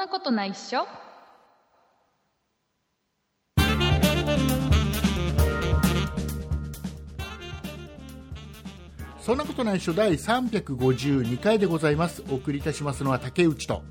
[0.00, 0.86] なことないっしょ。
[9.20, 9.92] そんなことないっしょ。
[9.92, 12.24] 第352回でございます。
[12.30, 13.82] お送りいたしますのは竹内と。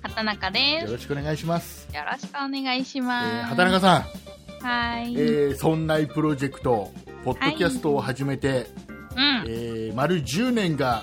[0.00, 0.86] 畑中です。
[0.86, 6.90] よろしくお願いします、よろしくお願いしえます、ー畑中さん、はい、えー、そんないプロジェクト
[7.24, 8.68] ポッドキャストを始めて、
[9.16, 9.44] うん。
[9.46, 11.02] えー丸10年が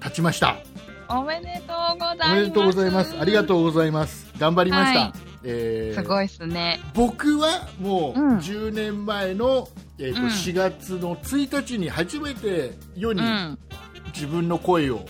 [0.00, 0.58] 経ちました
[1.08, 2.32] おめでとうございます。
[2.32, 3.16] おめでとうございます。
[3.20, 4.32] ありがとうございます。
[4.38, 5.12] 頑張りました、はい。
[5.44, 6.80] えーすごいっすね。
[6.94, 8.38] 僕はもううん。
[8.38, 10.28] 10年前の、えーとうん。
[10.28, 13.58] 4月の1日に初めて世にうん。
[14.14, 15.06] 自分の声を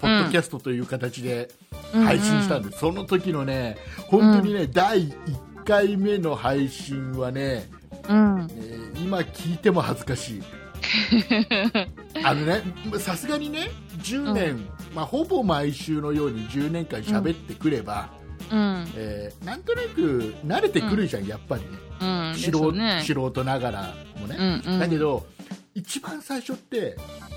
[0.00, 1.48] ポッドキャストという形で
[1.92, 3.76] 配信したんです、その時のね
[4.08, 7.68] 本当にね、第1回目の配信はね、
[8.08, 8.48] うん。
[8.50, 10.42] えー今聞いても恥ずかしい。
[12.24, 12.62] あのね
[12.98, 18.08] さすがにね10年、まあ、ほぼ毎週のように10年間喋ってくれば、
[18.50, 18.86] うん。
[18.96, 21.68] えーなんとなく慣れてくるじゃん、やっぱりね。
[22.00, 23.02] うん素ね。
[23.04, 24.80] 素人ながらもね、うんうん。
[24.80, 25.26] だけど
[25.74, 26.96] 一番最初って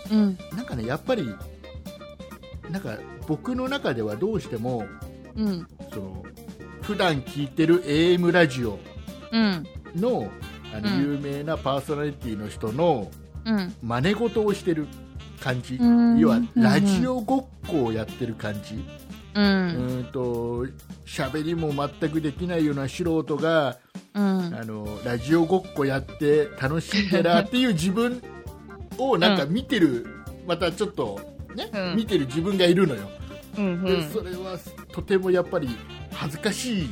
[0.10, 0.38] うん。
[0.56, 1.36] なんかねやっぱり
[2.70, 4.86] なんか僕の中ではどうしても
[5.36, 5.68] うん。
[5.94, 6.24] その
[6.82, 8.80] 普段聞いてる AM ラジオ
[9.34, 9.68] うん。
[9.98, 10.32] の
[10.74, 11.02] あの、うん。
[11.02, 13.12] 有名なパーソナリティの人の
[13.46, 13.76] うん。
[13.84, 14.88] 真似事をしてる
[15.40, 16.18] 感じ、うん。
[16.20, 16.50] 要はうん。
[16.56, 18.76] ラジオごっこをやってる感じ、
[19.36, 20.66] ううんん、と
[21.06, 23.78] 喋りも全くできないような素人が
[24.14, 24.56] うん。
[24.56, 28.22] あのラジオごっこやって楽しんでらっていう自分
[28.98, 30.06] をなんか見てる、
[30.48, 31.20] またちょっと、
[31.56, 31.96] ねうん。
[31.96, 33.10] 見てる自分がいるのよ、
[33.58, 34.58] うんでそれは
[34.92, 35.70] とてもやっぱり
[36.12, 36.90] 恥ずかしい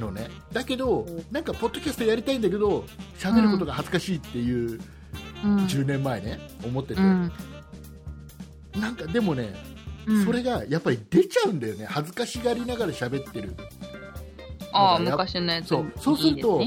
[0.00, 0.28] のね。
[0.52, 2.84] だけどなんかポッドキャストやりたいんだけど
[3.18, 4.80] 喋ることが恥ずかしいっていう
[5.44, 5.56] うん。
[5.66, 7.32] 10年前ね思ってて、うん
[8.76, 9.54] なんかでもね、
[10.06, 10.24] うん。
[10.24, 11.86] それがやっぱり出ちゃうんだよね。
[11.86, 13.54] 恥ずかしがりながら喋ってる。
[14.72, 15.92] ああ昔のやつそう。
[15.98, 16.62] そうすると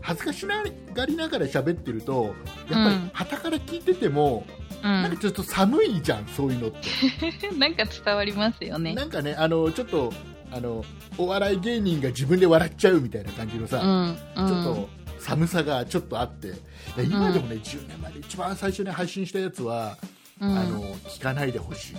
[0.00, 2.34] 恥ずかしがりながら喋ってると
[2.68, 3.10] やっぱりうん。
[3.12, 7.48] 旗から聞いてても、すなんねかちょっと寒いじゃんそういうのって。
[7.48, 8.94] う んなんか伝わりますよね。
[8.94, 10.12] なんかねあのちょっと
[10.50, 10.84] あの
[11.16, 14.16] お笑い芸人が自分で笑っちゃうみたいな感じのさ、うん
[14.48, 14.88] ちょっと
[15.20, 16.52] 寒さがちょっとあって。
[17.00, 19.96] 今でもね、10年前で一番最初に配信したやつは、
[20.42, 20.58] うん。
[20.58, 21.96] あの聞かないでほしい。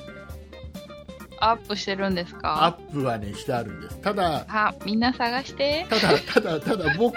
[1.40, 3.98] アップしてるんですアッかプはねしてあるんです。
[3.98, 5.86] ただあみんな探して。
[5.90, 7.16] ただただただ僕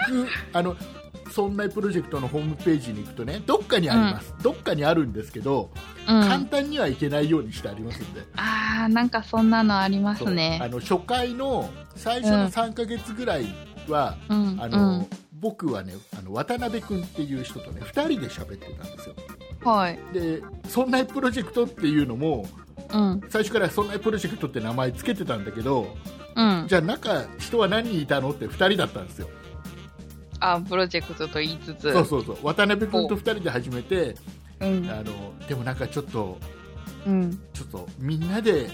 [0.53, 0.75] あの
[1.31, 5.69] そんなプロジェクトのホームページに行くとねどっかにあります、どっかにあるんですけど、
[6.07, 6.21] うん。
[6.23, 10.29] 簡単にはいけないようにしてありますんで、あーなんかそんなのありますそう。
[10.29, 13.45] あねの初回の最初の3ヶ月ぐらい
[13.87, 15.07] は、うんあの
[15.39, 19.15] 僕はねあの渡辺君っていう人とね2人で喋ってたんですよ。
[19.17, 19.99] うんはい。
[20.13, 22.47] でそんなプロジェクトっていうのも
[22.93, 23.21] うん。
[23.29, 25.95] 最初からそんなプロジェクトって名前つけてたんだけど
[26.35, 26.65] うん。
[26.67, 29.29] じゃあ中人は何人いたのって2人だったんですよ。
[30.39, 31.91] あプロジェクトと言いつつ。
[31.91, 32.37] そうそうそう。
[32.43, 34.15] 渡辺君と2人で始めて
[34.59, 34.89] うん。
[34.89, 36.37] あのでもなんかちょっと
[37.05, 37.39] うん。
[37.53, 38.69] ちょっとみんなで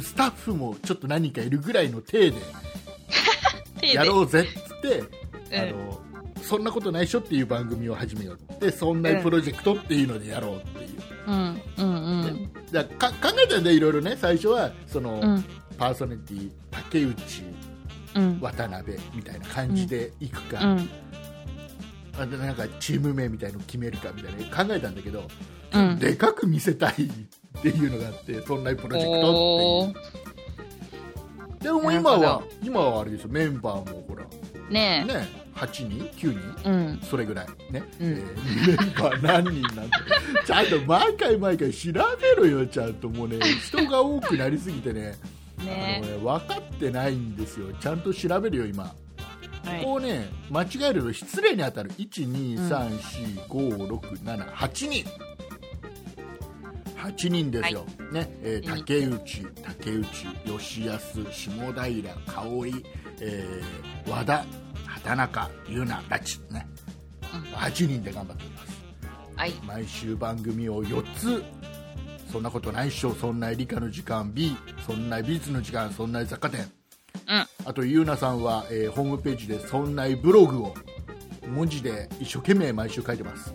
[0.00, 2.32] スタッフもちょっと何人かいるぐらいの体
[3.80, 3.94] で。
[3.94, 5.06] やろうぜっつって、うん。
[5.54, 6.00] あの
[6.44, 12.52] そんなことないっしょっていう番組を始めようでそんなプロジェクトっていうのでやろうっていう、うんうんうん。
[12.70, 14.16] だか考えたんだよいろいろね。
[14.16, 15.44] 最初はその、うん。
[15.78, 17.42] パーソナリティ竹内
[18.14, 18.40] うん。
[18.40, 20.88] 渡辺みたいな感じでいくか、うん。
[22.18, 24.64] あでなんかチーム名みたいのを決めるかみたいな。
[24.64, 25.26] 考えたんだけど、
[25.72, 25.98] うん。
[25.98, 30.04] でかく見せたいっていうのがあってそんなプロジェクトおっていう。
[31.58, 31.62] ー。
[31.64, 33.28] でも今はほ今はあれですよ。
[33.30, 34.24] メンバーもほら
[34.70, 36.40] ねね8人？9人？
[36.64, 37.00] えうん。
[37.02, 38.08] それぐらいね、うん。
[38.12, 39.92] えーメンバー何人なんて
[40.46, 42.00] ちゃんと毎回毎回調べ
[42.36, 43.38] ろよちゃんともうね。
[43.62, 45.14] 人が多くなりすぎてね。
[45.60, 47.72] あねのね分かってないんですよ。
[47.80, 48.82] ちゃんと調べるよ今。
[48.84, 48.92] は
[49.78, 49.82] い。
[49.84, 51.90] こうね間違えると失礼に当たる。
[51.92, 55.04] 1234567人。
[56.96, 58.28] 8人ですよ、ね。
[58.42, 60.08] えーいい竹内竹内
[60.58, 62.84] 吉安下平香織、
[63.20, 64.44] えー和田
[64.86, 66.66] 畑中優奈ラチね。
[67.32, 67.40] うん。
[67.54, 68.74] 8人で頑張っております。
[69.36, 69.52] はい。
[69.66, 71.42] 毎週番組を4つ
[72.32, 74.56] そんなことないっしょそんな理科の時間 B
[74.86, 76.70] そんな美術の時間そんな雑貨店。
[77.28, 77.46] うん。
[77.66, 80.74] あとゆうなさんは、えーホームページでそんなブログを
[81.48, 83.54] 文字で一生懸命毎週書いてます。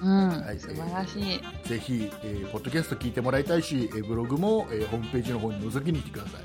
[0.00, 0.28] うん。
[0.28, 0.58] はい。
[0.58, 1.68] 素晴らしい。
[1.68, 6.42] ぜひ、えーポッドキャスト聞いてもらいたいし、えーブログも、えーホームページの方に覗きに来てください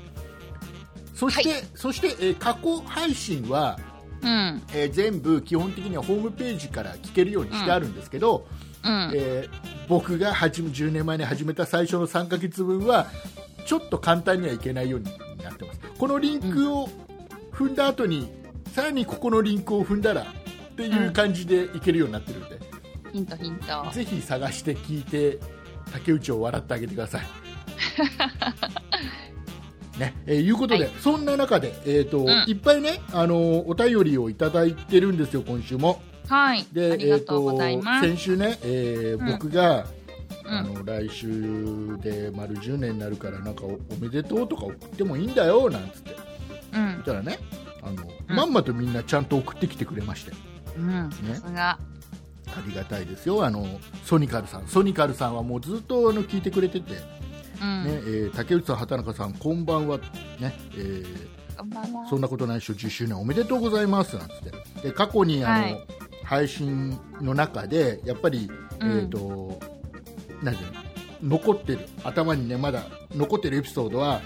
[1.30, 3.78] そして、そして、えー過去配信は、
[4.22, 4.62] うん。
[4.72, 8.46] えー全部基本的にはホームページから聞けるようにしてあるんですけど、
[8.84, 9.12] うん。
[9.14, 13.06] えー僕が始め10年前に始めた最初の3ヶ月分は
[13.66, 15.06] ちょっと簡単にはいけないように
[15.42, 15.80] なってます。
[15.98, 16.88] このリンクを
[17.52, 18.30] 踏んだ後に、
[18.72, 20.26] さらにここのリンクを踏んだらっ
[20.76, 22.58] ていう感じでいけるようになってるんで、
[23.12, 23.90] ヒントヒント。
[23.92, 25.38] ぜひ探して聞いて
[25.92, 27.26] 竹内を笑ってあげてください。
[29.98, 36.00] ねえーいうことで、はいそんな中で、えーとんいっぱいね、あのーお便りをいただいてるんですよ、今週も。
[36.28, 36.64] はい。
[36.72, 38.06] でありがとうございます。
[38.06, 39.84] えーと先週ね、えーうん僕が、うん
[40.46, 46.14] あの来週で丸10年になるからなんかおおめでとうとか送ってもいいんだよなんつって
[46.74, 47.02] うん。
[47.04, 47.38] たらね
[47.82, 50.32] あの、うんまんまとみんなちゃんと送ってきてくれまして
[50.78, 51.10] うん。
[51.10, 51.78] さすが。
[52.46, 53.66] ありがたいですよあの
[54.04, 56.98] ソニカルさんソニカルさんはもうずっとあの聞いてくれてて、ね
[57.60, 57.84] うん。
[57.86, 59.98] えー竹内さん畑中さんこんばんは、
[60.40, 62.08] ねえーこん。
[62.08, 64.16] そんなことないっしょ10周年おめでとうございます。
[64.16, 64.82] なんつって。
[64.88, 65.86] で過去にあの、はい。
[66.24, 68.90] 配信の中でやっぱり、うん。
[68.90, 69.60] えー、と
[70.42, 71.80] なんていうの残ってる。
[72.02, 72.84] 頭にねまだ
[73.14, 74.20] 残ってるエピソードは、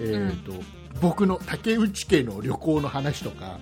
[0.00, 0.52] えーと
[1.00, 3.60] 僕の竹内家の旅行の話とか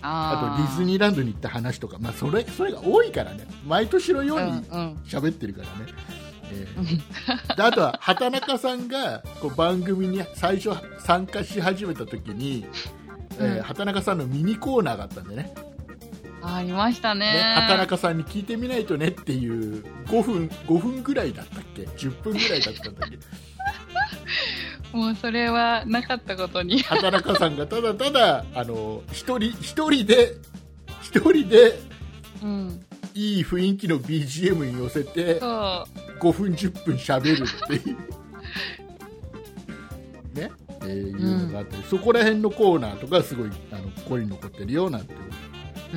[0.00, 3.46] あとディズーニーランドに行った話とか、まあ、それそれが多いからね。
[3.66, 4.94] 毎年のようにうんうん。
[5.04, 5.92] 喋ってるからね。
[6.54, 10.70] えーであとは畑中さんがこう番組に最初
[11.00, 12.64] 参加し始めた時に、
[13.38, 15.52] えーうん畑中さんのミニコーナーがあったんでね
[16.42, 17.40] ありましたねね。
[17.56, 23.18] 畑中さんに聞いてみないとねっていう5分 ,5 分ぐらいだったっけ？10分ぐらいだったんだっけ？
[24.96, 26.82] もうそれはなかったことに。
[26.82, 30.34] 畑中さんがただただあの一人一人で
[31.02, 31.80] 一人で
[32.42, 32.84] うん。
[33.14, 35.86] いい雰囲気の BGM に寄せてそ
[36.20, 37.96] 5分10分しゃべるっていう
[40.34, 40.50] ね？
[40.82, 45.16] えーいうのがあったり、そこら辺のコーナーとかすごいあのここに残ってるよなんてう。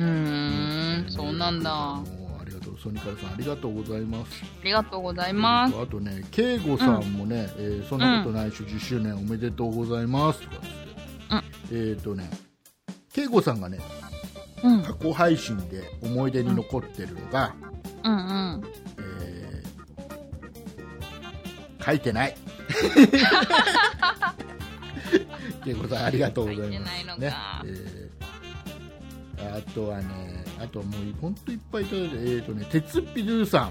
[0.00, 1.10] ーん。
[1.10, 1.72] そうなんだ。
[1.72, 2.04] あ
[2.46, 5.74] りがとうソニカルさんありがとうございますりがとうございます。
[5.76, 12.30] あとね慶吾さんもね、えーそんなことないし、10周年おめでとうございますとかっつって、えっ、とね
[13.12, 13.78] 慶吾さんがね
[14.62, 14.82] うん。
[14.82, 17.54] 過去配信で思い出に残ってるのが、
[18.04, 18.64] うんうん。
[18.98, 22.34] えー書いてない。
[25.64, 27.06] 慶吾さんありがとうございます。
[27.18, 27.34] ね
[27.64, 28.08] えー
[29.40, 33.70] あとはね、あとはもう本当いっぱいいただいて、えーとね、鉄っぴドゥさ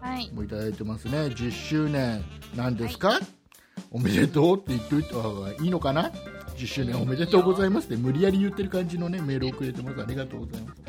[0.00, 0.34] はいん。
[0.34, 1.12] もいただいてますね。
[1.26, 2.24] 10周年
[2.54, 3.18] なんですか、
[3.90, 6.10] おめでとうって言っておいた方がいいのかな？
[6.56, 10.02] ?10 周年おめでとうございますって無理やり言ってる感じのね、メールをくれてます。
[10.02, 10.82] ありがとうございます。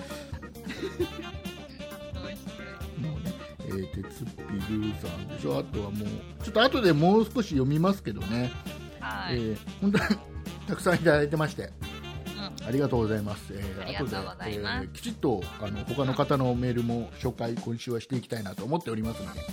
[3.00, 3.34] もうね、
[3.68, 6.08] えー、鉄っぴさんでしょ、あとはもう、
[6.44, 8.52] ちょっと後でもう少し読みますけどね、
[9.00, 9.36] はい。
[9.36, 10.04] えー本当に
[10.68, 11.74] たくさんいただいてまして、うん
[12.66, 13.54] ありがとうございます。
[13.54, 19.46] えーありがとうございます後でえーきちっとあの他の方のメールも紹介、今週はしていきたいなと思っておりますので、は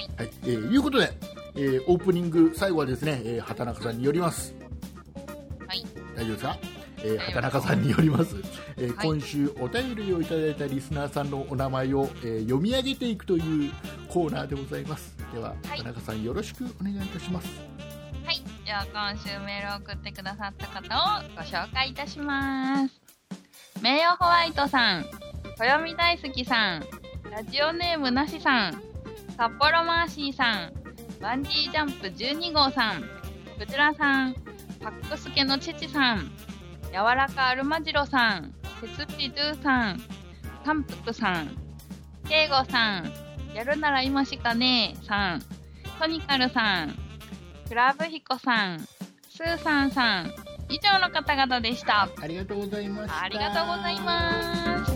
[0.00, 0.08] い。
[0.16, 1.12] はい、えーいうことで、
[1.56, 4.54] えーオープニング、最後はですね、えー畑中さんによります。
[6.16, 6.24] はい。
[6.24, 6.58] 大丈夫ですか、
[6.98, 8.36] えー畑中さんによります、
[8.76, 13.72] えーはい今週お便りをいただいたリスナーさんのお名前を、えー読み上げていくという
[14.08, 17.48] コーナーでございますでは、い畑中さんよろしくお願いいたします
[18.24, 18.42] はい。
[18.64, 23.00] では今週メールを送ってくださった方をご紹介いたします。
[23.80, 25.04] 名誉ホワイトさん、
[25.56, 26.84] 暦大好きさん、
[27.30, 28.82] ラジオネームなしさん、
[29.36, 30.72] 札幌マーシーさん、
[31.20, 33.02] バンジージャンプ12号さん、
[33.60, 34.34] クジラさん、
[34.86, 36.30] パックスケのチチさん、
[36.92, 40.00] 柔らかアルマジロさん、鉄ピドゥさん、
[40.64, 41.50] タンプクさん、
[42.28, 43.12] ケイゴさん、
[43.52, 45.42] やるなら今しかねえさん、
[45.98, 46.96] トニカルさん、
[47.68, 50.32] クラブヒコさん、スーさんさん、
[50.68, 52.08] 以上の方々でした。
[52.22, 54.95] ありがとうございましたありがとうございます。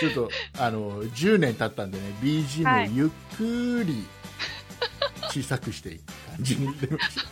[0.00, 2.88] ちょっとあの10年経ったんでね BGM はい。
[2.88, 4.06] をゆっくり
[5.30, 7.22] 小さくしていく感じになりました。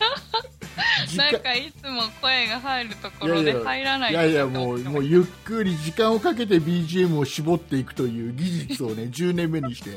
[1.16, 9.96] なんかいつも声が入るところで入らないいやいやもうもうゆっくり時間をかけて BGM を絞っていくという技術をね10年目にして、ね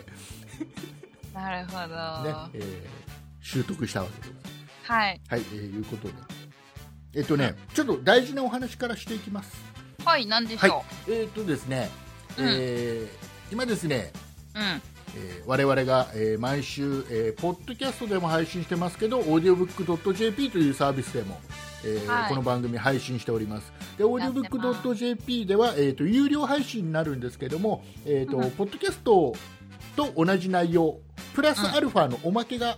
[1.33, 2.49] なるほど。
[2.53, 3.03] えー
[3.45, 4.31] 習得したわけです。
[4.83, 5.21] はい。
[5.27, 6.13] はい、えーいうことで。
[7.15, 9.53] えっとねちょっと大事なお話からしていきます
[10.05, 10.69] はい、なんでしはい。
[10.69, 11.89] ょえっとですね、
[12.37, 12.45] うん。
[12.47, 13.07] えー
[13.51, 14.11] 今ですね
[14.55, 14.59] う。
[14.59, 14.65] うん。
[15.15, 21.39] えー我々が、えー毎週、えーポッドキャストでも配信してますけど、オーディオブックドット JP というサービスでも、
[21.85, 22.29] えーはい。
[22.29, 23.71] この番組配信しております。
[23.97, 28.51] で、オーディオブックドット JP では、えっ、と、有料配信になるんですけども、えっ、と、うん。
[28.51, 29.33] ポッドキャスト
[29.95, 30.99] と同じ内容、
[31.33, 32.77] プラスアルファのおまけが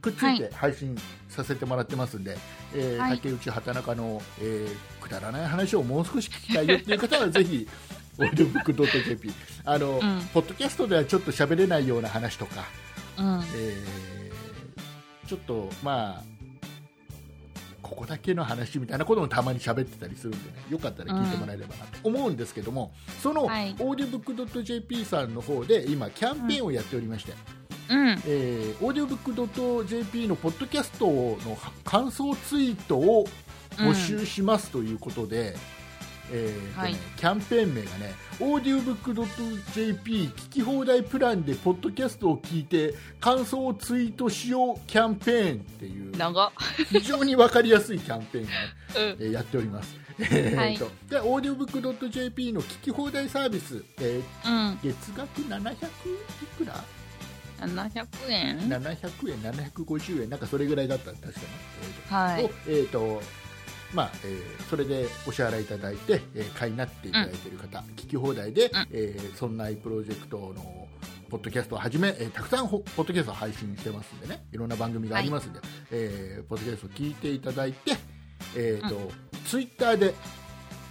[0.00, 0.96] くっついて配信
[1.28, 2.36] させてもらってますんで、
[2.74, 3.16] えーはい。
[3.16, 7.68] 竹内畑中の、えーくだらない話をもう少し聞きたいよっていう方はぜひ
[8.18, 9.32] オーディオブックドット JP
[9.64, 12.64] あの、うんポッドキャストではちょっと喋れないような話とか、
[13.18, 13.42] うん。
[13.54, 14.12] えー
[15.26, 16.22] ちょっとまあ
[17.80, 22.92] ここだけの話みたいなこともたまに喋ってたりするんでねよかったら聞いてもらえればなと思うんですけども、
[23.22, 27.32] そのオはいーディオブックドット JP さんの方で今キャンペーンをやっておりまして、
[27.90, 28.08] うん。
[28.26, 31.38] えー、オーディオブックドット JP のポッドキャストの
[31.84, 33.26] 感想ツイートを
[33.76, 35.54] 募集しますということで、
[36.30, 46.52] えーとねはいキャンペーン名がね、オーディオブックドット JP 聞き放題プランでポッドキャストを聞いて感想をツイートしようキャンペーンっていう長っ。
[46.90, 48.52] 非常に分かりやすいキャンペーンをね、
[48.96, 49.02] うん。
[49.24, 49.96] えーやっております。
[50.18, 54.78] えはいー とでオーディオブックドット JP の聞き放題サービス、えーうん。
[54.82, 55.76] 月額700い
[56.58, 56.82] くら
[57.60, 61.40] ？700円？700円、750円、なんかそれぐらいだったら確か
[62.10, 63.00] な、はいえーと。
[63.00, 63.41] をえーと
[63.94, 68.86] まあえーそれでお支払いいただいて、えー、買いになっていただいている方、聞き放題で、うん。
[68.92, 70.88] えーそんなプロジェクトの
[71.30, 74.44] ポッドキャストをはじめ、えーたくさんほポッドキャストを配信してますんでね。
[74.52, 77.92] いろんな番組がありますんで、えーポッドキャストを聞いていただいて、
[78.56, 79.12] えーと
[79.46, 80.14] ツイッターで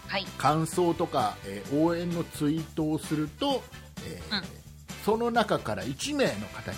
[0.07, 0.25] はい。
[0.37, 3.63] 感想とか、えー応援のツイートをすると、
[4.05, 4.43] えーうん。
[5.05, 6.77] その中から1名の方に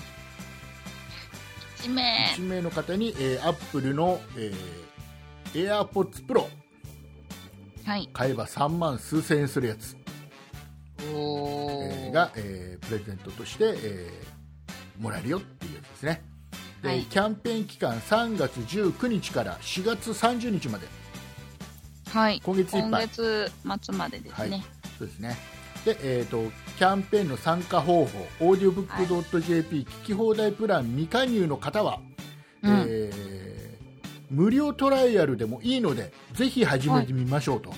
[1.83, 2.33] 1名。
[2.37, 4.82] 1名の方に、えー、アップルの、えー、
[5.53, 6.45] AirPods Pro
[7.85, 8.09] はい。
[8.13, 9.95] 買えば3万数千円するやつ。
[10.99, 16.21] えーが、えープレゼントとして、えーもらえるよっていうやつですね。
[16.81, 17.01] で、はい。
[17.05, 20.87] キャンペーン期間3月19日から4月30日まで。
[22.11, 22.39] はい。
[22.43, 22.89] 今月いっぱい。
[22.89, 23.51] 今月
[23.85, 24.49] 末までですはい。
[24.51, 24.63] ね。
[24.97, 25.35] そうですね。
[25.83, 31.99] で、えー、とキャンペーンの参加方法オーディオブックドット JP 聞き放題プラン未加入の方は、
[32.61, 32.85] うん。
[32.87, 33.52] えー
[34.29, 37.71] 無料トライアルでもいいのでぜひ始めてみましょうと、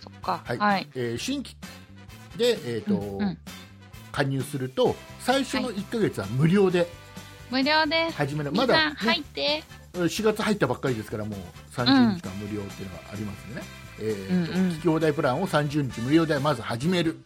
[0.00, 0.42] そっか。
[0.44, 0.88] はいはい。
[0.94, 1.56] えー新規
[2.36, 3.38] で、えーとうんうん
[4.12, 6.86] 加入すると最初の1ヶ月は無料で
[7.50, 8.16] 無料です。
[8.16, 9.62] 始める、まだ、ね入って。
[9.92, 11.38] 4月入ったばっかりですからもう
[11.72, 13.66] 30日間無料っていうのがありますんでね、
[14.00, 17.18] えーとうんうん聞き放題プランを30日無料でまず始める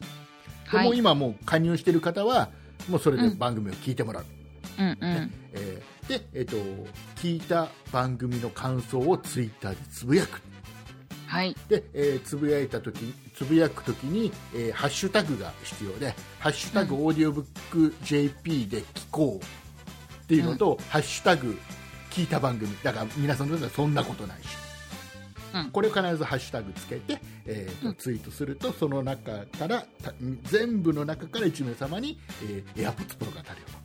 [0.73, 0.87] ではい。
[0.87, 2.50] もう今もう加入している方は
[2.88, 4.25] もうそれで番組を聞いてもらう、
[4.79, 5.33] うんうん。
[5.52, 6.57] えーで、えー、と
[7.16, 10.40] 聞いた番組の感想をツイッターでつぶやく。
[11.26, 11.57] はい。
[11.69, 19.45] で、えーつぶやいた時つぶやくときに、えーハッシュタグが必要で「ハッシュタグオーディオブック JP で聞こう」
[20.25, 21.59] っていうのと、ハッシュタグ
[22.11, 22.76] 聞いた番組。
[22.83, 24.47] だから皆さんの中ではそんなことないし、
[25.54, 25.71] うん。
[25.71, 27.95] これを必ずハッシュタグつけて、えーとうん。
[27.95, 30.12] ツイートするとその中からた
[30.45, 33.79] 全部の中から1名様に、えー、AirPods Pro が当たるよと。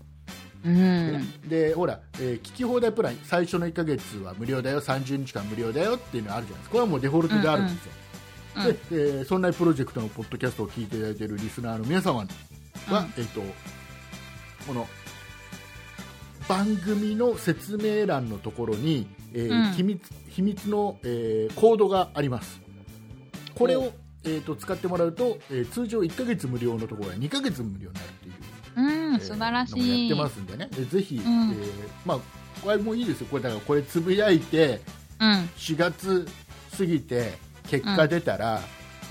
[0.65, 1.47] うん。
[1.47, 6.71] でほら、えー聞き放題プラン最初の1ヶ月は無料だよ30日間無料だよっていうのがあるじゃないですか。
[6.71, 7.91] これはもうデフォルトであるんですよ、
[8.55, 8.61] うん。
[8.61, 8.73] うん。
[8.73, 12.27] で、えーそんなプロジェクトのポッドキャストを聞いていただいているリスナーの皆様は、うん。
[13.17, 13.41] えー、と
[14.67, 14.87] この
[16.47, 19.71] 番組の説明欄のところに、えーうん。
[19.73, 22.59] 秘密秘密の、えーコードがあります。
[23.53, 23.91] これを、
[24.23, 28.01] えー、と使ってもらうと、えー通常1ヶ月無料のところが2ヶ月無料にな
[29.15, 29.75] ううん、素晴らしい。
[29.75, 31.19] のをやってますんでね、でぜひ、ん。
[31.19, 31.69] えー
[32.05, 32.19] まあ、
[32.61, 34.81] これもいいですよ、これだからこれつぶやいて、
[35.19, 35.49] うん。
[35.57, 36.27] 4月
[36.77, 38.61] 過ぎて、結果出たら、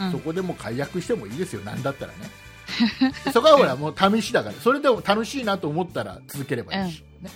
[0.01, 0.13] うん。
[0.13, 2.19] そこでもう解約してもいいですよ、なんだったらね。
[3.33, 7.31] そこはほら、もう試しだから、それでも楽しいなと思ったら続ければいいし、ね。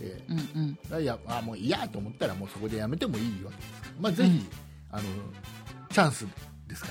[0.00, 0.78] えうんうん。
[0.90, 3.82] ーいやあもういいやと思ったら、もうそこでやめてもいいわけです。
[3.82, 4.46] から、まあ、ぜひ、うん。
[4.90, 5.02] あの
[5.90, 6.26] チャンス
[6.66, 6.88] ですか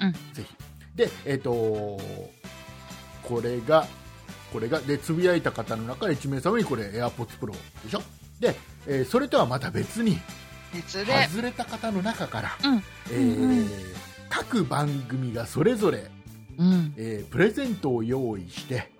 [0.00, 0.54] らね、ぜひ。
[0.96, 1.50] で、えっ、と
[3.22, 3.86] これが、
[4.52, 7.52] これが、で、つぶやいた方の中で1名様にこれ、AirPods Pro
[7.84, 8.02] でしょ？
[8.40, 8.54] で、
[8.86, 10.18] えーそれとはまた別に、
[10.74, 11.26] 別で。
[11.28, 12.82] 外れた方の中から、うん。
[13.10, 13.68] えーうんうん
[14.28, 16.08] 各番組がそれぞれ、
[16.58, 16.94] うん。
[16.96, 18.90] えープレゼントを用意して、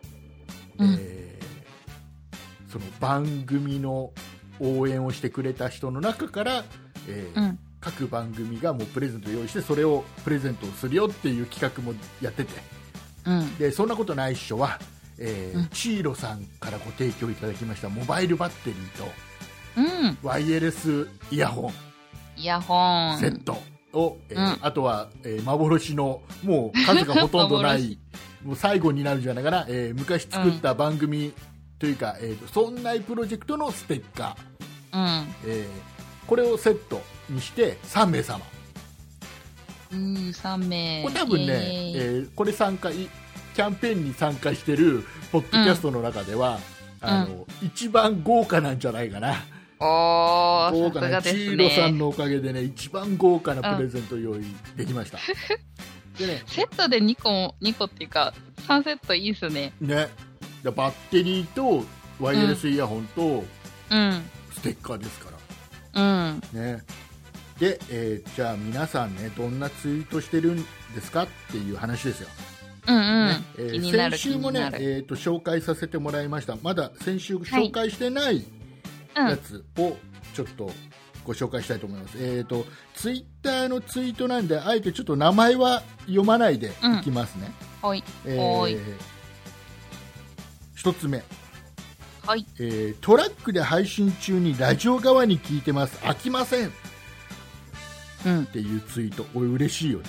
[0.78, 4.12] うんえーその番組の
[4.60, 6.64] 応援をしてくれた人の中から、
[7.08, 7.58] えーうん。
[7.80, 12.52] 各番組がもうプレゼントを用意してそれをプレゼントをするよっていう企画もやってて
[13.24, 13.56] うん。
[13.56, 14.78] でそんなことないっしょは、
[15.20, 15.68] えーうん。
[15.68, 19.04] チーロさんからご提供いただきましたモバイルバッテリーと
[19.76, 20.18] うん。
[20.22, 21.72] ワイヤレスイヤホン。
[22.36, 23.18] イヤホン。
[23.18, 23.56] セット。
[23.92, 24.58] を、えーうん。
[24.62, 27.98] あとは、えー幻のもう数がほとんどない
[28.44, 31.32] もう最後になるんじゃないかな、えー昔作った番組
[31.78, 35.34] というか、えーと「そんないプロジェクト」のステッカー、うん。
[35.46, 38.40] えーこれをセットにして3名様。
[39.90, 41.02] うー、3名。
[41.02, 43.08] これ多分ね、えーこれ参加い
[43.54, 46.58] キャンペーンに参加してるポッドキャストの中では、
[47.00, 49.34] あの一番豪華なんじゃないかな、
[49.78, 51.98] おー、豪華なチーロさんね。
[51.98, 54.44] のおかげでね一番豪華なプレゼント用意
[54.76, 55.18] できました、
[56.18, 58.34] でねセットで2個も、2個っていうか、
[58.68, 59.72] 3セットいいっすね。
[59.80, 60.08] ね
[60.62, 61.84] でバッテリーと
[62.20, 63.44] ワイヤレスイヤホンと
[63.90, 64.22] うん。
[64.54, 65.30] ステッカーですか
[65.94, 66.04] ら、う
[66.34, 66.42] ん。
[66.52, 66.82] ね
[67.58, 70.64] で、えーじゃあ皆さんねどんなツイートしてるん
[70.94, 72.28] ですかっていう話ですよ、
[72.90, 73.28] うんうん。
[73.28, 74.70] ねえ先週もね。
[74.74, 78.44] えー、と紹介させてもらいましたまだ先週紹介してない
[79.14, 79.96] やつを
[80.34, 80.70] ちょっと
[81.24, 86.68] ご紹介したいと思います、えー、とツイッターのツイートなんであえてちょっと名前は読まないで
[87.00, 87.88] いきますね、うん。
[87.90, 88.04] はい。
[88.26, 88.80] えはいー
[90.74, 91.22] 一つ目、
[92.26, 92.46] はい。
[92.58, 96.70] えートラックで配信中にラジオ側に聞いてます飽きませんっ
[98.26, 98.46] うん。
[98.46, 100.04] ていうツイートこれ嬉しいよね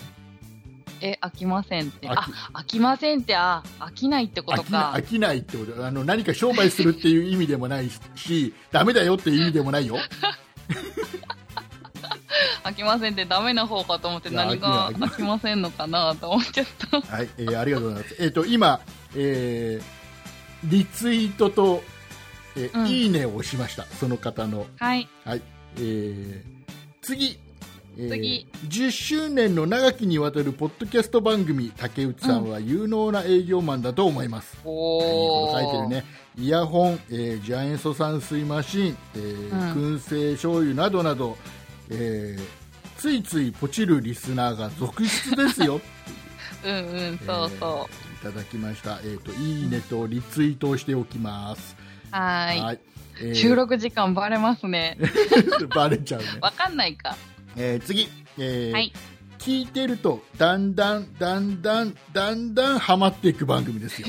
[1.01, 2.07] え、飽きませんって。
[2.07, 5.01] 飽あき、飽きませんって、あ、飽きないってことか飽。
[5.01, 9.97] きないってことあの何か商売するっていう意味でもないしダメだよっていう意味でもないよ
[12.63, 17.01] 飽きませんってダメな方かと思って何が飽きませんのかなと思っちゃった。
[17.01, 18.15] はい、えーありがとうございます。
[18.19, 18.79] えっ、と今、
[19.15, 20.01] えー
[20.69, 21.83] リツイートと、
[22.55, 23.85] えーうんいいねを押しました。
[23.85, 25.07] その方のはい。
[25.25, 25.41] はい。
[25.77, 26.43] えー
[27.01, 27.39] 次。
[27.97, 36.05] えー次10周年の長きにわたるポッドキャスト番組竹内さんは有能な営業マンだと思います、いいお書いてるね。
[36.37, 39.97] イヤホン、えージャイエンソ散水マシン、えーうん。
[39.97, 41.37] 燻製醤油などなど、
[41.89, 42.61] えー
[42.97, 45.81] ついついポチるリスナーが続出ですよ。
[46.63, 46.77] うんう
[47.13, 47.89] ん、そうそ
[48.23, 51.75] えーいただきました、えーといいねとリツイートをしておきます、
[52.11, 52.15] う。
[52.15, 52.59] はーい。
[52.61, 52.79] はい。
[53.19, 54.97] えー収録時間バレますね。
[55.75, 57.15] バレちゃうね、 わかんないか。
[57.57, 58.93] えー次、えーはい。
[59.37, 64.07] 聞いてるとだんだんだんだんだんだんハマっていく番組ですよ。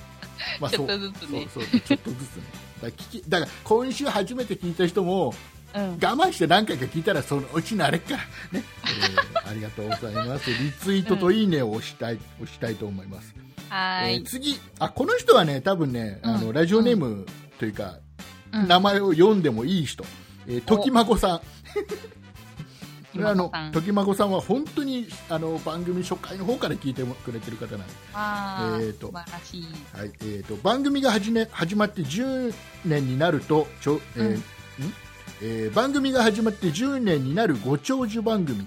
[0.60, 1.48] まあちょっとずつね。
[1.52, 2.42] そうそうちょっとずつね。
[2.82, 5.34] だから聞きだから今週初めて聞いた人も
[5.74, 5.90] うん。
[5.92, 8.12] 我慢して何回か聞いたらそのうち慣れっか。
[8.12, 10.50] らね、えーありがとうございます。
[10.52, 13.34] リツイートといいねを押したい、押したいと思います。
[13.70, 14.14] はーい。
[14.16, 14.60] えー次。
[14.78, 17.26] あこの人はね多分ね、あのうんラジオネーム
[17.58, 17.98] というか、
[18.52, 18.68] うん。
[18.68, 20.04] 名前を読んでもいい人、
[20.46, 21.40] えー、時孫さん
[23.24, 24.30] あの時孫さん。
[24.30, 29.62] は本当にあの番組初回の方から聞いてくれてる方なんで、あーえーと素晴らしい。
[29.96, 32.52] はいえー、と番組が始,、ね、始まって10
[32.84, 34.34] 年になるとちょ、えーうん。
[34.34, 34.42] ん？
[35.42, 38.66] えー番組が始まって10年になるご長寿番組、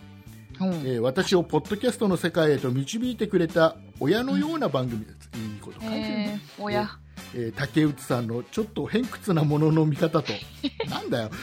[0.59, 0.65] う。
[0.65, 6.89] んえー私をポッドキャストの世界へと導いてくれた親のような番組です、いいこと書いてるね、えー、親。
[7.35, 10.33] えー竹内さんのちょっと偏屈なものの見方と。
[10.89, 11.29] なんだよ、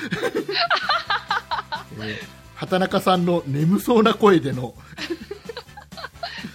[2.00, 4.74] えー畑中さんの眠そうな声での、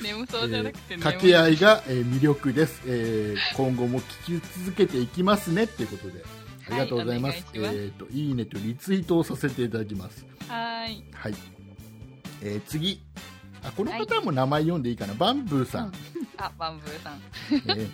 [0.02, 5.66] 眠えそうじゃなくてー眠掛け合いが、えー魅力です、えー今後も聞き続けていきますね。
[5.66, 6.26] ということで
[6.68, 10.26] ありがとうございます,、はいいえーといいねとリツイートをさせていただきます。
[10.50, 11.04] はーい。
[11.14, 11.36] はい、
[12.42, 13.02] えー次。
[13.64, 15.94] あこの方も名前読んでいいかな、バンブーさん、うん。
[16.36, 17.22] あ、バンブーさん。
[17.50, 17.90] えー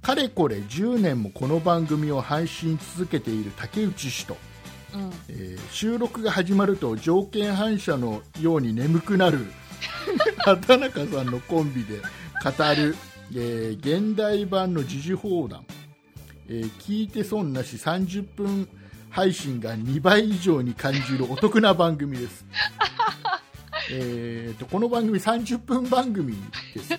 [0.00, 4.36] かれこれ10年もこの番組を配信続けている竹内氏と、
[4.94, 5.12] うん。
[5.28, 9.46] えー収録が始まると条件反射のように眠くなる
[10.38, 12.04] 畑中さんのコンビで語
[12.74, 12.96] る、
[13.34, 15.64] えー現代版の時事放談、
[16.48, 18.68] えー聞いて損なし30分
[19.10, 22.44] 配信が2倍以上に感じるお得な番組です。
[23.90, 26.34] えーとこの番組30分番組
[26.74, 26.98] です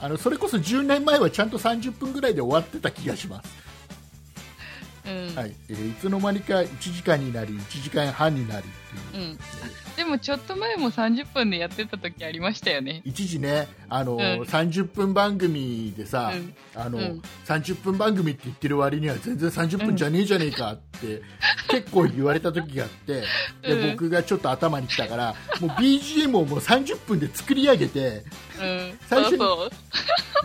[0.00, 3.48] あのそれこそ10年前はちゃんと30分ぐらいで終わってた気がします
[5.08, 5.34] うん。
[5.34, 9.38] はいえーいつの間にか1時間になり1時間半になりっていう、うん。
[10.08, 13.02] でもちょっと前も30分でやってた時ありましたよね。
[13.04, 21.20] 一時ねあの、ん30分番組でさ、うんあのうん30分番組って言ってる割には全然30分じゃねえじゃねえかって、
[21.68, 23.22] 結構言われた時があって
[23.60, 28.24] で、うん僕がちょっと頭にきたからもう BGM をもう30分で作り上げて
[28.58, 28.98] うん。
[29.06, 29.38] 最初に。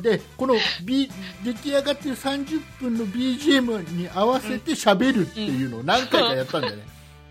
[0.01, 1.09] でこの、B、
[1.45, 6.83] 出来上がってる30分の BGM に合わせて喋るっていうのを何回かやったんだよね、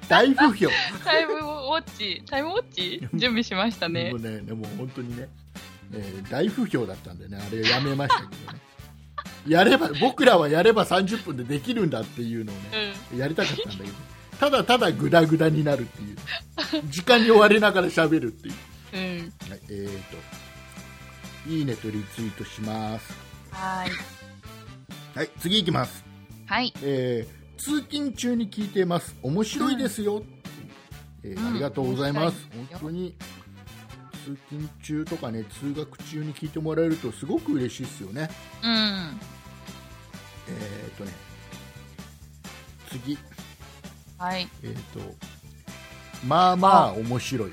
[0.08, 0.68] 大不評
[1.04, 3.00] タイムウォッチ、タイムウォッチ？
[3.14, 4.20] 準備しましたねもう。
[4.20, 5.28] ねでも本当にね、
[5.94, 8.60] えー大不評だったんでねあれやめましたけどね
[9.46, 13.18] やれば僕らはやれば30分でできるんだっていうのをね、うん。
[13.18, 13.96] やりたかったんだけど
[14.38, 16.16] ただただグダグダになるっていう
[16.88, 18.54] 時間に追われながら喋るっていう、
[18.94, 19.32] うん。
[19.50, 23.12] はいえー、といいねとリツイートします
[23.50, 23.90] はい。
[25.18, 26.04] はい次いきます、
[26.46, 26.72] はい。
[26.82, 29.14] えー通勤中に聞いてます。
[29.22, 30.24] 面白いですよ、
[31.22, 32.48] えーうんありがとうございます。
[32.52, 33.14] 面白いよ本当に
[34.24, 38.28] 通勤中とかね通学中に聞いてもらえるとすごく嬉しいですよね。
[38.64, 38.70] うん。
[40.48, 41.12] えーっとね
[42.90, 43.16] 次。
[44.18, 44.48] はい。
[44.64, 44.98] えーっと
[46.26, 47.52] まあまあ面白い。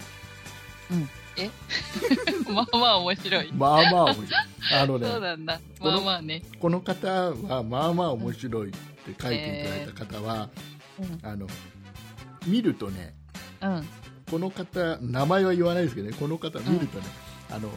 [1.38, 1.52] え？
[2.52, 3.52] まあまあ面白い。
[3.54, 4.30] まあまあ面白い。
[4.74, 5.62] あのねそうなんだ。
[5.80, 6.41] このまあまあね。
[6.60, 8.72] この方はまあまあ面白い
[9.12, 10.50] って書いていただいた方は、
[11.00, 11.19] うん。
[11.28, 11.48] あの
[12.48, 13.13] 見るとね
[13.62, 13.88] うん。
[14.30, 17.06] この方名前は言わないですけどねこの方見るとね、
[17.52, 17.69] あの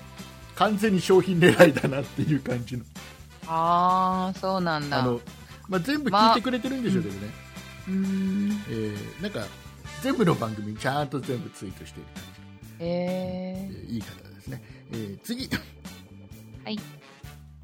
[0.55, 2.85] 完全に商品狙いだなっていう感じの。
[3.47, 5.01] ああ、そうなんだ。
[5.01, 5.21] あの、
[5.69, 7.29] まあ、全部聞いてくれてるんでしょうけどね、
[7.89, 8.51] うーん。
[8.69, 9.45] えーなんか
[10.03, 12.23] 全部の番組にちゃんと全部ツイートしている感
[12.81, 15.49] じへえの、えーいい方ですね、えー次、
[16.65, 16.79] はい。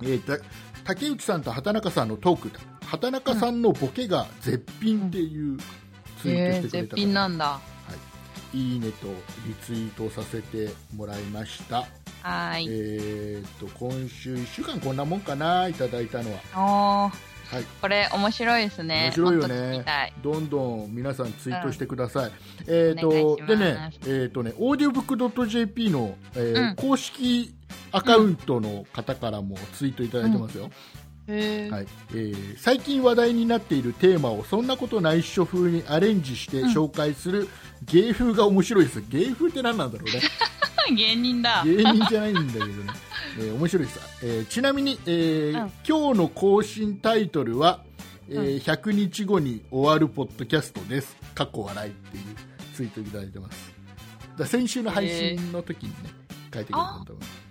[0.02, 0.44] えーた
[0.84, 2.50] 竹内さんと畑中さんのトーク
[2.90, 5.58] 畑中さんのボケが絶品っていう
[6.22, 7.44] ツイートしてくれへえ絶た方、品なんだ。
[7.44, 7.60] は
[8.54, 9.08] い、いいねと
[9.46, 11.86] リツイートさせてもらいました、
[12.22, 12.66] はーい。
[12.70, 17.10] えー、と今週1週間こんなもんかないただいたのは、
[17.50, 19.04] はい、これ面白いですね。
[19.04, 19.84] 面白いよね。
[20.22, 22.32] どんどん皆さんツイートしてください、
[22.66, 23.46] えー、お願いします。
[23.46, 26.76] とでねえー、とねオーディオブックドット JP の、えーうん。
[26.76, 27.54] 公式
[27.92, 30.70] アカウントの方からもツイートいただいてますよ、へえ。
[31.32, 31.86] はい。
[32.10, 36.70] えー最近話題になっているテーマをそんなことないっしょ風にアレンジしてうん。
[36.70, 37.48] 紹介する
[37.84, 39.02] 芸風が面白いです。
[39.08, 40.22] 芸風って何なんだろうね。
[40.96, 41.62] 芸人だ。
[41.66, 42.72] 芸人じゃないんだけどね、
[43.38, 45.72] えー面白いです、えーちなみに、えーうん。
[45.86, 47.82] 今日の更新タイトルは、
[48.30, 51.14] えー100日後に終わるポッドキャストです。
[51.34, 52.24] かっこ笑いっていう
[52.74, 53.72] ツイートいただいてます。
[54.38, 56.10] だ先週の配信の時にね、
[56.54, 57.47] 書いてくれたんだと思います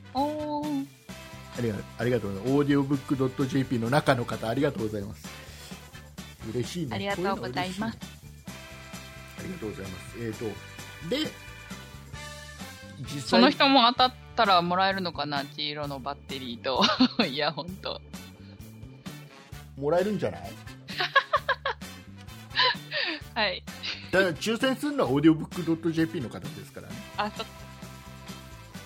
[1.58, 2.56] ありがありがとうございます。
[2.58, 5.28] オーディオブックドット JP の中の方ありがとうございます。
[6.54, 6.96] 嬉しいね。
[6.96, 7.98] ありがとうございます。
[7.98, 8.08] こ
[9.40, 10.18] ういうの嬉しいありがとうございます。
[10.20, 10.46] えっ、と
[11.10, 11.32] で
[13.00, 15.46] 実際その人も当たったらもらえるのかな？
[15.46, 16.84] 黄色のバッテリーと。
[17.26, 18.02] イヤホンと。
[19.78, 20.42] もらえるんじゃない？
[23.36, 23.64] はい。
[24.12, 26.96] だから抽選するのはオーディオブックドット JP の方ですからね。
[27.18, 27.46] あ、そ。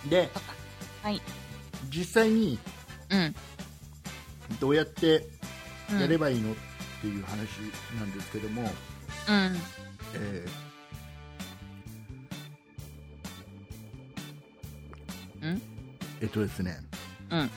[0.10, 0.30] で、
[1.04, 1.22] はい
[1.96, 2.58] 実際に
[3.10, 3.36] うん。
[4.60, 5.28] どうやって
[5.92, 6.56] うんやればいいのっ
[7.02, 7.38] ていう話
[8.00, 8.70] なんですけども、うん。
[10.16, 15.62] えーん？
[16.22, 16.78] えっとですね、
[17.30, 17.50] うん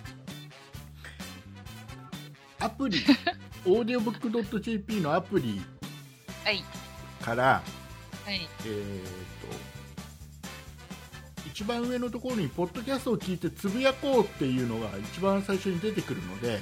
[2.60, 2.98] アプリ
[3.66, 5.60] オーディオブックドット JP のアプリ
[6.44, 6.64] はい。
[7.22, 7.62] から、
[8.24, 8.48] はい。
[8.64, 9.10] えー、と
[11.54, 16.58] 一番上のところにポッドキャストを聞いてつぶやこうっていうのが一番最初に出てくるので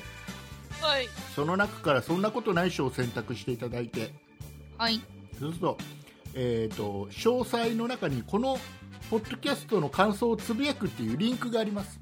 [0.83, 1.09] はい。
[1.35, 4.13] その中からそんなことない章を選択していただいて
[4.77, 5.01] はい。
[5.41, 5.79] そうすると,、
[6.35, 8.59] えー、と詳細の中にこの
[9.09, 11.99] ポッドキャストの感想をつぶやくっていうリンクがあります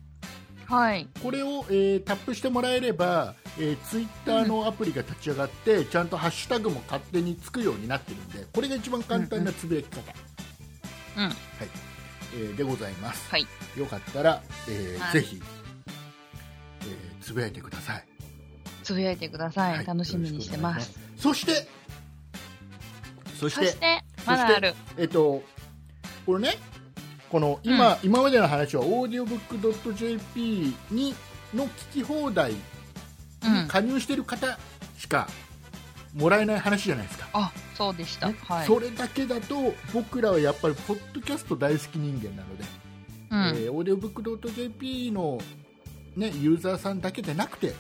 [0.65, 1.09] はい。
[1.23, 10.01] これを、えータップしてもらえれば、えツイッターのアプリが立ち上がって、ちゃんとハッシュタグも勝手につくようになってるんでこれが一番簡単なつぶやき方、
[11.17, 11.25] うん。
[11.25, 11.90] えー
[12.57, 15.41] でございます、はいよかったら、えーはいぜひ、
[16.83, 18.05] えーつぶやいてください、
[18.83, 19.77] つぶやいてください。
[19.77, 20.99] はい楽しみにしてます。
[21.17, 21.69] そして
[23.39, 24.75] そしてて、まだある。
[24.99, 25.43] えっと、
[26.27, 26.59] これね、
[27.31, 31.15] この今,、今までの話は、オーディオブックドット JP に
[31.55, 32.59] の聞き放題に
[33.43, 33.69] うん。
[33.69, 34.59] 加入している方
[34.99, 35.27] しか
[36.15, 38.29] もらえない話じゃないですか、あ、そうでした。
[38.29, 38.67] ねはい。
[38.67, 42.65] それだけだと、僕らはやっぱり、ポッドキャスト大好き人間なので、
[43.31, 43.65] うん。
[43.65, 45.39] えーオーディオブックドット JP の、
[46.17, 47.75] ね、ユーザーさんだけでなくて、ね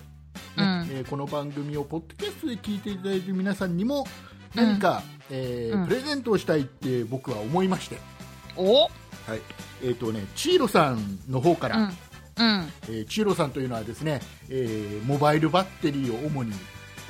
[0.56, 4.06] うんえーこの番組をポッドキャストで聞いていただいている皆さんにも
[4.54, 7.98] 何か、えーうんプレゼントをしたいって僕は思いまして、
[8.56, 8.82] お？
[8.84, 8.90] はい
[9.82, 11.84] えーとね、チーロさんの方から、うん。
[11.86, 11.92] うん。
[12.88, 16.52] えーチーロさんというのはですね、えーモバイルバッテリーを主に、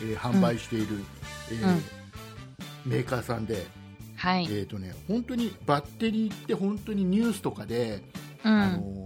[0.02, 0.96] えー販売している、
[1.50, 1.82] えーうん
[2.86, 3.66] メーカーさんで、
[4.16, 4.44] はい。
[4.44, 8.02] えーとね、本当にバッテリーって本当にニュースとかで、
[8.42, 8.52] うん。
[8.52, 9.04] あの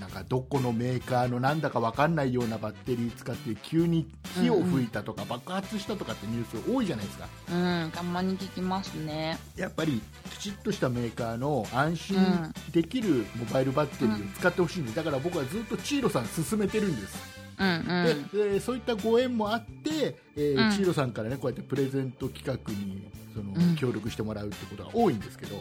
[0.00, 4.08] なんかどこのメーカーのなんだか分かんないようなバッテリー使って急に
[4.40, 7.90] 火を吹いたとか爆発したとかってニュース多いじゃないですかうん。
[7.92, 9.38] たまに聞きますね。
[9.56, 17.16] やっぱりきちっとしたメーカーの安心うんできるモバイルバッテリーを使ってほしいんでだから僕はずっとチーロさん勧めてるんです、
[17.58, 18.28] うんうん。
[18.32, 25.56] ででそういったご縁もあって、えーうんチーロさんからねこうやってプレゼント企画にその、うん協力してもらうってことが多いんですけど、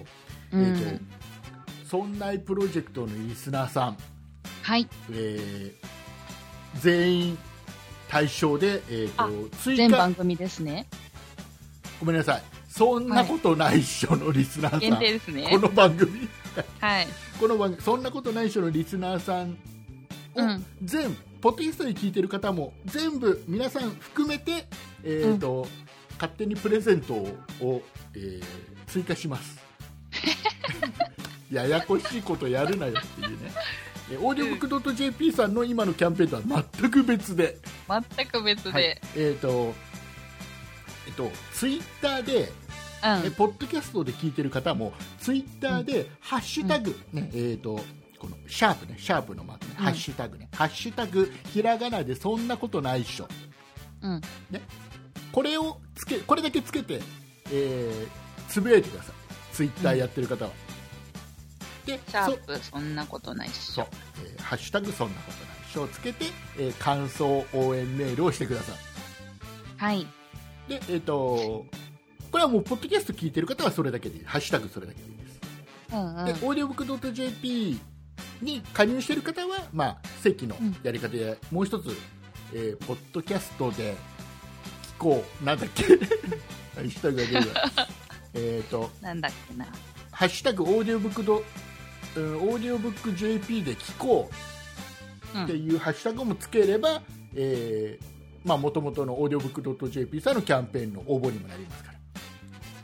[0.53, 1.03] うんえーと
[1.88, 3.97] そんなプロジェクトのリスナーさん
[4.63, 4.88] はい。
[5.12, 5.93] えー
[6.79, 7.38] 全員
[8.08, 9.10] 対象で、えー、
[9.49, 10.88] と追加全番組ですね。
[11.99, 15.60] ごめんなさいそんなことないっしょのリスナーさん、限定ですねこ。
[15.60, 16.27] の番組
[16.79, 17.08] はい。
[17.39, 19.56] この番組 そんなことないっしょのリスナーさんを
[20.36, 24.65] うん全、ポッドキャストで聞いてる方も全部皆さん含めて、
[25.03, 25.67] えーと
[26.13, 27.82] 勝手にプレゼントを、
[28.15, 28.43] えー
[28.88, 29.60] 追加します。
[31.51, 33.51] ややこしいことやるなよっていうね。
[34.12, 37.58] えーオーディオブックドット JP さんの今のキャンペーンとは全く別で、
[37.89, 38.84] 全く別はい。
[38.84, 39.01] で。
[39.17, 39.73] えっ、と
[41.08, 42.53] えっとツイッターで
[43.03, 43.25] うん。
[43.27, 47.84] えポッドキャストで聞いてる方もツイッターで、ハッシュタグ、ねえー、と
[48.24, 49.84] このシャープねシャープのマークね、うん。
[49.84, 50.48] ハッシュタグね。
[50.54, 53.28] ハッシュタグひらがなでそんなことないっしょ。
[54.02, 54.22] うん。
[55.34, 57.02] これをつけこれだけつけて、
[57.52, 58.08] えー
[58.48, 59.16] つぶやいてください。
[59.54, 60.52] ツイッターやってる方は、
[61.86, 63.88] でシャープ、そんなことないっしょ。、
[64.24, 66.26] えーハッシュタグそんなことないっしょをつけて、
[66.58, 68.76] えー感想応援メールをしてください。
[69.78, 70.08] はい。
[70.70, 71.66] でえっ、と
[72.32, 74.24] これはもうポッドキャスト聞いてる方はそれだけでいい。
[74.26, 75.40] ハッシュタグそれだけでいいです。
[75.92, 76.26] うんうん。
[76.26, 77.80] で、オーディオブックドット JP
[78.41, 81.95] に加入している方は、まあ、正規のやり方で、もう一つ、
[82.54, 85.84] えーポッドキャストで聞こう、なんだっけ、
[86.76, 87.71] ハッシュタグが出るわ
[88.36, 89.65] えっと、なんだっけな。
[90.12, 91.43] ハッシュタグオーディオブックド、
[92.15, 94.30] うんオーディオブック JP で聞こ
[95.36, 97.02] うっていうハッシュタグもつければ、
[97.34, 101.99] えーまあ、元々のオーディオブックドット JP さんのキャンペーンの応募にもなりますから。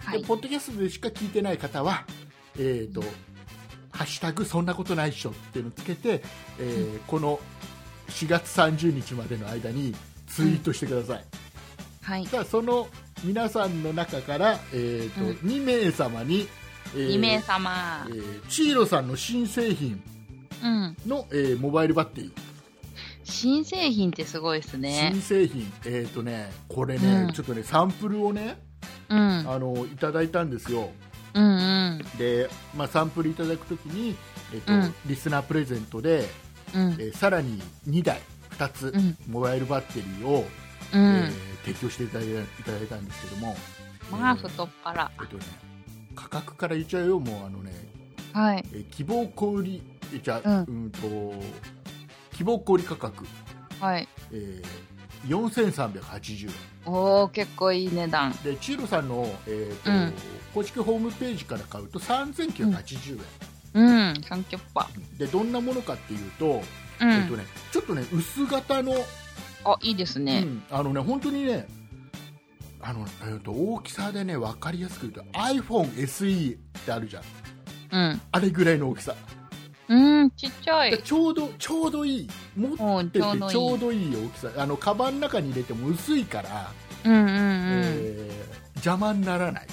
[0.05, 0.21] はい。
[0.21, 2.05] でポッドキャストでしか聞いてない方は、
[2.57, 3.03] えーと
[3.91, 6.21] ハッシュタグそんなことないっしょっていうのをつけて、
[6.59, 7.39] えーこの
[8.09, 9.93] 4月30日までの間に
[10.25, 11.25] ツイートしてください、
[12.01, 12.25] はい。
[12.25, 12.87] さあその
[13.23, 16.47] 皆さんの中から、えーとうん2名様に、
[16.95, 18.13] えー2名様え。
[18.13, 20.01] ーチーロさんの新製品
[20.63, 20.97] うん。
[21.05, 22.31] の、えーモバイルバッテリー、
[23.23, 25.21] 新製品ってすごいですね新。
[25.21, 28.59] 製品、えーとね、これね、うんちょっとねサンプルをね
[29.09, 29.19] うん。
[29.19, 30.89] あのいただいたんですよ
[31.33, 32.17] うんうん。
[32.17, 34.15] で、まあ、サンプルいただくときに、
[34.53, 36.27] えっとうんリスナープレゼントで、
[36.73, 36.91] うん。
[36.93, 38.21] えーさらに2台
[38.57, 40.41] 2つ、うんモバイルバッテリーを、
[40.93, 41.01] うえん。
[41.25, 41.31] ー
[41.65, 43.57] 提供していただいたんですけども、
[44.11, 45.11] まあ、えー太っ腹。
[45.19, 45.43] えっとね、
[46.15, 47.71] 価格から言っちゃうよもうあのね、
[48.33, 48.65] はい。
[48.73, 49.81] えー希望小売
[50.23, 51.33] じゃあ、うんうんと
[52.35, 53.25] 希望小売価格、
[53.79, 54.07] はい。
[54.31, 54.65] えー、
[55.27, 56.53] 4380円
[56.85, 58.31] おー、結構いい値段。
[58.43, 60.13] でチーロさんの、えーとうん
[60.53, 63.19] 公式ホームページから買うと3980
[63.75, 63.81] 円、
[64.15, 64.21] うん。
[64.23, 64.89] サンキュッパ。
[65.19, 66.63] でどんなものかっていうと、
[66.99, 67.09] うん。
[67.11, 68.93] えっとね、ちょっとね薄型の,、
[69.63, 70.41] あ、いいですうね。
[70.41, 71.67] ん、あのね本当にね
[72.81, 77.23] あの、えっと大きさでね分かりやすく言うと iPhoneSE ってあるじゃん
[77.91, 78.21] うん。
[78.31, 79.13] あれぐらいの大きさ
[79.89, 80.91] うん、ちっちゃい。
[80.91, 84.15] でちょうどちょうどいい持ってうん、てちょうどいい。
[84.15, 86.71] 大きさあのカバンの中に入れても薄いから、
[87.05, 87.27] うんうんうん。
[87.35, 89.67] えー邪魔にならない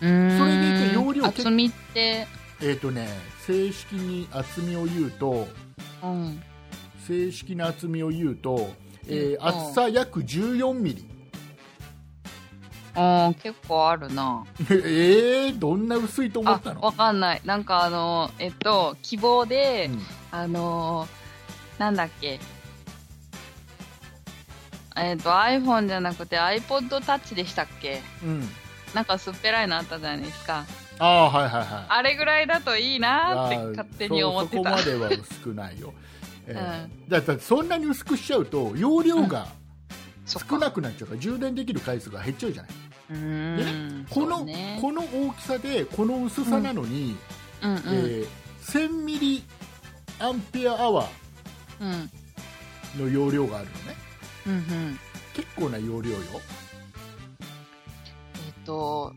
[0.00, 2.26] うんそれでいて容量結厚みって、
[2.62, 3.08] えっ、とね
[3.46, 5.48] 正式に厚みを言うと
[6.02, 6.42] うん。
[7.06, 8.70] 正式な厚みを言うと、
[9.06, 11.06] えー厚さ約14ミリ
[13.00, 14.44] あー結構あるな。
[14.70, 16.80] えー、どんな薄いと思あった、の？
[16.80, 17.40] わかんない。
[17.44, 22.40] なんかあの、えっと、希望で、うんあのー、なんだっけ。
[24.96, 28.00] えっと、iPhone じゃなくて iPod Touch でしたっけ？
[28.24, 28.48] うん、
[28.94, 30.64] なんかすっぺらいのあったじゃないですか。
[31.00, 34.76] ああはいはいはいあれぐらいだといいなーって勝手に思ってた。
[34.76, 35.94] そそこまでは薄くないよ、
[36.48, 39.46] えーうだってそんなに薄くしちゃうと容量が
[40.26, 42.72] 少なくなっちゃうから充電できる回数が減っちゃうじゃない、
[43.10, 44.06] うーん。
[44.10, 47.16] このね、この大きさでこの薄さなのに、
[47.62, 47.78] うんうん。
[47.78, 48.26] えー
[48.68, 49.42] 1000ミリ
[50.18, 51.08] アンペアアワ
[51.80, 51.88] うん。
[51.90, 52.08] ー
[53.02, 53.96] の容量があるのね
[54.46, 54.56] うんう
[54.90, 54.98] ん。
[55.32, 56.16] 結構な容量よ
[58.46, 59.14] えっと、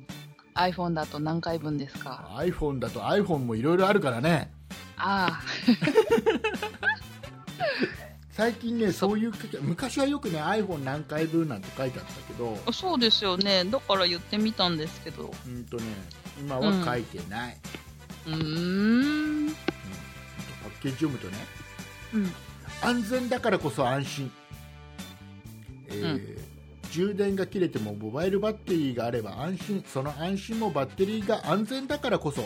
[0.56, 4.52] iPhone だと何回分ですか？iPhone だと iPhone もいろいろあるからね
[4.96, 5.42] あ
[8.32, 13.66] 最近ねそういう昔はよくね iPhone 何回分なんて書いてあったけどあ、そうですよね。
[13.66, 15.34] だから言ってみたんですけど。
[15.46, 15.84] うんとね
[16.40, 17.58] 今は書いてない、
[18.26, 19.54] うーん。
[20.64, 21.38] パッケージ読むとね
[22.14, 22.32] うん。
[22.82, 24.32] 安全だからこそ安心、
[25.90, 26.52] えー
[26.92, 32.44] 充電が切れてもモバイルバッテリーがあれば安心その安心もバッテリーが安全だからこそ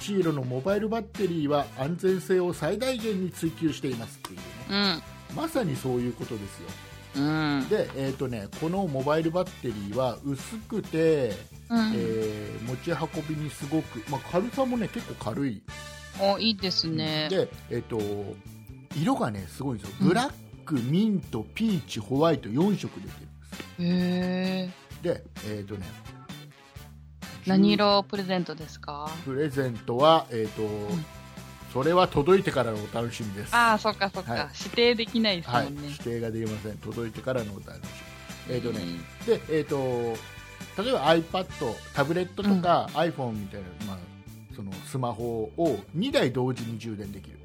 [0.00, 5.13] チーロのモバイルバッテリーは安全性を最大限に追求していますっていうねうん。
[5.34, 6.68] まさにそういうことですよ
[7.16, 7.68] うん。
[7.68, 11.32] で、えーとね、このモバイルバッテリーは薄くて、
[11.70, 11.92] うん。
[11.94, 15.62] えー持ち運びにすごく、まあ、軽さもね結構軽い
[16.18, 17.28] お、いいですね。
[17.30, 17.98] で、えっと
[18.96, 20.32] 色がねすごいんですよ、ブラッ
[20.64, 24.70] クミントピーチホワイト4色出てるんですへえ。
[25.02, 25.86] でえっ、とね
[27.46, 29.10] 何色プレゼントですか？
[29.24, 30.62] プレゼントは、えーと
[31.74, 33.52] それは届いてからのお楽しみです。
[33.52, 34.48] ああ、そっかそっか、はい。
[34.56, 35.82] 指定できないですもはい、んね。
[35.88, 36.78] 指定ができません。
[36.78, 37.90] 届いてからのお楽し
[38.48, 38.54] み。
[38.54, 39.76] えっ、とね、うんでえっ、と
[40.80, 43.98] 例えば iPad タブレットとか、iPhone みたいな、まあ、
[44.54, 47.40] そのスマホを2台同時に充電できる。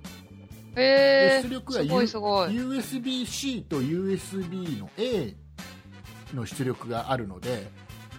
[0.75, 1.41] へえ。
[1.41, 2.49] 出力がすごいすごい。
[2.51, 5.33] USB-C と USB の A
[6.35, 7.67] の出力があるので、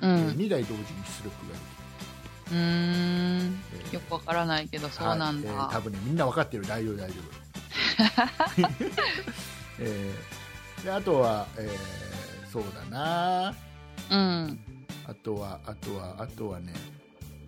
[0.01, 0.11] うん。
[0.31, 0.87] 2台同時に
[1.23, 1.70] 出力がで
[2.51, 2.57] うー
[3.43, 3.61] ん。
[3.93, 5.53] よくわからないけど、そうなんだ。
[5.53, 5.57] はい。
[5.57, 6.67] えー多分ねみんな分かってる。
[6.67, 8.61] 大丈夫大丈夫、
[9.79, 13.55] えーであとは、えーそうだな。
[14.11, 14.59] うん。
[15.07, 16.73] あとはあとはあとはね。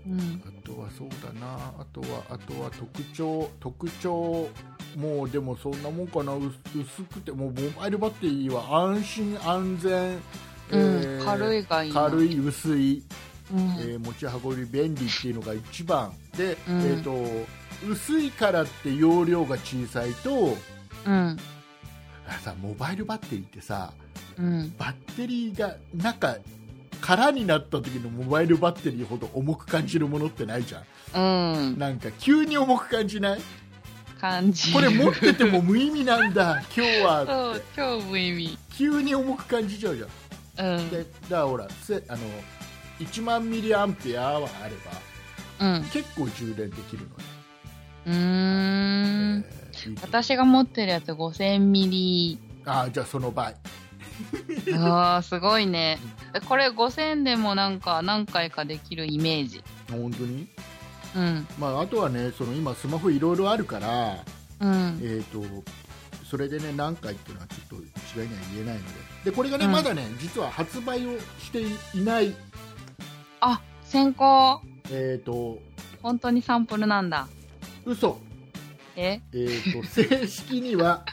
[0.06, 0.42] うん。
[0.46, 1.56] あとはそうだな。
[1.78, 4.48] あとはあとは特徴特徴
[4.96, 6.34] もうでもそんなもんかな。
[6.34, 10.20] 薄薄くてもうモバイルバッテリーは安心安全、
[10.70, 12.00] うん、軽いいがいいな。
[12.02, 13.02] 軽い薄い、
[13.52, 13.58] うん。
[13.80, 17.46] えー持ち運び便利っていうのが一番で、うんえー、と
[17.88, 20.56] 薄いからって容量が小さいと
[21.06, 21.38] うん。
[22.28, 23.92] あさモバイルバッテリーってさ
[24.38, 24.74] うん。
[24.78, 26.36] バッテリーが中
[27.00, 30.78] 空になった時のモバイルバッテリーほど重く感じるものってないじゃ
[31.18, 31.78] んうん。
[31.78, 33.40] なんか急に重く感じない？
[34.20, 34.74] 感じる。
[34.74, 38.58] これ持ってても無意味なんだ 今日はそう超無意味。
[38.76, 40.90] 急に重く感じちゃうじゃんうん。
[40.90, 42.18] でだからほらせあの
[43.04, 44.74] 1万ミリアンペアはあれ
[45.58, 45.84] ばうん。
[45.84, 47.24] 結構充電できるのね、
[48.06, 49.44] うーん。
[49.48, 52.38] えーいいと私が持ってるやつ5000ミリ。
[52.64, 53.56] あじゃあその倍
[54.76, 55.98] ああ、すごいね。
[56.48, 59.64] これ5000でもなんか何回かできるイメージ。
[59.90, 60.46] 本当に、
[61.16, 61.46] うん。
[61.58, 64.24] まあ、あとはねその今スマホいろいろあるから、
[64.60, 65.00] うん。
[65.02, 65.42] えー、と
[66.24, 71.60] それでね何回っていうのはちょっと一概には言えないのででこれがね、うんまだね実は発売をして
[71.98, 72.34] いない
[73.44, 74.60] あ、先行。
[74.90, 75.58] えっ、と
[76.00, 77.26] 本当にサンプルなんだ。
[77.84, 78.18] 嘘
[78.96, 79.20] え？
[79.32, 81.04] えー、と 正式には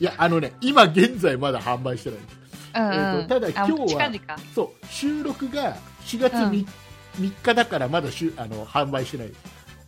[0.00, 2.36] いやあのね今現在まだ販売してないんです
[2.74, 4.38] うん、うんえーとただ今日は。
[4.54, 6.66] そう収録が4月 3,、うん
[7.20, 9.40] 3日だからまだしゅあの販売してないです、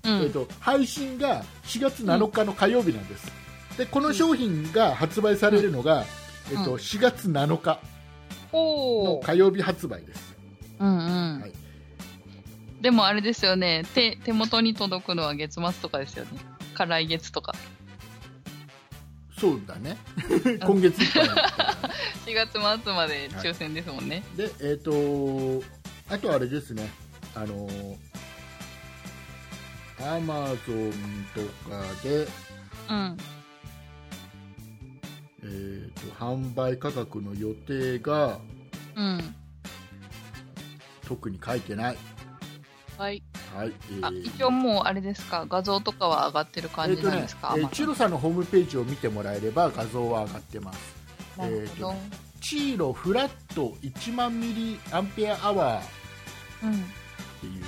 [0.05, 0.13] うん。
[0.19, 3.31] えー、と配信が4月7日の火曜日なんです、
[3.77, 6.05] でこの商品が発売されるのが、
[6.51, 7.81] えー、とうん4月7日
[8.53, 9.21] の。
[9.23, 10.35] 火曜日発売です、
[10.79, 11.01] うんう
[11.39, 11.41] ん。
[11.41, 11.58] はい
[12.81, 16.31] でもあれですよね手、手元に届くのは月末とかですよね。
[16.75, 17.55] か来月とか。
[19.39, 19.97] そうだね
[20.67, 21.57] 今月いっぱいなんです
[22.27, 24.23] けど4月末まで抽選ですもんね。
[24.37, 25.63] でえっ、と
[26.11, 26.91] あとあれですね
[27.35, 27.69] あの
[30.01, 30.93] アマゾン
[31.35, 32.27] とかで
[32.89, 33.17] うん。
[35.41, 38.39] えー、と販売価格の予定が
[38.97, 39.35] うん。
[41.07, 41.97] 特に書いてない、
[42.99, 43.23] はい。
[43.57, 50.79] はいえあ、ー一応もうあれですか、画像とかは上がってる感じなんですか、えーとねえーチロさんのホームページを見てもらえれば画像は上がってます
[51.39, 51.63] なるほど。
[51.63, 55.83] えーとねチーロフラット1万ミリアンペアアワーっ
[56.63, 56.73] うん。
[56.73, 56.79] て
[57.47, 57.65] いう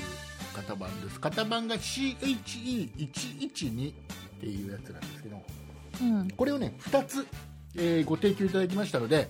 [0.57, 3.95] 型番です型番が CHE112 っ
[4.41, 5.43] ていうやつなんですけど
[6.03, 6.31] うん。
[6.31, 7.27] これをね2つ、
[7.77, 9.29] えーご提供いただきましたので、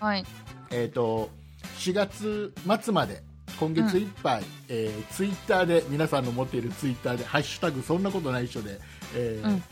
[0.00, 0.24] はい。
[0.70, 1.30] えー、と
[1.78, 3.22] 4月末まで
[3.58, 8.80] 今月いっぱい、えーツイッターで皆さんの持っているツイッターで「ハッシュタグそんなことないっしょで」
[9.14, 9.62] えーうん。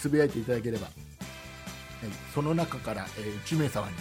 [0.00, 0.92] つぶやいていただければ、はい。
[2.34, 3.94] その中から、えー1名様に。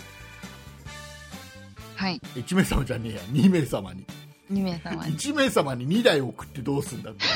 [1.95, 2.19] はい。
[2.35, 3.19] 1名様じゃねえや。
[3.31, 4.03] 2名様に。
[4.51, 5.17] 2名様に。
[5.17, 7.25] 1名様に2台送ってどうすんだって。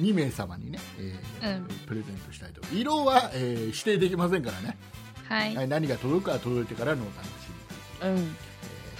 [0.00, 1.64] 2名様にね、えーうん。
[1.86, 2.62] プレゼントしたいと。
[2.74, 4.76] 色は、えー指定できませんからね、
[5.28, 5.54] はい。
[5.54, 5.68] はい。
[5.68, 7.30] 何が届くかは届いてからのお楽し
[8.02, 8.08] み。
[8.08, 8.36] うん。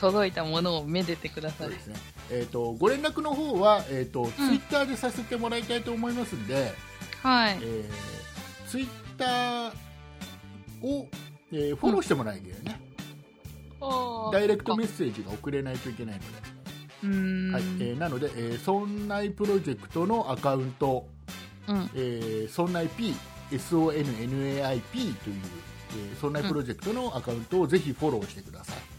[0.05, 1.69] 届いたものをめでてください。
[1.69, 1.97] そうですね。
[2.31, 6.73] えっ、とご連絡の方はえっ、と、ツイッターでさせてもらいたいと思いますんで、
[7.23, 7.59] はい。
[7.63, 7.90] えー
[8.69, 9.73] ツイッター
[10.83, 11.07] を、
[11.52, 12.81] えーフォローしてもらえるよね、
[14.33, 16.27] ダイレクトメッセージが送れないといけないので、
[17.05, 17.52] うーん。
[17.55, 21.07] はいえーなので、えー、そんないプロジェクトのアカウント、
[21.69, 21.90] うん。
[21.94, 23.15] えー、そんない P
[23.50, 25.37] SONNAIP という、
[25.92, 28.94] えー、そんないプロジェクトのアカウントをぜひフォローしてください。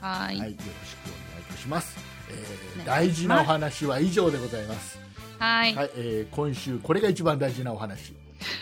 [0.00, 0.62] ははい、よろしくおい。
[0.62, 1.96] 願いいたします。
[2.30, 4.98] えーね大事なお話は以上でございます。
[5.38, 5.74] はい。
[5.74, 8.14] はい、えー今週これが一番大事なお話。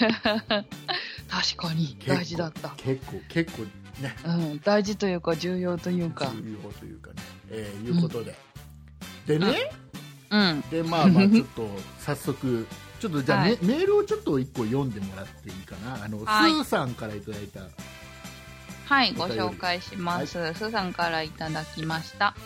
[1.28, 2.70] 確かに、大事だった。
[2.76, 3.62] 結構結構
[4.02, 4.60] ねうん。
[4.60, 6.26] 大事というか、重要というか。
[6.34, 7.16] 重要というかね、
[7.50, 8.34] えーいうことで、
[9.26, 9.70] でね、
[10.30, 10.60] うん。
[10.70, 11.68] でまあまあちょっと
[12.00, 12.66] 早速
[13.00, 17.60] ちょっとじゃあ、はいメメールをちょっと一個読んでもらっていいかなあの、はいスーさんからいただいた
[18.86, 20.26] はい、ご紹介します。
[20.26, 22.36] スーさんからいただきました。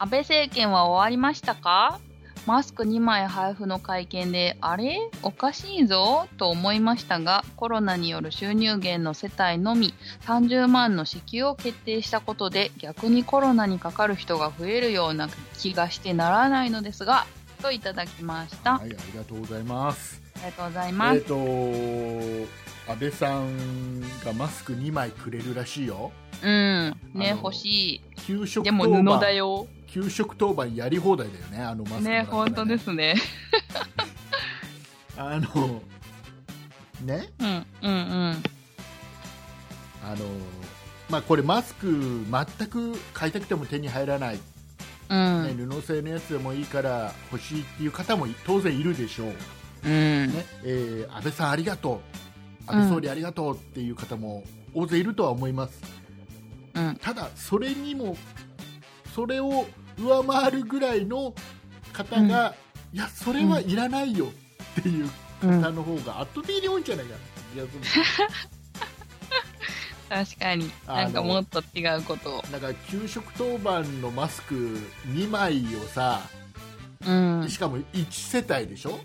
[0.00, 2.00] 安倍政権は終わりましたか？
[2.46, 4.98] マスク2枚配布の会見で、あれ？
[5.22, 9.94] おかしいぞと思いましたが、コロナによる収入減の世帯のみ
[10.26, 17.24] 30万の支給を決定したことで、逆にコロナにかかる人が増えるような気がしてならないのですが、
[17.62, 18.78] といただきました。
[18.78, 21.20] はいありがとうございますありがとうございえっ、ます。
[21.20, 26.12] と安倍さんがマスク2枚くれるらしいよ
[26.42, 26.94] うん。
[27.14, 28.00] ね、欲しい。
[28.26, 29.66] 給食でも布だよ。
[29.86, 33.14] 給食当番やり放題だよねあのマスクもらったらね、本当ですね。
[35.16, 35.82] あの
[37.02, 37.30] ね？
[37.38, 37.90] うん、うん、う
[38.30, 38.42] ん。
[40.04, 40.16] あの
[41.08, 42.24] まあこれマスク
[42.58, 44.40] 全く買いたくても手に入らない、
[45.08, 45.56] うん。
[45.56, 49.28] ね、布製のやつでもいいから欲しいっていう方も当然いるでしょう、
[49.84, 50.28] うん。
[50.28, 50.46] ね？
[50.64, 52.22] えー安倍さんありがとう
[52.66, 54.44] 安倍総理ありがとうっていう方も
[54.74, 55.80] 大勢いるとは思います
[56.74, 56.96] うん。
[57.00, 58.16] ただそれにも
[59.14, 59.66] それを
[59.98, 61.34] 上回るぐらいの
[61.92, 62.54] 方が、
[62.94, 64.26] いやそれはいらないよ
[64.80, 65.10] っていう
[65.42, 67.18] うん方の方が圧倒的に多いんじゃないかな
[67.52, 68.32] 気がする
[70.08, 70.70] 確かに。
[70.86, 72.42] なんかもっと違うことを。
[72.50, 74.54] なんか給食当番のマスク
[75.08, 76.20] 2枚をさ、
[77.06, 77.12] う
[77.44, 77.46] ん。
[77.48, 78.98] しかも1世帯でしょ？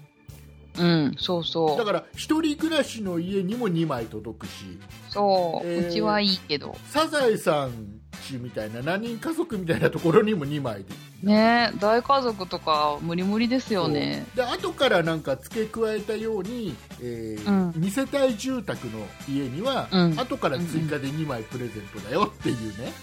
[0.80, 1.78] うん、そうそう。
[1.78, 4.80] だから一人暮らしの家にも2枚届くし。
[5.10, 6.76] そう、えーうちはいいけど。
[6.88, 7.98] サザエさん
[8.28, 10.90] ちみたいな何人家族みたいなところにも2枚で。
[11.24, 14.26] ね大家族とか無理無理ですよね。
[14.36, 17.70] で後からなんか付け加えたように、えーうん。
[17.72, 20.20] 2世帯住宅の家には、うん。
[20.20, 22.94] 後から追加で2枚プレゼントだよっていうね、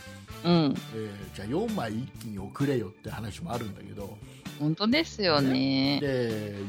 [0.45, 0.75] うん。
[0.95, 4.17] えーじゃあ4枚一気に送れよって話もあるんだけど
[4.59, 5.99] 本当ですよね。
[6.01, 6.07] で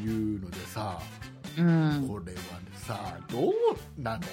[0.03, 0.99] いうのでさ
[1.57, 2.05] うん。
[2.07, 2.39] これは
[2.75, 3.53] さどう
[4.01, 4.21] なの？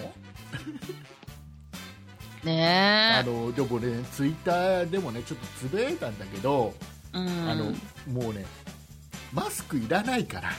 [2.44, 6.74] ねあのでもねツイッターでもねちょっとつぶやいたんだけど、
[7.14, 7.18] え。
[7.18, 7.50] うん。
[7.50, 7.66] あの
[8.11, 8.44] もうね
[9.32, 10.50] マスクいらないから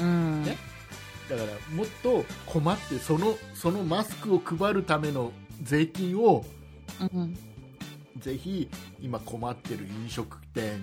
[0.00, 0.42] うん。
[0.44, 0.56] ね
[1.28, 5.32] だからもっと困ってそのそのマスクを配るための
[5.62, 6.44] 税金を
[7.00, 7.36] うん。
[8.18, 8.68] ぜひ
[9.00, 10.80] 今困ってる飲食店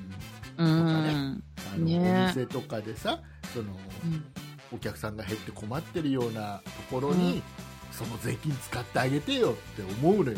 [0.58, 1.44] うん。
[1.74, 2.26] あの、ね。
[2.26, 3.20] お店とかでさ
[3.54, 4.24] そのうん。
[4.72, 7.44] お客さんが減って困ってるようなところに、うん。
[7.92, 10.38] その税金使ってあげてよって思うのよ、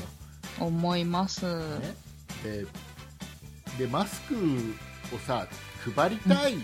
[0.59, 1.45] 思います。
[1.80, 1.95] ね、
[2.43, 2.65] で
[3.80, 4.36] でマスク
[5.15, 5.47] をさ
[5.95, 6.57] 配りたい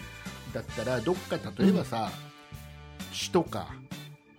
[0.53, 2.11] だったら、どっか例えばさ、
[3.11, 3.69] 市とか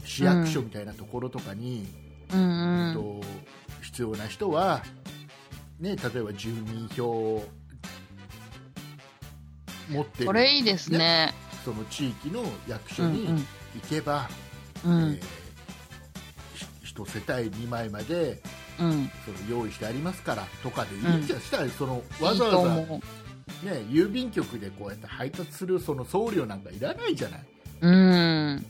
[0.04, 1.88] 市役所みたいなところとかに、
[2.32, 2.88] うん。
[2.88, 2.94] うん。
[2.94, 3.20] と
[3.82, 4.84] 必要な人は、
[5.80, 7.48] ね、例えば住民票を
[9.88, 11.34] 持ってるこれいいですね。
[11.64, 13.38] その地域の役所にうんうん。
[13.38, 13.46] 行
[13.88, 14.28] けば、
[14.84, 14.92] うん。
[14.92, 15.20] えー
[16.54, 18.40] ひ一世帯2枚まで
[18.78, 19.10] うん。
[19.24, 23.00] その用意してありますからとかでいいじゃん、したらそのわざわざ、ね、思
[23.90, 27.40] 郵便局でこうやって配達するその送料なんかいらないじゃない。
[27.80, 27.88] う。
[27.88, 28.66] うん。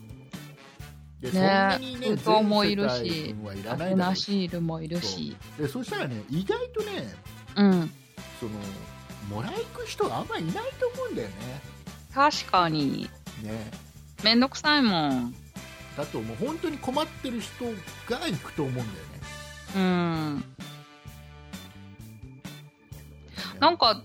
[1.20, 5.36] でねそんなにね封筒もいるしはいらアないだろうしフナシールもいるし。
[5.58, 7.14] でそしたらね意外とね
[7.56, 7.90] うん。
[8.40, 8.52] その
[9.28, 11.34] もらい行く人があんまりいないと思うんだよね
[12.14, 13.10] 確かに。
[13.42, 13.70] ね
[14.22, 15.34] めんどくさいもん。
[15.96, 17.64] だともう本当に困ってる人
[18.08, 18.94] が行くと思うんだよね
[19.76, 20.44] うん。
[23.60, 24.02] なんか、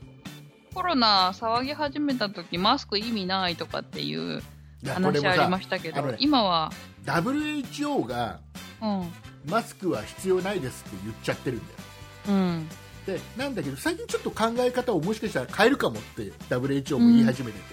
[0.74, 4.42] コロナ騒ぎ始めた時マスク意味ないとかっていう
[4.88, 6.72] 話ありまさしたけどね、今は、
[7.06, 8.40] WHO が
[8.82, 9.12] うん。
[9.50, 11.80] マスクは必要ないですって言っちゃってるんだよ
[12.28, 12.70] うん。
[13.10, 17.64] でなんだけど最近ちょっと考え方をもしかしたら変えるかもって WHO も言い始めてて、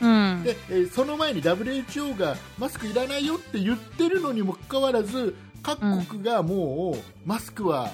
[0.00, 0.42] うん。
[0.42, 7.90] でえーその前に WHO がマスクいらないよって言ってるのにもかかわらず各国がもうマスクは、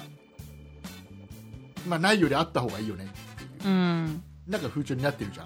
[1.87, 4.23] まあ、ないよりあった方がいいよねっていううん。
[4.47, 5.45] なんか風潮になってるじゃん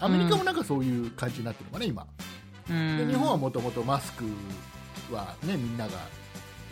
[0.00, 2.06] アメリカもなんかそういう感じになってるのかな今
[2.68, 2.98] うん。
[2.98, 4.24] で日本はもともとマスク
[5.10, 5.92] は、ね、みんなが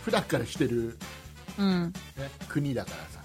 [0.05, 0.99] 普段からしてる、
[1.59, 1.93] うん。
[2.17, 3.20] ね、国だからさ、えー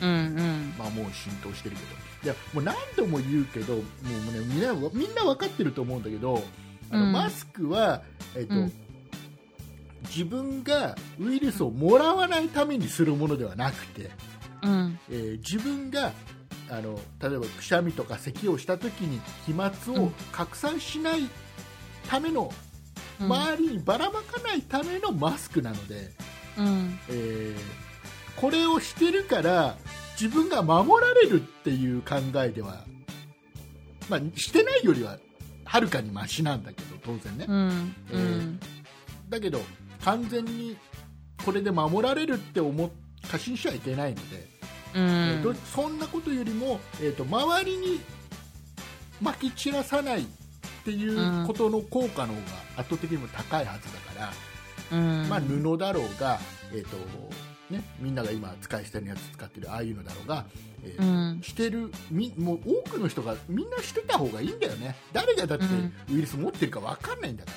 [0.00, 0.08] うん。
[0.08, 0.74] うん。
[0.78, 1.88] まあ、もう浸透してるけど
[2.24, 3.82] いやもう何度も言うけどもう、
[4.32, 6.42] ね、みんなみんな分かってると思うんだけど
[6.90, 8.02] あの、うんマスクは、
[8.34, 8.72] えっとうん
[10.10, 14.10] 自分がウイルスをもらわないためにするものではなくて、
[14.62, 14.98] うん。
[15.10, 16.12] えー自分が
[16.70, 19.70] あの例えばくしゃみとか咳をした時に飛沫
[20.02, 21.28] を拡散しない
[22.08, 22.52] ための、
[23.18, 26.12] 周りにばらまかないためのマスクなので、
[26.58, 26.98] うん。
[27.08, 27.84] えー
[28.36, 29.76] これをしてるから
[30.20, 32.84] 自分が守られるっていう考えでは、
[34.08, 35.18] まあ、してないよりは
[35.64, 37.94] はるかにマシなんだけど当然ね、うん。
[38.10, 38.60] えーうん。
[39.28, 39.60] だけど
[40.04, 40.76] 完全に
[41.44, 42.90] これで守られるって思っ
[43.28, 44.42] 過信しちゃいけないので、う
[44.94, 45.56] えーとん。
[45.56, 48.00] そんなことよりも、えー、と周りに
[49.20, 50.26] まき散らさないっ
[50.84, 52.40] ていうことの効果の方が
[52.76, 54.32] 圧倒的にも高いはずだか
[54.90, 55.28] ら、うん。
[55.28, 56.38] まあ、布だろうが、
[56.72, 56.96] えーと
[57.74, 60.46] ね、みんなが今使い捨てのやつ使ってるああいうのだろうが、
[60.84, 61.42] えーうん。
[61.42, 67.50] してるみもう多くの人がみんなしてた方がいいんだよね誰がだってうんウイルス持ってるか分かんないんだか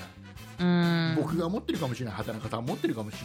[0.59, 1.15] ら、うん。
[1.17, 3.15] 僕が持ってるかもしれない畑中さん持ってるかもし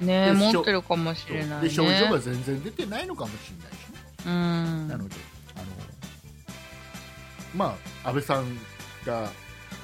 [0.00, 1.68] れないね持ってるかもしれないね。
[1.68, 4.88] で症状が全然出てないのかもしれないしね、うん。
[4.88, 5.16] なので
[5.56, 5.66] あの
[7.54, 8.58] まあ安倍さん
[9.06, 9.30] が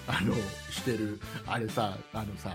[0.08, 0.34] あの
[0.70, 2.52] してるあれさあのさ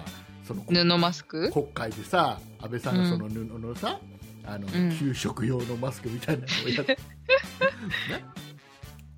[0.47, 1.51] その布マスク？
[1.51, 3.99] 国会でさ安倍さんがその布のさ、
[4.45, 4.97] あのうん。
[4.97, 6.97] 給食用のマスクみたいなのをやって、
[8.09, 8.25] ね、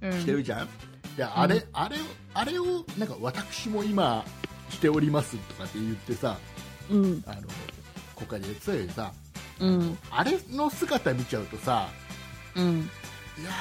[0.02, 0.14] うん。
[0.14, 0.70] してるじゃん、
[1.16, 2.00] であれ、あれを
[2.34, 4.24] あれをなんか私も今
[4.70, 6.38] しておりますとかって言ってさ
[6.90, 7.24] うん。
[7.26, 7.42] あの
[8.16, 9.12] 国会でやってたよりさ
[9.60, 9.98] うん。
[10.12, 11.90] あれの姿見ちゃうとさ
[12.56, 12.90] うん。
[13.40, 13.52] いや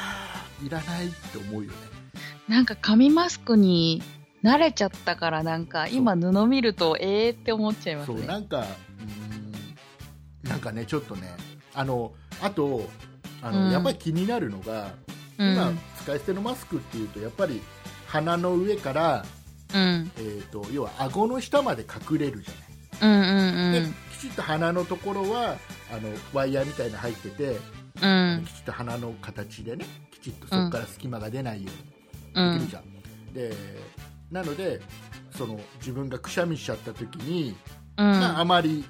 [0.63, 1.77] ーいらないって思うよね。
[2.49, 4.03] なんか紙マスクに
[4.47, 8.19] 慣れちゃったからなんか今布見るとええって思っちゃいますね。
[8.19, 11.35] そうなんかうーんなんかねちょっとね
[11.75, 12.89] あのあと
[13.43, 14.93] あの、うんやっぱり気になるのが
[15.39, 15.53] うん。
[15.53, 15.73] 今、
[16.03, 17.61] 使い捨てのマスクっていうとやっぱり
[18.07, 19.25] 鼻の上から、
[19.75, 20.11] うん。
[20.17, 25.57] えー、と要は顎の下まで隠れるじゃうんない、でうんきちっと鼻のところは
[25.93, 27.59] あのワイヤーみたいなの入ってて、
[28.01, 28.37] うん。
[28.39, 31.71] うんきちっと鼻の形でねきちっとそこから隙間が出ないよ
[32.35, 33.57] ううにできるんじゃん、で
[34.31, 34.81] なので
[35.37, 37.57] その自分がくしゃみしちゃった時に、
[37.97, 38.85] まあ、あまり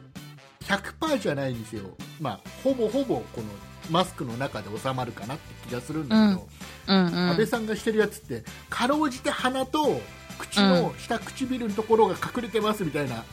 [0.61, 3.47] 100%じゃないんですよ、まあ、ほぼほぼこの
[3.91, 6.49] マスクの中で収まるかなって気がするんだけど、
[6.89, 7.07] うん。
[7.07, 7.31] うん。
[7.31, 10.01] 安倍さんがしてるやつってかろうじて鼻と
[10.39, 13.25] 口の下唇のところが隠れてますみたいな、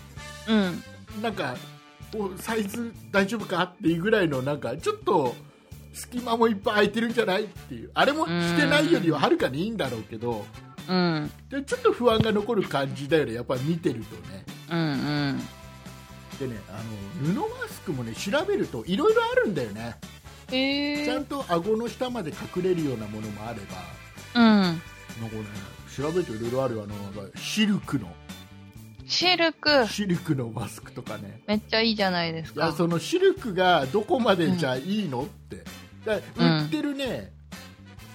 [0.47, 0.83] うん。
[1.21, 1.55] なんか
[2.15, 5.35] おサイズ大丈夫かっていうぐらいのなんかちょっと
[5.93, 7.91] 隙間もいっぱい空いてるんじゃないっていう。
[7.93, 10.45] あれもしてないよりははるかにいいんだろうけど
[10.87, 11.31] うん。
[11.49, 14.83] でちょっと不安が残る感じだよねやっぱり見てるとねうんう
[15.31, 15.39] ん。
[16.39, 16.81] でねあ
[17.23, 19.95] の布マスクもね調べるといろいろあるんだよね
[20.51, 21.25] へえちゃん。
[21.25, 23.59] と顎の下まで隠れるようなものもあれ
[24.33, 24.43] ばうん。
[24.61, 24.79] なんか
[25.35, 25.43] ね
[25.95, 26.95] 調べるといろいろあるよあの
[27.35, 28.11] シルクの
[29.05, 29.85] シルク。
[29.87, 32.63] シルクのマスクとかねめっちゃいいじゃないですか。
[32.63, 35.63] いやそのシルクがどこまでじゃいいのって
[36.05, 36.19] だ売
[36.65, 37.31] ってるね、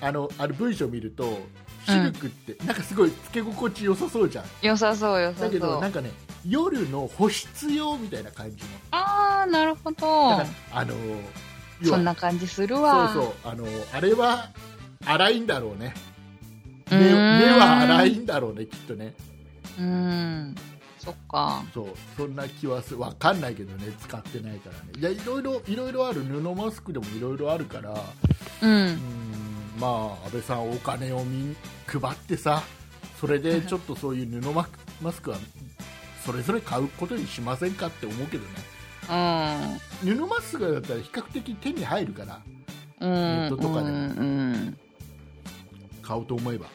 [0.01, 1.41] あのある文章を見ると
[1.89, 6.11] シルクってなんかすごいつけ心地よさそうじゃん、良さそう良さだけそうどなんかね
[6.47, 8.69] 夜の保湿用みたいな感じの。
[8.93, 10.95] あーなるほだどからあの
[11.83, 13.13] そんな感じするわ。
[13.13, 14.51] そうそうあのあれは
[15.05, 15.95] 荒いんだろうね。
[16.91, 19.15] う目目は荒いんだろうねきっとね。
[19.79, 20.55] うーん。
[20.99, 21.63] そっか。
[21.73, 21.87] そう
[22.17, 23.01] そんな気はする。
[23.01, 24.81] わかんないけどね使ってないからね。
[24.99, 26.23] いやいろいろいろいろある。
[26.23, 27.91] 布マスクでもいろいろあるから。
[27.91, 28.99] ううんん
[29.79, 31.57] まあ安倍さんお金をみん
[31.87, 32.63] 配ってさ
[33.21, 35.39] それでちょっとそういう布マスクマスクは
[36.25, 38.51] それぞれ買うことにしませんかって思うけどね。
[40.05, 40.17] うん。
[40.17, 42.41] 布マスクだったら比較的手に入るから
[43.01, 43.13] うん。
[43.13, 43.89] ネットとかでも。
[43.89, 44.03] うんう
[44.53, 44.79] ん
[46.03, 46.67] 買おうと思えば。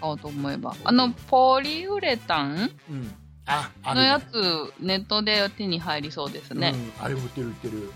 [0.00, 0.74] 買おうと思えば。
[0.84, 2.70] あのポリウレタン？
[2.90, 3.14] うん。
[3.46, 6.74] ああのやつネットで手に入りそうですね。
[6.98, 7.90] うん、あれも売ってる売ってる。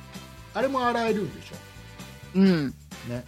[0.54, 1.52] あれも洗えるんでし
[2.34, 2.74] うん。
[3.08, 3.24] ょね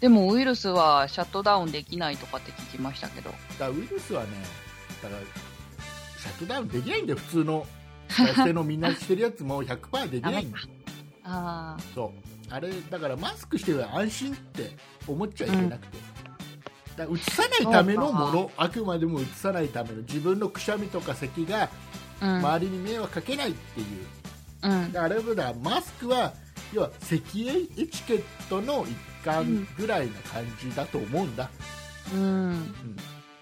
[0.00, 3.30] でもウイルスはシャットダウンできないとかって聞きましたけど。
[3.58, 4.28] だウイルスはね
[5.02, 5.20] だから
[6.18, 7.66] シャットダウンできないんだよ普通の。
[8.08, 10.66] 使い捨てのみんなしてるやつも100%できないんだよ。
[11.22, 12.52] ああそう。
[12.52, 14.70] あれだからマスクしてる安心って
[15.06, 15.98] 思っちゃいけなくて、
[16.96, 21.68] だから移さないためのものあくまでも移さないための自分のくしゃみとか咳が
[22.20, 22.28] うん。
[22.38, 23.86] 周りに迷惑かけないっていう、
[24.62, 24.92] うん。
[24.92, 26.32] だからあれだマスクは
[26.72, 31.50] 要は咳エチケットの一環ぐらいな感じだと思うんだ、
[32.14, 32.20] うん。
[32.20, 32.74] うん。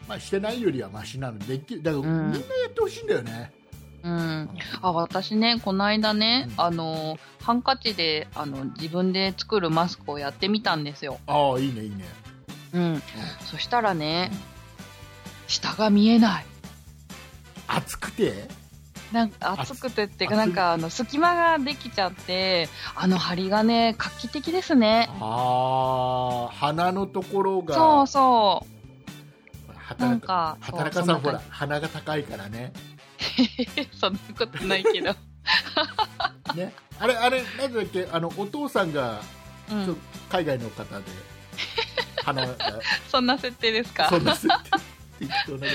[0.08, 3.52] まあ、してないよりはマシなのでできるだからみうんんなやってほしいんだよね、
[4.02, 4.48] うん。
[4.80, 6.60] あ私ねこの間ね、うん。
[6.60, 12.04] あのハンカチであの自分で作るマスクをやってみたんですよ、ああいいねいいね、
[12.72, 13.02] うん、
[13.50, 14.30] そしたらね、
[15.46, 16.44] 下が見えない。
[17.66, 18.48] 暑くて？
[19.12, 25.08] なんか暑くてっていうかなんかあの隙間ができちゃってあの針がね画期的ですね。
[25.20, 27.74] ああ鼻のところが。
[27.74, 28.66] そうそ
[29.98, 30.02] う。
[30.02, 32.72] なん働かか働かさんほら鼻が高いからね。
[33.74, 35.14] じ そんなことないけど、
[36.54, 36.72] ね。
[37.00, 39.20] あれあれなんだっけあのお父さんが
[39.70, 39.96] うん。
[40.28, 41.04] 海外の方で
[42.22, 42.54] 鼻が
[43.10, 44.08] そんな設定ですか？
[44.10, 44.54] そんな設定。
[45.20, 45.68] 適当なこと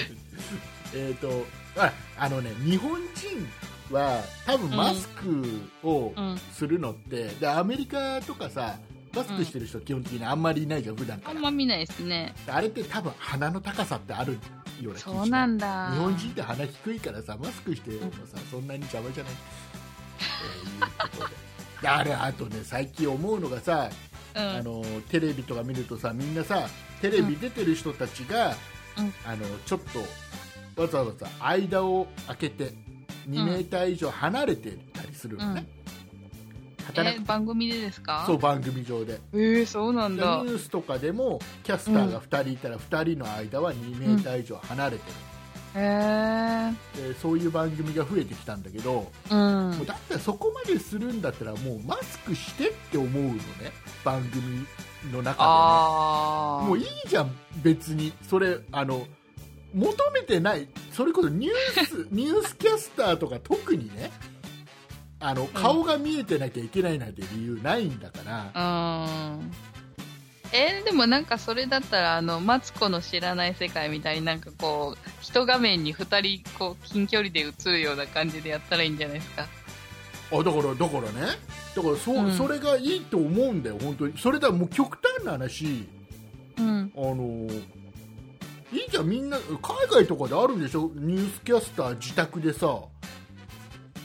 [0.95, 1.45] えっと
[1.78, 6.38] ああのね日本人は多分マスクをうん。
[6.51, 8.78] するのって、でアメリカとかさ
[9.13, 12.34] マスクしてる人基本的にあんまりいないじゃん普段かあらんま見ないですね。
[12.47, 14.34] あれって多分鼻の高さってある
[14.82, 15.91] ような気がしそうなんだ。
[15.91, 19.34] 日本人って鼻低いからさマスクしてもさ、そんなに邪魔じゃない、
[20.80, 21.36] えーいうことで
[21.82, 23.89] であれあとね最近思うのがさ、
[24.36, 24.41] うん。
[24.41, 26.67] あのテレビとか見るとさみんなさ
[27.01, 28.55] テレビ出てる人たちが、
[28.97, 29.99] うんあのちょっと
[30.76, 32.74] わざわざ間を空けて
[33.30, 35.65] 2メーター以上離れてたりするのね、
[36.86, 37.21] 働く。
[37.21, 38.24] え番組でですか？
[38.28, 39.21] そう番組上で。
[39.34, 40.43] えー、そうなんニだ。
[40.43, 45.03] ュースとかでもキャスターが2人いたら2人の間は2メーター以上離れて
[45.76, 47.11] る、へえ。
[47.13, 49.71] でそういう番組が増えてきたんだけど、うん。
[49.78, 49.86] もう。
[49.86, 53.38] だったらそこまでするんだったらもうマスクしてって思うのね
[54.03, 54.65] 番組
[55.13, 56.61] の中ああ。
[56.63, 57.32] でももういいじゃん
[57.63, 58.11] 別に。
[58.30, 59.07] それあの
[59.74, 64.11] 求めてないそれこそニュース ニュースキャスターとか特にね
[65.19, 69.51] あの顔が見えてなきゃいけないなんて理由ないんだから、うん。
[70.51, 79.47] えーでもなんかそれだったら、あの、マツコの知らない世界みたいになんかこう、一画面に二人、こう、近距離で映るような感じでやったらいいんじゃないですか。
[80.34, 81.38] あだからだからね
[81.76, 85.86] だからそ,、うんそれがいいと思うんだよ本当にそれだもう極端な話
[86.57, 86.91] うん。
[86.95, 87.47] あの
[88.74, 89.55] いいじゃんみんな海
[89.89, 90.91] 外とかであるんでしょ？
[90.95, 92.80] ニュースキャスター自宅でさ。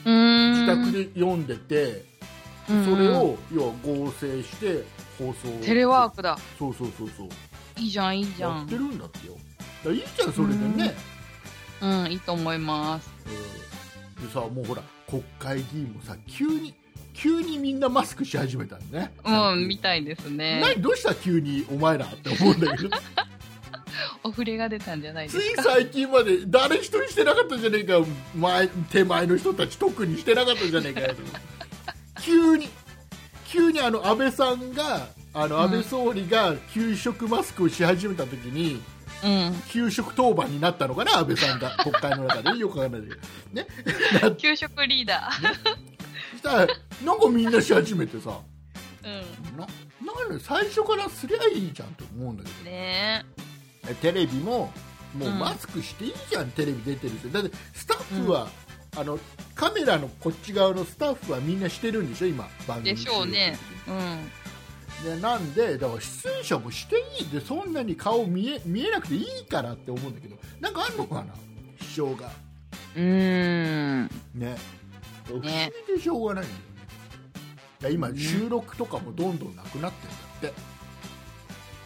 [0.05, 2.05] 自宅で読んでて、
[2.69, 2.85] うん。
[2.85, 4.83] それを要は合成して
[5.17, 5.49] 放送。
[5.65, 6.37] テレワークだ。
[6.57, 7.29] そうそうそうそう。
[7.77, 8.57] いいじゃん、いいじゃん。
[8.59, 8.75] やって。
[8.75, 9.33] るんだってよ。
[9.83, 10.93] だいいじゃんそれでね、
[11.81, 13.09] うん、いいと思います。
[14.19, 14.27] うん。
[14.27, 16.73] でさもうほら国会議員もさ急に
[17.13, 19.13] 急にみんなマスクし始めたんね。
[19.25, 20.61] うん、みたいですね。
[20.61, 21.15] 何どうした？
[21.15, 22.89] 急にお前らって思うんだけど
[24.23, 25.63] お触れが出たんじゃないついですか？
[25.63, 28.07] 最近まで誰一人してなかったじゃねえかよ。
[28.35, 31.15] 前手前の人たち特にしてなかったじゃねえかよ。
[32.21, 32.69] 急に。
[33.47, 38.81] 急にあの安倍さんがあの安倍総理が給食マスクをし始めた時に、
[39.23, 39.63] うん。
[39.69, 41.17] 給食当番になったのかな？
[41.19, 41.71] 安倍さんが。
[41.83, 43.21] 国会の中でよくわかんないけど。
[43.53, 43.67] ね？
[44.21, 45.29] な給食リーダ
[46.31, 46.67] そしたら
[47.03, 48.29] なんかみんなし始めてさ。
[49.03, 49.23] ー。
[49.55, 49.67] うな
[50.13, 52.61] なんで最初からすりゃいいじゃんと思うんだけど。
[52.61, 52.63] ん。
[52.65, 53.48] ねえ
[54.01, 54.71] テレビも
[55.17, 55.39] もううん。
[55.39, 57.29] マスクしていいじゃん、テレビ出てる人。
[57.29, 58.49] だってスタッフは、
[58.97, 59.19] あの
[59.55, 63.57] カメラのこっち側のスタッフはみんなしてるんでしょ今番組でしょうね。
[63.87, 64.31] うん。
[65.03, 71.33] でなんでだから出演者もしていいでそんなに顔見え見えなくていいからって思うんだけどなんかあんのかな
[71.81, 72.31] 支障が。
[72.95, 74.09] うーん。
[74.33, 74.57] ね。
[75.25, 76.65] 不思議ねでしょうがないんだよね。
[77.81, 80.07] いや今収録とかもどんどんなくなって
[80.41, 80.61] るんだって、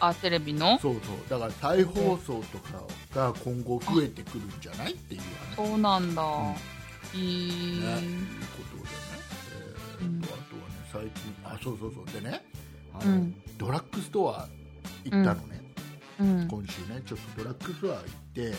[0.08, 0.78] あ、テレビの？
[0.78, 2.82] そうそうだから再放送とか
[3.14, 5.20] が今後増えてくるんじゃないっていう
[5.56, 6.22] 話そうなんだ。
[6.22, 6.54] ん
[7.14, 7.80] いい。
[7.80, 8.26] ね、いう
[8.56, 8.88] ことでね、
[10.00, 12.44] えーうんとあとはね最近あそうそうそうでね
[12.98, 14.48] あの、うんドラッグストア
[15.04, 15.62] 行ったのね、
[16.18, 16.48] うん。
[16.48, 18.52] 今週ねちょっとドラッグストア行って、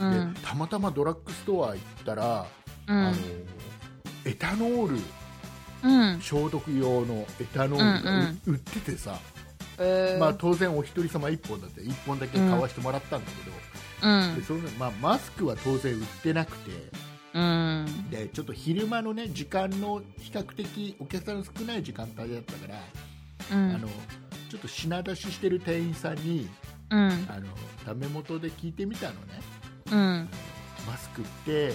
[0.00, 0.40] うんで。
[0.42, 2.46] たまたまドラッグストア行ったら、
[2.88, 3.14] うあのん。
[4.26, 4.98] エタノール
[5.82, 6.20] うん。
[6.20, 9.18] 消毒用のエタノールがう売っててさ、
[9.78, 13.56] えーまあ、当然お一人様1本だって1本だけ買わしてもらったんだけど、
[14.08, 14.44] うんで。
[14.44, 16.70] そのまあ、マスクは当然売ってなくて
[17.34, 17.86] うん。
[18.10, 23.74] でちょっと昼間のね時間の比較的お客さんの少ない時間帯だったから、うん。
[23.74, 23.88] あの
[24.50, 26.48] ちょっと品出ししてる店員さんに
[26.90, 27.26] うん。
[27.28, 27.46] あの
[27.84, 29.18] ダメ元で聞いてみたのね
[29.90, 30.28] うん。
[30.86, 31.72] マスクって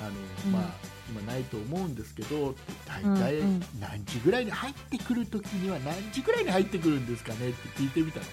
[0.00, 0.10] あの、
[0.46, 0.62] うんまあ、
[1.10, 2.54] 今ないと思うんですけど
[2.86, 8.26] 大体うんうん何時ぐらいに入ってくるときには何時ぐらいに入ってくるんですかねって聞いてみたの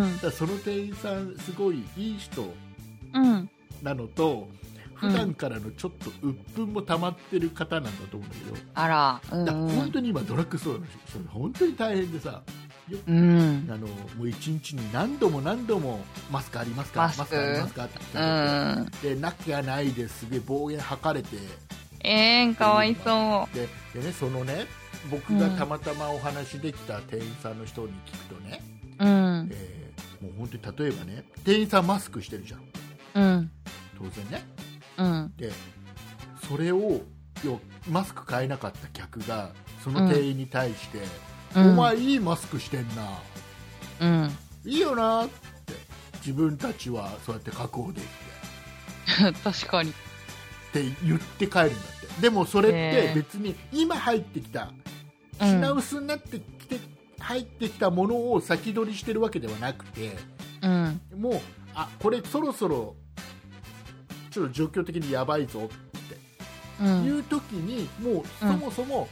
[0.00, 0.18] うん。
[0.18, 2.54] だその店員さんすごいいい人
[3.14, 3.50] うん。
[3.82, 4.48] なのと
[4.94, 9.20] 普段からのちょっと鬱憤も溜まってる方なんだと思うんだけど、あら。
[9.30, 9.92] うだから本ん。
[9.92, 12.42] 当に今ドラッグストアの人本当に大変でさ
[13.06, 13.68] うん。
[13.70, 16.00] あのもう一日に何度も何度も
[16.32, 17.02] マスクありますか？
[17.02, 17.84] マスクありますか？
[17.84, 18.86] ってう聞かれん。
[18.86, 21.36] てでなきゃないですげえ暴言吐かれて
[22.00, 24.66] えーん、かわいそででねそのね
[25.10, 28.60] 僕がたまたまお話できた店員さんの人に聞くとね、
[28.98, 29.04] う。
[29.04, 29.48] うん。
[29.52, 29.88] えー
[30.22, 32.60] もう本当に例えばね店員さんマスクしてるじゃん
[33.14, 33.50] うん。
[33.96, 34.44] 当然ね
[34.96, 35.32] うん。
[35.36, 35.52] で
[36.48, 37.00] それを
[37.44, 39.50] 要マスク買えなかった客が
[39.82, 40.98] その店員に対して、
[41.54, 43.20] お前いいマスクしてんな
[44.00, 44.36] うん。
[44.64, 45.74] いいよなって
[46.16, 49.94] 自分たちはそうやって確保できて 確かに。
[50.68, 51.70] って言って帰るんだっ
[52.16, 52.20] て。
[52.22, 54.72] でもそれって別に今入ってきた
[55.40, 55.48] うん。
[55.48, 56.78] 品薄になってきて
[57.18, 60.16] 入ってきたものを先取りしてるわけではなくて
[60.62, 61.00] うん。
[61.16, 61.40] もう
[61.74, 62.96] あこれそろそろ
[64.30, 65.74] ちょっと状況的にやばいぞって。
[66.80, 67.04] うん。
[67.04, 69.08] いう時に、もうそもそも、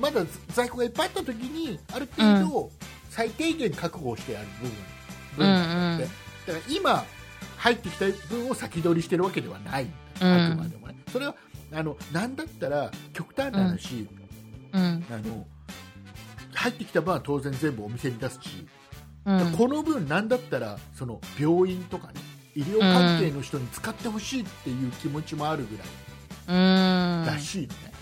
[0.00, 2.70] まだ在庫がいっぱいあった時にある程度、
[3.10, 4.98] 最低限覚悟してやる部分
[5.38, 6.10] 分があって、うん。
[6.54, 7.04] だから今
[7.58, 9.84] 入ってきた分を先取りしてるわけではない。
[9.84, 9.88] ん
[10.18, 10.46] だ、うん。
[10.46, 10.96] あくまでもね。
[11.12, 11.34] それは
[11.72, 14.08] あのなんだったら極端な話、
[14.72, 15.04] うん。
[15.10, 15.46] あの
[16.54, 18.66] 入ってきた分は当然全部お店に出すし、
[19.24, 19.52] うん。
[19.52, 22.14] この分なんだったらその病院とかね
[22.54, 25.86] 医療関係の人に使ってほしいっていう気持ちもあるぐらい。
[26.48, 27.26] うん。
[27.26, 27.92] らしいのね、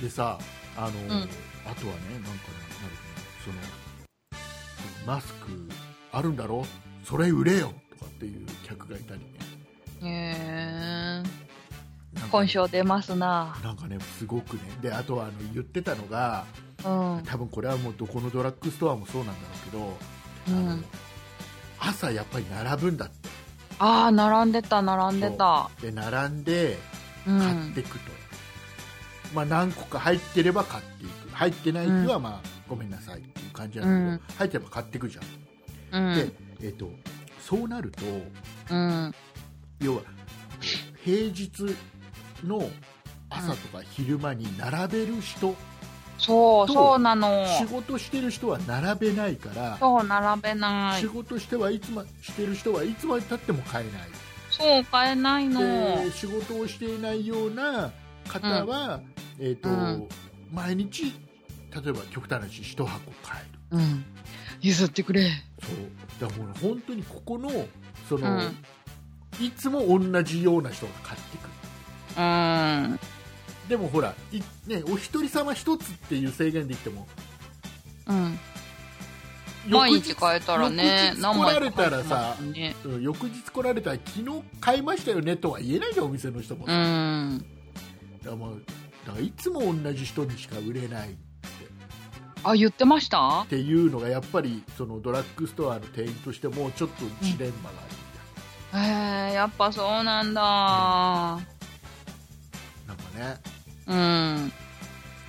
[0.00, 0.38] でさ
[0.76, 0.92] あの、ん。
[1.66, 2.32] あとはねなんかね
[2.80, 3.58] なんだろうな
[5.04, 5.68] そのマスク
[6.12, 6.64] あるんだろ？
[7.04, 7.72] それ売れよ。
[7.87, 9.26] とかっていう客がいたりね。
[10.02, 11.30] へえなんか
[12.20, 12.28] ね。
[12.30, 13.58] 本性出ますな。
[13.62, 14.62] なんかねすごくね。
[14.80, 16.44] であとはあの言ってたのが
[16.84, 16.88] う
[17.20, 17.22] ん。
[17.24, 20.84] 多分これはもうどこのドラッグストアもそうなんだろうけど、あのうん
[21.80, 23.28] 朝やっぱり並ぶんだって。
[23.78, 25.70] ああ並んでた並んでた。
[25.80, 26.78] で並んで
[27.26, 27.38] うん。
[27.38, 28.10] 買っていくと、
[29.34, 31.28] まあ、何個か入ってれば買っていく。
[31.38, 36.16] 入ってない日はまあ、ごめんなさいっていう感じなんだけど、入ってれば買っていくじゃん、うん。
[36.16, 36.32] で、
[36.66, 36.90] えっと
[37.48, 38.02] そうなると
[38.70, 39.14] うん。
[39.80, 40.02] 要は
[41.02, 41.50] 平日
[42.44, 42.60] の
[43.30, 45.56] 朝とか昼間に並べる人、と
[46.18, 47.46] そうそうなの。
[47.46, 51.00] 仕事してる人は並べないからそう並べない。
[51.00, 54.08] 仕事してはいつましてる人はいつまでたっても買えない。
[54.50, 55.60] そう買えないの。
[55.60, 57.90] で仕事をしていないような
[58.28, 59.00] 方は、
[59.38, 60.08] えーとうん。
[60.52, 61.14] 毎日
[61.74, 63.42] 例えば極端な話1箱買
[63.72, 63.78] える。
[63.78, 64.04] うん
[64.60, 65.30] 譲ってくれ。
[65.62, 66.20] そう。
[66.20, 67.50] だからもう本当にここの
[68.08, 68.56] その、うん。
[69.40, 71.50] いつも同じような人が買ってくる。
[72.16, 73.00] うん。
[73.68, 77.06] でもほらい、ね、お一人様一つっていう制限で言っても
[78.06, 78.38] うん。
[79.68, 82.74] 毎日買えたらね翌日来られたらさね。
[82.84, 87.44] うん翌日来られたら昨日買いましたよねとは言えないじゃんお店の人も、うだかん
[88.24, 88.62] らもう
[89.06, 91.16] だからいつも同じ人にしか売れない
[92.44, 93.42] あ言ってました？
[93.42, 97.88] っていうのがやっぱりそのドラッグストアの店員としてもちょっとジレンマがある
[98.74, 100.40] みへえやっぱそうなんだ。
[100.40, 101.42] た
[102.84, 103.40] いなんかね。
[103.86, 104.52] うん。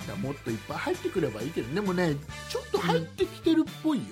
[0.06, 2.16] だもっといっぱい入ってくればいいけどでもね
[2.48, 4.04] ちょっと入ってきてるっぽいよ、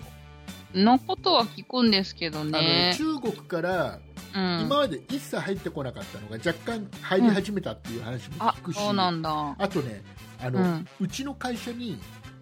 [0.74, 3.98] のことは聞くんですけどあのね中国から
[4.34, 4.60] うん。
[4.62, 9.56] 今まで一切入ってこなかったのが若干入り始めたっていう話もあ聞くし、そうなんだ。
[9.58, 10.02] あとね
[10.40, 11.98] あの、ううんちの会社に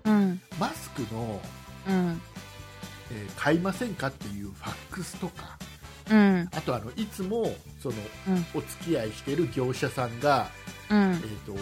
[0.07, 0.41] うん。
[0.59, 1.41] マスクの、
[1.89, 2.21] うん。
[3.11, 5.59] えー買いませんかっていうファックスとか。
[6.11, 6.49] うん。
[6.55, 7.95] あとあのいつもその、
[8.29, 8.47] うん。
[8.55, 10.49] お付き合いしている業者さんが、
[10.91, 10.99] うん。
[10.99, 11.55] えー、と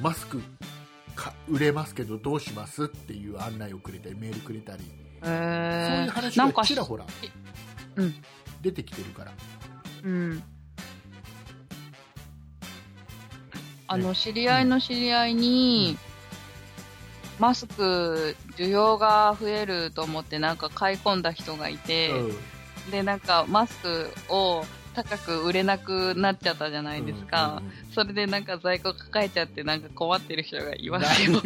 [0.00, 0.40] マスク
[1.14, 4.86] か売れますけどどうしますっていう案内をくれたりメールくれたり、へ
[5.22, 5.38] そういう
[6.06, 7.04] え話なんかがちらほら
[7.96, 8.14] うん。
[8.62, 9.32] 出てきてるから、
[10.02, 10.42] うん。
[13.86, 15.98] あの知り合いの知り合いに、
[17.38, 22.12] マスク需要が増えると思ってなんか買い込んだ人がいて、
[22.90, 24.64] でなんかマスクを
[24.94, 31.40] 高く売れなくなっちゃったじゃないですか、うんうんうんそれでなんか在庫抱えちゃってなんか困ってる人がいますよ。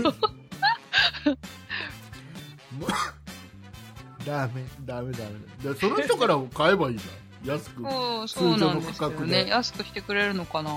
[4.24, 5.72] ダメダメダメ。
[5.72, 7.54] だその人から買えばいいじゃん。
[7.54, 7.82] 安く。
[7.82, 9.44] そうそうなんですよ通常の価格で。
[9.44, 10.70] ね安くしてくれるのかな。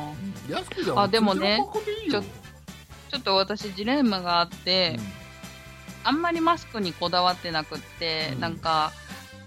[0.50, 1.00] 安くじゃん。
[1.00, 2.24] あでもね通常の価格でいいよ
[3.12, 4.98] ちちょっと私ジレンマがあって、
[6.06, 8.40] あんまりマスクにこだわってなくって、うん。
[8.40, 8.94] なんか、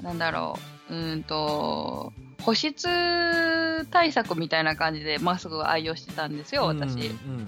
[0.02, 0.58] なんだろ
[0.90, 2.12] う、うーんと、
[2.42, 7.46] 保湿対策みたいな感じでマスクを愛用してたんですよ、うん私、うん。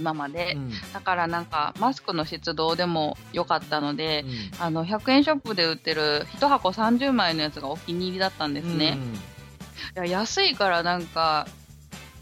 [0.00, 0.54] 今まで。
[0.56, 0.72] うん。
[0.92, 4.24] だからなんか、マスクの質どうでもよかったので、
[4.58, 4.64] うん。
[4.64, 8.98] あの、100円ショップで売ってる1箱30枚のやつがお気に入りだったんですね。
[9.94, 11.46] いや安いからなんか、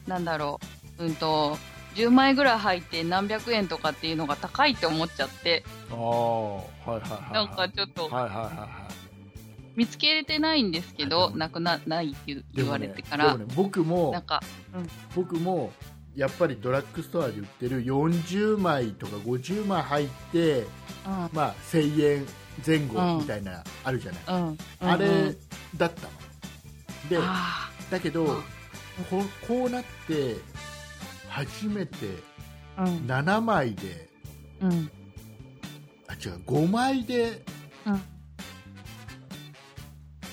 [0.07, 0.61] なんだろ
[0.99, 1.57] う、うんと、
[1.95, 7.33] 10枚ぐらい入って何百円とかっていうのが高いって思っちゃって、うんああはいはいはい。
[7.35, 8.09] なんかちょっと。
[8.09, 9.01] はいはいはいはい
[9.77, 14.43] 見つけれてないんですけあど、でもなくな、ないって言われてから、でもね僕もなんか、
[15.15, 15.73] 僕も
[16.15, 20.67] やっぱりドラッグストアで売ってる40枚とか50枚入って、うん、
[21.33, 22.27] まあ、1000円
[22.67, 25.37] 前後みたいな、あるじゃない、うん、あれうん
[25.77, 26.09] だったの。
[27.09, 28.43] であだけど、うん。
[29.09, 30.37] ここうなって
[31.31, 32.21] 初めてー
[32.79, 34.09] うん、7枚で
[34.61, 34.91] うん、
[36.07, 37.43] あ違う5枚で
[37.87, 38.03] うん。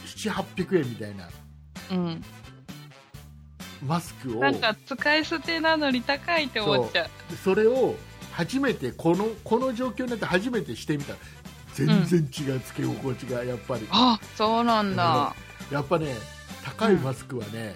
[0.05, 1.29] 700800円みたいな
[1.91, 2.23] うん。
[3.85, 7.35] マスクをなんか使い捨てなのに高いって思っちゃう。
[7.43, 7.95] それを
[8.31, 11.13] 初めてこのこの状況になって初めてしてみた。
[11.13, 11.19] ら
[11.75, 13.87] 全然違う、つけ心地がやっぱり。
[13.91, 15.35] あ、そうなんだ。
[15.71, 16.15] やっぱね
[16.65, 17.75] 高いマスクはね、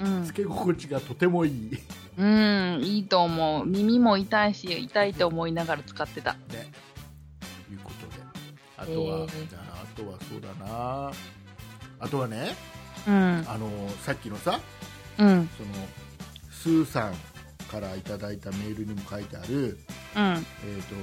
[0.00, 0.24] うん。
[0.24, 1.70] つけ心地がとてもいい。
[1.72, 1.80] ね
[2.18, 3.66] うん、いいと思う。
[3.66, 6.32] 耳も痛いし、痛いと思いながら使ってた。
[6.32, 6.34] い
[7.74, 8.22] うことで。
[8.76, 9.56] あとは、えー。
[9.56, 11.12] ああとはそうだな。
[12.00, 12.54] あとはね
[13.06, 13.68] うん、あの
[14.02, 14.60] さっきのさ
[15.18, 15.68] うん、その
[16.50, 17.14] スーさん
[17.68, 19.78] からいただいたメールにも書いてある、
[20.16, 20.94] うん、えー、と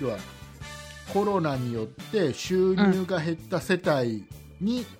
[0.00, 0.18] 要は
[1.12, 4.24] コロナによって収入が減った世帯
[4.60, 4.84] に、うん。
[4.84, 4.94] えー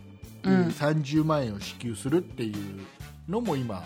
[0.44, 2.84] 30万円を支給するっていう
[3.26, 3.82] のも今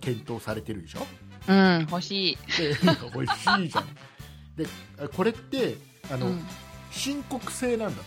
[0.00, 1.06] 検討されてるでしょ？
[1.48, 2.38] うん、欲しい。
[2.58, 2.76] で
[3.14, 3.88] 美味しいじゃん。
[4.56, 4.66] で
[5.14, 5.76] これって
[6.12, 6.46] あの、うん、
[6.90, 8.04] 申告制なんだっ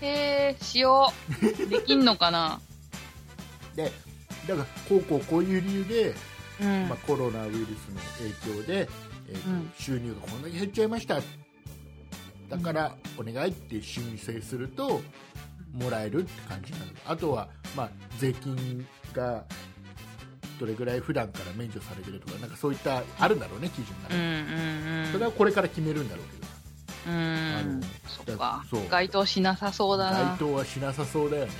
[0.00, 0.06] て。
[0.06, 1.12] へえ、しよ
[1.42, 1.46] う。
[1.68, 2.60] できんのかな？
[3.74, 3.90] で
[4.46, 6.14] だからこうこうこういう理由で、
[6.60, 6.88] うん。
[6.88, 8.00] まあ、、コロナウイルスの
[8.46, 8.88] 影響で、
[9.28, 9.72] えーとうん。
[9.78, 11.20] 収入がこんだけ減っちゃいました。
[12.48, 15.02] だからお願いって申請すると
[15.72, 19.44] もらえるって感じなのあとは、まあ、税金が
[20.58, 25.12] どれぐらい普段から免除されてるとかなんかそういったあるんだろうね基準がうん、うね、ん、うん。
[25.12, 26.46] それはこれから決めるんだろうけど。
[27.06, 27.86] うあんの、
[28.26, 28.64] そっか。
[28.70, 28.88] そう。
[28.88, 30.24] 該当しなさそうだな。
[30.30, 31.52] 該当はしなさそうだよね。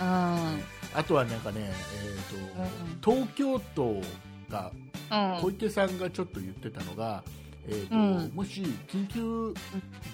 [0.00, 4.00] うん、あとはなんかね、えーと東京都
[4.48, 4.70] が
[5.10, 7.22] 小うん、池さんがちょっと言ってたのが、
[7.68, 8.32] えーとうん。
[8.34, 9.54] もし緊急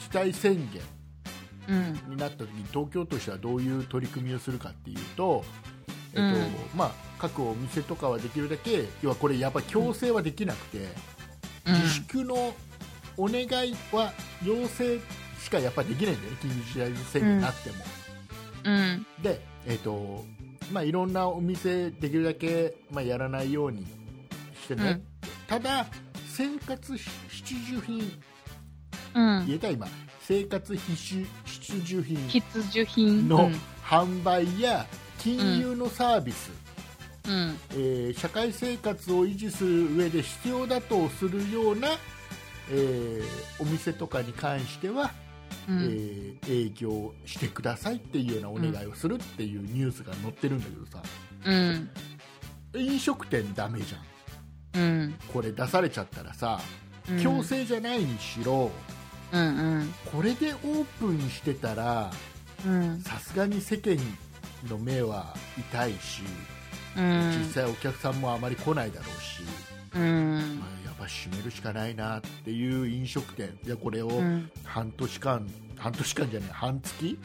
[0.00, 0.82] 事態宣言
[1.68, 5.44] うん、になった時に東京としてはどういう取り組みをするかっていうと,、
[6.14, 10.78] えーとうんまあ、各お店とかはできるだけ要はこれやっぱ強制はできなくて、
[11.66, 11.74] うん。
[11.74, 12.54] 自粛の
[13.16, 14.12] お願いは
[14.44, 14.98] 要請
[15.40, 17.76] しかやっぱりできないんだよね緊急事態宣言になっても。
[18.64, 20.24] うん、で、えーと
[20.72, 23.86] まあ、いろんなお店できるだけ、まあ、やらないように
[24.62, 25.02] してね、うん。
[25.46, 25.86] ただ
[26.26, 28.22] 生活必需品。
[29.14, 29.46] うん。
[29.46, 29.86] 言えた今。
[30.20, 32.28] 生活必需必需品。
[32.28, 33.28] 必需品。
[33.28, 33.50] の
[33.82, 34.86] 販売や
[35.18, 36.50] 金融のサービス、
[37.26, 41.88] うん、うん、えー社会生活を維持する上で必要だとするような、
[42.70, 45.12] えーお店とかに関しては、
[45.68, 51.02] うん、えー営業してくださいっていうようなお願いをするっていうニュースが載ってるんだけどさ。
[51.44, 51.90] うん、
[52.74, 54.80] 飲食店ダメじゃん。
[54.80, 56.60] うん、これ出されちゃったらさ
[57.10, 57.20] うん。
[57.20, 58.70] 強制じゃないにしろ
[59.32, 59.44] うん、う
[59.80, 62.10] ん、これでオープンしてたら
[62.66, 63.96] うん、さすがに世間
[64.68, 66.22] の目は痛いし
[66.96, 69.42] うん、実際お客さんもあまり来ないだろうし、
[69.94, 70.58] うん。
[70.58, 73.56] ま、あ、やっぱ閉めるしかないなっていう飲食店。
[73.64, 77.18] いやこれをうん、半年間、半年間じゃない半月？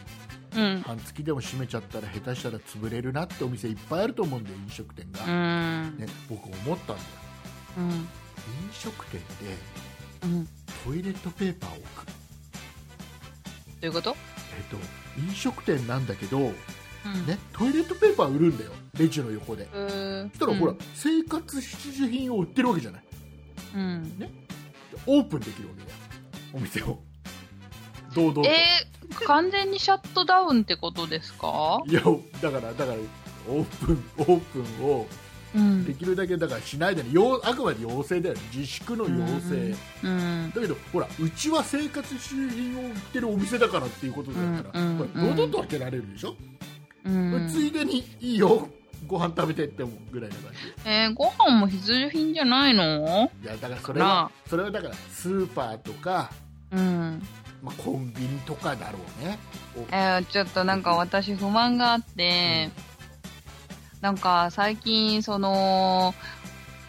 [0.55, 7.09] うん、半月でも閉めちゃったら下手したら潰れるなってお店いっぱいあると思うんだよ飲食店が、うん、ね、僕思ったんだよ。
[7.77, 8.05] うん、飲
[8.71, 9.57] 食店で
[10.23, 10.47] うん。
[10.85, 12.13] トイレットペーパーを置く、ど
[13.81, 14.15] ういうこと？
[14.55, 14.77] えっと、
[15.19, 16.51] 飲食店なんだけど、
[17.09, 17.39] ね、ね。
[17.51, 18.71] トイレットペーパー売るんだよ。
[18.97, 19.67] レジの横で。
[19.71, 23.03] そしたらほら、生活必需品を売ってるわけじゃない。
[23.75, 24.13] うん。
[25.07, 25.97] オープンできるわけだよ。
[26.53, 26.99] お店を。
[28.13, 28.45] 堂々と。
[28.45, 31.81] えー、完全にシャットダウンってことですか？
[31.87, 32.01] いや
[32.41, 32.97] だからだから
[33.49, 35.07] オープンオープンを
[35.55, 35.83] うん。
[35.83, 35.93] で。
[35.95, 37.09] きるだけだからしないでね。
[37.11, 38.41] 要あくまで要請だよね。
[38.53, 40.51] 自粛の要請、うん。
[40.53, 46.37] だけどほらうちは生活必需品を売ってるお店だからっていうことだったら、うんこれ堂々と開けられるでしょ、うん。
[47.49, 48.69] ついでにいいよ。
[49.05, 50.89] ご飯食べてって思うぐらいな感じ。
[50.89, 53.29] えー、ご飯も必需品じゃないの？
[53.43, 56.31] いやだからそれはそれはだからスーパーとか、
[56.71, 57.21] うん。
[57.61, 59.37] まあ、コンビニとかだろうね。
[59.77, 59.81] お。
[59.95, 62.69] えー、ちょっとなんか私不満があって、
[64.01, 66.13] なんか最近その、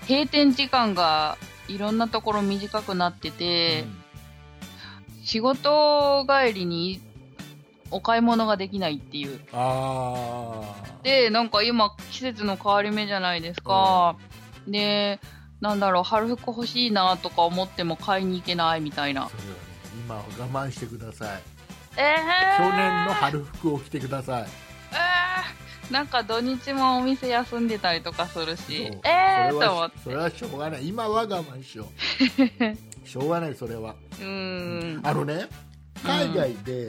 [0.08, 1.38] 閉店時間が
[1.68, 3.84] いろんなところ短くなってて、
[5.22, 7.00] 仕事帰りに
[7.94, 9.38] お買い物ができないっていう。
[9.52, 14.16] ああで、なんか今季節の変わり目じゃないですか。
[14.66, 15.20] で、
[15.60, 19.28] なんだろう、春服欲しいなとか思っても買いに行けないみたいな。
[19.28, 19.54] それはね。
[20.04, 21.42] 今は我慢してください。
[21.96, 24.42] えー、去年の春服を着てください。
[24.42, 28.88] えー、なんか土日もお店休んでたりとかするし。
[28.88, 29.98] そう、えーそれはと思って。
[30.00, 30.88] それはしょうがない。
[30.88, 31.86] 今は我慢しよ
[33.04, 33.06] う。
[33.06, 33.94] しょうがないそれは。
[34.18, 35.06] うーん。
[35.06, 35.46] あのね
[36.02, 36.88] 海外で、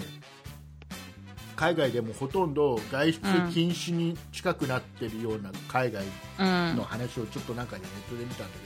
[1.56, 3.20] 海外でもほとんど外出
[3.54, 6.04] 禁止に近くなってるような海外
[6.40, 6.84] うんの。
[6.84, 8.58] 話をちょっとなんかでネットで見たんだ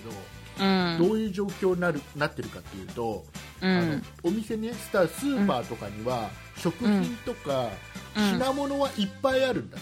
[0.58, 1.10] けど、うん。
[1.10, 3.26] どういう状況になるなってるかっていうと、
[3.62, 4.04] うあのん。
[4.24, 7.70] お店ねスタスーパーとかには食品とか
[8.18, 9.82] うん品物はいっぱいあるんだっ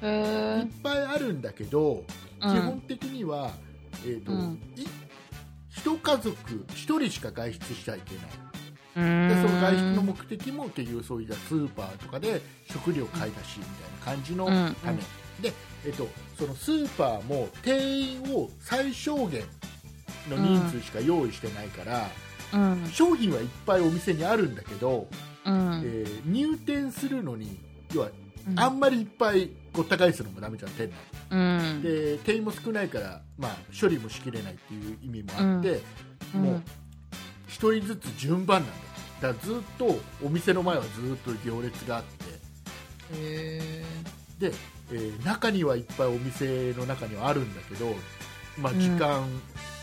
[0.00, 2.04] て、へいっーぱいあるんだけど、うん
[2.40, 3.52] 基本的には、
[4.04, 4.86] えーとうんい
[5.70, 8.24] 一家族一人しか外出しちゃいけない
[8.94, 12.40] でその外出の目的も結局そういったスーパーとかで
[12.70, 14.98] 食料買い出しみたいな感じのため、
[15.40, 15.52] で、
[15.84, 19.42] えっと、そのスーパーも店員を最小限
[20.30, 22.08] の人数しか用意してないから、
[22.52, 22.88] うん。
[22.90, 25.08] 商品はいっぱいお店にあるんだけど、
[25.44, 25.82] うん。
[25.84, 27.58] えー入店するのに
[27.92, 28.10] 要は
[28.46, 28.60] うん。
[28.60, 30.92] あんまりいっぱいごった返すのもダメじゃん店内。
[31.30, 31.36] う
[31.78, 31.82] ん。
[31.82, 35.80] で店員も少ないから、まあ、処理もしきれないっていう意味もあって、
[36.34, 36.42] うん。
[36.42, 36.62] もう
[37.48, 38.76] 一人ずつ順番なんだ
[39.24, 42.24] だからずっとお店の前はずっと行列があって。
[43.16, 43.84] へ
[44.38, 44.52] で、
[44.92, 47.94] えー中にはいっぱいお店の中にはあるんだけど、
[48.58, 49.24] まあ、時間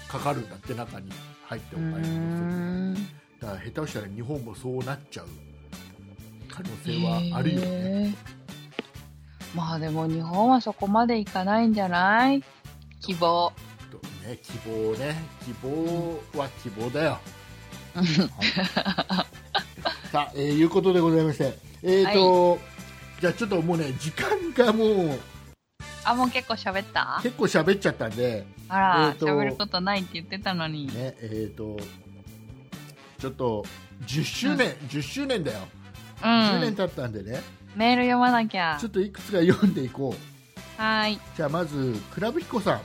[0.07, 1.09] かかるんだって、中に
[1.45, 2.93] 入っておーう買い物するん
[3.39, 5.27] だから下手したら日本もそうなっちゃう。
[6.47, 8.15] 可能性はあるよね、へー。
[9.55, 12.43] まあでも日本はそこまでいかないんじゃない？
[12.99, 13.51] 希望。
[13.89, 15.15] とね希望ね。
[15.45, 17.17] 希望は希望だよ、
[17.95, 19.25] う んさ
[20.13, 22.59] あ、えーいうことでございましてえーと、
[23.19, 24.85] じゃあちょっともうね時間がも
[25.15, 25.19] う
[26.03, 27.19] あ、もう結構喋った？
[27.23, 30.87] 結構喋っちゃったんであら、えーることないって言ってたのに。
[30.87, 31.77] ねえーと
[33.19, 33.63] ちょっと
[34.07, 35.59] 10周年、10周年だよ、
[36.21, 36.75] う10年ん。
[36.75, 37.43] 経ったんでね
[37.75, 38.89] メール読まなきゃちょ。
[38.89, 41.19] っといくつか読んでいこうはーい。
[41.37, 42.81] じゃあまずクラブヒコさん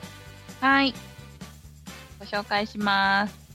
[0.60, 0.94] はい。
[2.18, 3.45] ご紹介します。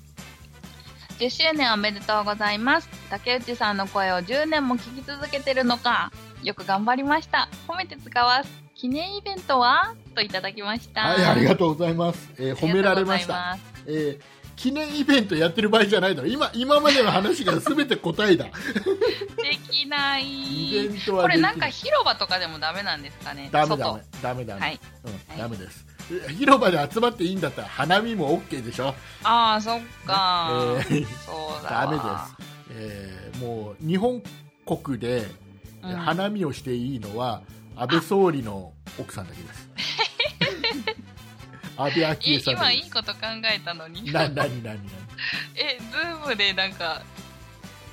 [1.21, 2.89] 10周年おめでとうございます。
[3.11, 6.11] 竹内さんの声を10年も聞き続けてるのか。
[6.41, 7.47] よく頑張りました。
[7.67, 8.49] 褒めて使わす。
[8.73, 9.93] 記念イベントは？
[10.15, 11.01] といただきました。
[11.01, 13.55] はいありがととうございます、えー褒められました
[13.85, 14.19] えー
[14.55, 18.51] 記念イベントやってる場合じゃないだろ今今までの話が全て答えだで
[19.71, 20.23] きない。
[20.23, 23.49] イベントはこれなんか広場とかでもダメなんですかね？
[23.51, 24.79] 外ダメダメダメダメ、はい。
[25.05, 25.90] うんはいダメですえ
[26.37, 32.07] 広場で集まっていいんだったら花見も OK でしょ、ああ、そっか、えーそうだダメです。
[32.07, 32.29] わ、
[32.71, 34.21] えーもう日本
[34.65, 35.25] 国で
[35.83, 35.95] うん。
[35.95, 37.41] 花見をしていいのは
[37.75, 39.69] 安倍総理の奥さんだけです。
[41.77, 43.19] 安倍昭恵さんだ今いいこと考
[43.51, 44.11] えたのに。
[44.11, 44.79] な何何何
[45.55, 47.01] え、 Zoom でなんか、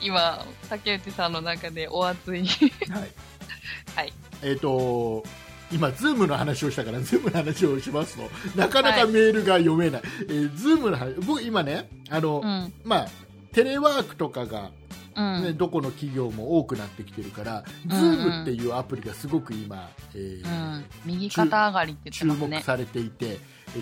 [0.01, 2.47] 今、竹内さんの中でお熱い。
[2.89, 3.11] 何はい、
[3.97, 4.13] はい。
[4.43, 5.25] えっ、と
[5.71, 8.23] 今、ズームの話をしたから、ズームの話をしますと、
[8.59, 12.73] なかなかメールが読めない、えー Zoom の話、僕、今ね、あの、うん。
[12.85, 13.09] まあ、
[13.53, 14.71] テレワークとかが、
[15.15, 15.43] うん。
[15.43, 20.85] ねどこの企業も多くなってきてるから、んズームっていうアプリがすごく今、えーうん。
[21.05, 22.49] 右肩上がりって言って注。
[22.49, 23.39] 目されていて、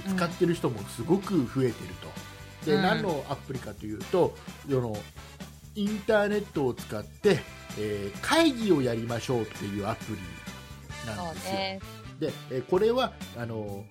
[0.09, 1.95] 使ってる人もすごく増えてる
[2.63, 2.71] と。
[2.71, 4.35] で、うん何のアプリかというと、
[4.67, 4.97] 世の
[5.75, 7.39] インターネットを使って、
[7.79, 10.46] えー会議をやりましょうっていうアプリそう
[11.15, 11.53] なんですよ。
[11.53, 11.87] です。
[12.51, 13.85] で、えーこれはあの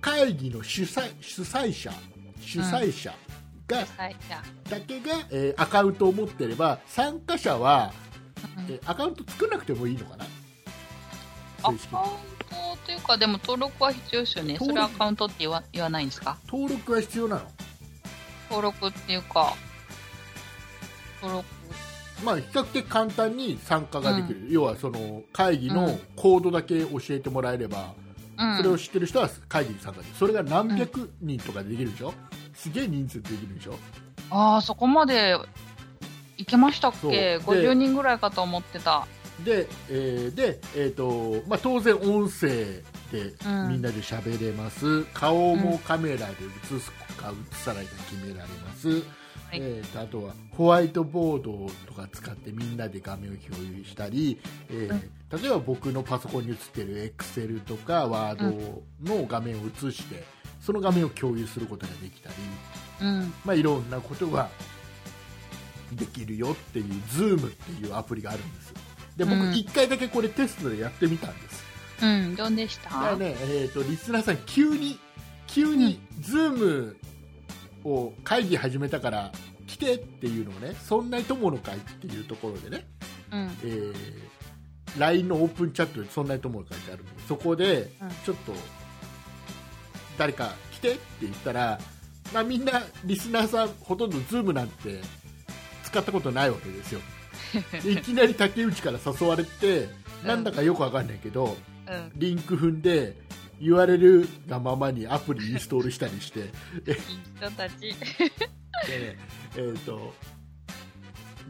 [0.00, 1.92] 会議の主催主催者
[2.40, 3.12] 主催者
[3.66, 7.92] が、はい、じゃだけが、えーアカウントを持ってれば参加者は、あ。
[8.58, 10.24] うんえーアカウント作らなくてもいいのかな？
[11.62, 11.86] アカウント
[12.84, 14.58] というか、でも登録は必要ですよね。
[14.58, 16.38] それアカウントって言わ言わないんですか？
[16.46, 17.42] 登録は必要なの
[18.48, 19.54] 登録っていうか、
[21.20, 21.55] 登録。
[22.24, 25.98] まあ比較的簡単に参加ができる、要はその会議のうん。
[26.16, 27.94] コードだけ教えてもらえれば、
[28.38, 28.56] うん。
[28.56, 30.16] それを知ってる人は会議に参加できる。
[30.16, 32.14] それが何百人とかでできるでしょ、
[32.54, 33.76] すげえ人数でできるでしょ？
[34.30, 35.36] ああ、そこまで
[36.36, 37.08] いけましたっけ？
[37.10, 39.06] で ?50 人ぐらいかと思ってた。
[39.44, 42.48] で,、えーでえーとまあ、当然音声
[43.12, 43.68] でうん。
[43.68, 49.02] みんなで喋れます、顔もカメラで映すか映さないか決められます、
[49.50, 49.60] はい。
[49.60, 54.40] えーとあとはホワイトボードとか使ってみんなで画面を共有したり、
[54.70, 58.44] えー例えば僕のパソコンに映ってるエクセルとかワード
[59.02, 60.22] の画面を映して、
[60.60, 62.34] その画面を共有することができたり、
[63.02, 63.34] うん。
[63.44, 64.48] まあ、いろんなことが
[65.92, 68.74] できるよっていう Zoom っていうアプリがあるんです。
[69.16, 69.50] で僕うん。
[69.50, 71.64] 1回だけこれテストでやってみたんです、
[72.02, 72.36] うん。
[72.36, 73.16] どんでした？
[73.16, 74.96] ね、えー、とリスナーさん急に
[75.48, 76.94] 急に Zoom
[77.86, 79.32] を会議始めたから
[79.66, 82.86] 来てっていうのをねそんな友の会っていうところでね、
[83.32, 83.40] うん。
[83.62, 83.94] えー
[84.98, 88.52] LINE のオープンチャットでそんな友の会ってあるんでそこでうんちょっと
[90.16, 91.78] 誰か来てって言ったら、
[92.32, 95.00] まあ、みんなリスナーさんほとんど Zoom なんて
[95.84, 97.00] 使ったことないわけですよ
[97.82, 99.88] で いきなり竹内から誘われて
[100.22, 101.56] うんなんだかよくわかんないけど
[101.88, 102.12] うん。
[102.14, 103.14] リンク踏んで
[103.60, 106.40] 言われるがままにアプリインストールしたりして
[106.84, 106.98] で、いい
[107.36, 107.72] 人たち。
[107.86, 109.18] ね
[109.56, 110.12] えーと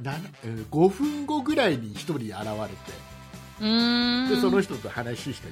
[0.05, 3.17] えー5分後ぐらいに1人現れて。
[3.59, 5.49] でその人と話して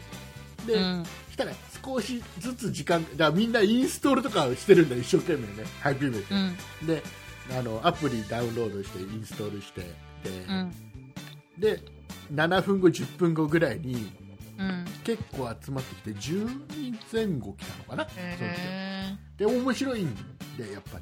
[0.66, 1.04] てで、うん。
[1.30, 1.52] したら
[1.84, 6.18] 少しずつ時間だみんなインストールとかをしてるんだよ一生懸命ねハイピーメ
[6.82, 6.86] うん。
[6.86, 7.02] で
[7.58, 10.72] あのアプリダウンロードしてインストールしてで,、うん。
[11.58, 11.80] で
[12.32, 14.12] 7分後10分後ぐらいに
[14.58, 14.84] うん。
[15.04, 20.14] 結構集まってきて10人前後来たのかな、その時へで面白いん
[20.56, 21.00] でやっぱー。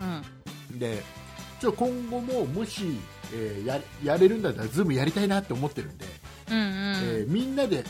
[0.00, 0.22] うん。
[0.72, 1.02] りで
[1.60, 2.84] ちょ今後ももし、
[3.34, 6.04] えーややれるんだったらズームやりたいなって思ってるんで、
[6.50, 6.64] うんうん。
[6.64, 7.84] えーみんなで、ね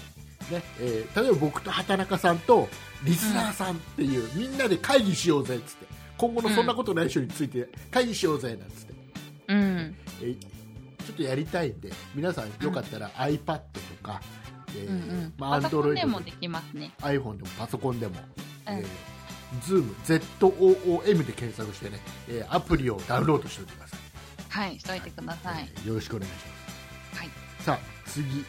[0.80, 2.68] えー例えば僕と畑中さんと
[3.04, 8.94] リスナーさんっていう、みんなで会議しようぜっつって今後のそんなことない人について会議しようぜなんつって、
[9.48, 9.96] うん。
[10.22, 10.38] えー
[11.06, 14.20] ちょっとやりたいんで皆さんよかったら iPad とか、
[14.70, 15.34] えーうんうん。
[15.38, 16.90] まあ、パソコンでもできますね。
[17.00, 18.14] iPhone でもパソコンでも、
[18.68, 18.86] うんえー
[19.62, 25.70] Zoom ZOOM で検索してね、えーアプリをダウンロードしておいてください、はい、しといてください。
[25.76, 26.40] えーよろしくお願いしま
[27.14, 27.30] すはい。
[27.60, 27.78] さあ
[28.10, 28.44] 次、次。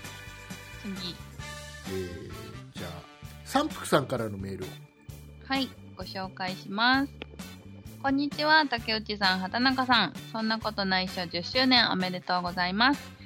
[1.90, 2.32] えー
[2.80, 2.92] じゃあ
[3.46, 4.68] 三福さんからのメールを
[5.48, 7.12] はい、ご紹介します。
[8.04, 10.14] こんにちは、竹内さん、畑中さん。
[10.32, 13.17] そんなことないっしょ10周年おめでとうございます。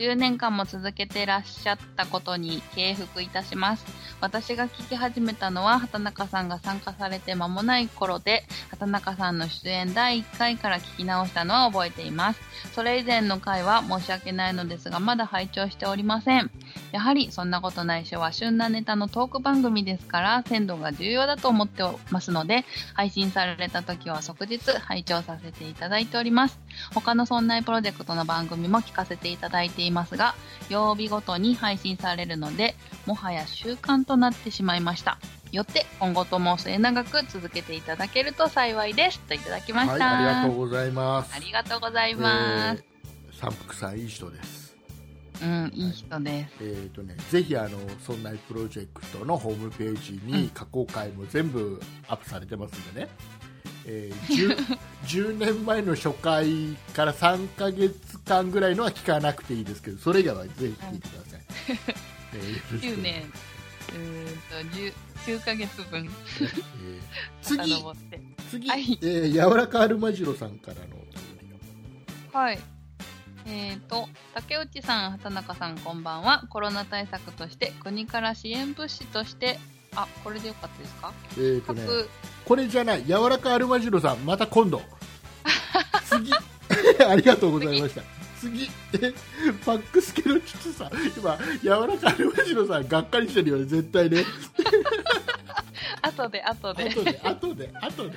[0.00, 3.84] 10年間も続けてらっしゃったことに敬服いたします。
[4.22, 12.40] 私が聞き始めたのは、畑中さんが参加されて間もない頃で、畑中さんの出演第1回から聞き直したのは覚えています。
[12.72, 16.50] それ以前の回は申し訳ないのですが、まだ拝聴しておりません。
[16.92, 26.58] やはりそんなことないしは旬なネタのトーク番組ですから鮮度が重要だと思ってますので配信された時は即日拝聴させていただいております
[26.94, 30.34] 他のそんなプロジェクトの番組も聞かせていただいていますが
[30.68, 32.74] 曜日ごとに配信されるので
[33.06, 35.18] もはや習慣となってしまいました。
[35.52, 39.18] よって今後とも末永く続けていただけると幸いです。
[39.20, 41.34] といただきました、はいありがとうございます。
[41.34, 42.90] ありがとうございます、えー
[43.40, 44.76] 三福さんいい人です。
[45.42, 46.56] うんいい人です。
[46.60, 53.08] えーとね、ぜひあの「そんなプロジェクト」のホームページに過去回も全部アップされてますんでね、
[53.86, 54.78] えー 10,
[55.32, 61.40] 10年前の初回から3ヶ月間ぐらいのは聞かなくていいですけどそれ以外はぜひ聞いてください、
[62.34, 63.22] えーよろしく9年。
[63.90, 64.94] うーんと10
[65.26, 66.08] 9ヶ月分。
[66.40, 67.00] えー
[67.42, 67.84] 次
[68.50, 68.98] 次、はい。
[69.02, 71.00] えー柔らかアルマジロさんからの
[72.32, 72.58] はい。
[73.46, 76.44] えーと、竹内さん、畑中さん、こんばんは。
[76.50, 79.58] コロナ対策として、国から支援物資として、
[79.96, 81.12] あ、これでよかったですか？
[81.36, 82.08] えーとね各、
[82.44, 83.04] これじゃない。
[83.04, 84.82] 柔らかアルマジロさんまた今度。
[86.04, 86.32] 次。
[87.04, 88.02] ありがとうございました。
[88.40, 88.70] 次。
[88.94, 89.12] え
[89.64, 90.90] パックスケの父さん。
[91.16, 93.64] 今柔らかアルマジロさんがっかりしてるよね。
[93.64, 94.24] 絶対ね。
[96.02, 96.88] 後で、後で。
[96.90, 98.16] 後で後で後でね。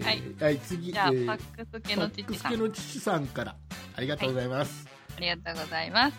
[0.02, 0.22] はい。
[0.24, 0.92] えーはい次。
[0.92, 2.58] じゃあ、えーパックスケパのックスケ父さん。
[2.58, 3.56] の父さんから。
[3.96, 4.86] ありがとうございます、
[5.16, 6.16] ありがとうございます。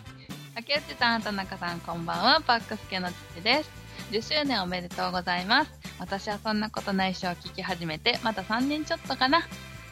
[0.54, 2.40] 竹内さん、畑中さん、こんばんは。
[2.46, 3.81] パックスケの父です。
[4.12, 5.72] 10周年おめでとうございます。
[5.98, 9.40] 私はそんなことないしを聞き始めて、まだ3年ちょっとかな。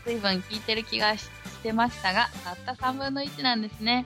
[0.05, 1.31] 随分聞いてる気がし
[1.63, 4.05] てましたが、たった3分の1なんですね。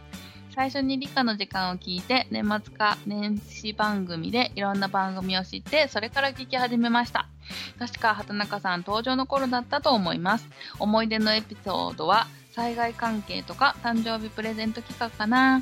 [0.55, 7.27] 最初に理科の時間を聞いて、年末か年始番組でいろんな番組を知って、それから聞き始めました。
[7.81, 10.49] 確か畑中さん登場の頃だったと思います。
[10.79, 15.61] 思い出のエピソードは、災害関係とか誕生日プレゼント企画かな。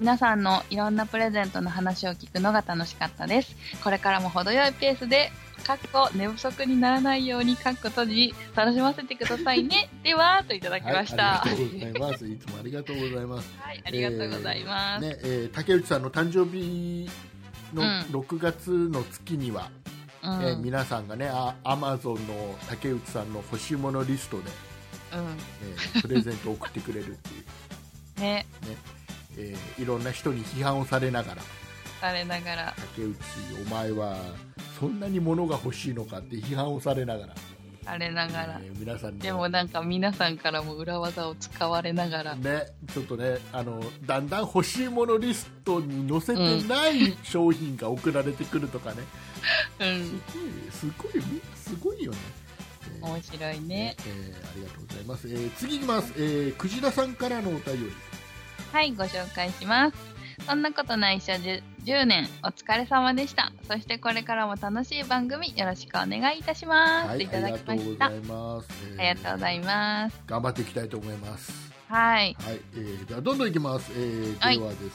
[0.00, 3.54] 皆さんのいろんなプレゼントの話を聞くのが楽しかったです。
[3.84, 5.30] これからも程よいペースで、
[5.66, 9.90] かっこ寝不足にならないように、かっこ閉じ、楽しませてくださいね。
[10.02, 11.40] では、といただきました。
[11.40, 15.02] はい、ありがとうございますいつもありがとうございます はい、ありがとうございます。
[15.02, 17.10] ねえー竹内さんの誕生日
[17.74, 17.88] のうん
[18.20, 19.70] 6月の月には、
[20.22, 24.52] うん、えー皆さんがねあアマゾンの竹内さんの欲しいものリストで、う
[25.12, 28.22] えープレゼントを送ってくれるっていう、ん。
[28.24, 28.46] ね、
[29.36, 31.42] えーいろんな人に批判をされながら
[32.00, 33.16] されながら、竹内
[33.66, 34.16] お前は
[34.78, 37.34] そんなに物が欲しいのかって批判をされながら、
[37.84, 38.60] されながら。
[38.62, 42.34] えー皆さんにでもなんか皆さんからも裏技を使われながら。
[42.36, 49.02] ね、ちょっとねあのだんだん欲しいものリストに載せてない商品が送られてくるとかね、
[49.80, 50.22] うん。
[50.70, 52.18] すごいすごいすごいよね、
[52.96, 53.96] えー面白いね。
[54.06, 57.92] えーありがとうございます、えー次いきます、えー、クジラさんからのお便り
[58.72, 59.96] はい、ご紹介します。
[60.46, 63.52] そんなことないっしょ 10, 10年お疲れ様でした。
[63.68, 67.08] そしてこれからも楽しい番組よろしくお願いいたします。
[67.08, 68.06] はい、いただきました。
[68.06, 70.22] あありがとうございます、えーりがとうございます。
[70.26, 72.36] 頑張っていきたいと思いますはい。
[72.38, 74.90] はい、えー、ではどんどんいきます、えーはいではですね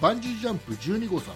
[0.00, 1.34] バンジージャンプ12号さん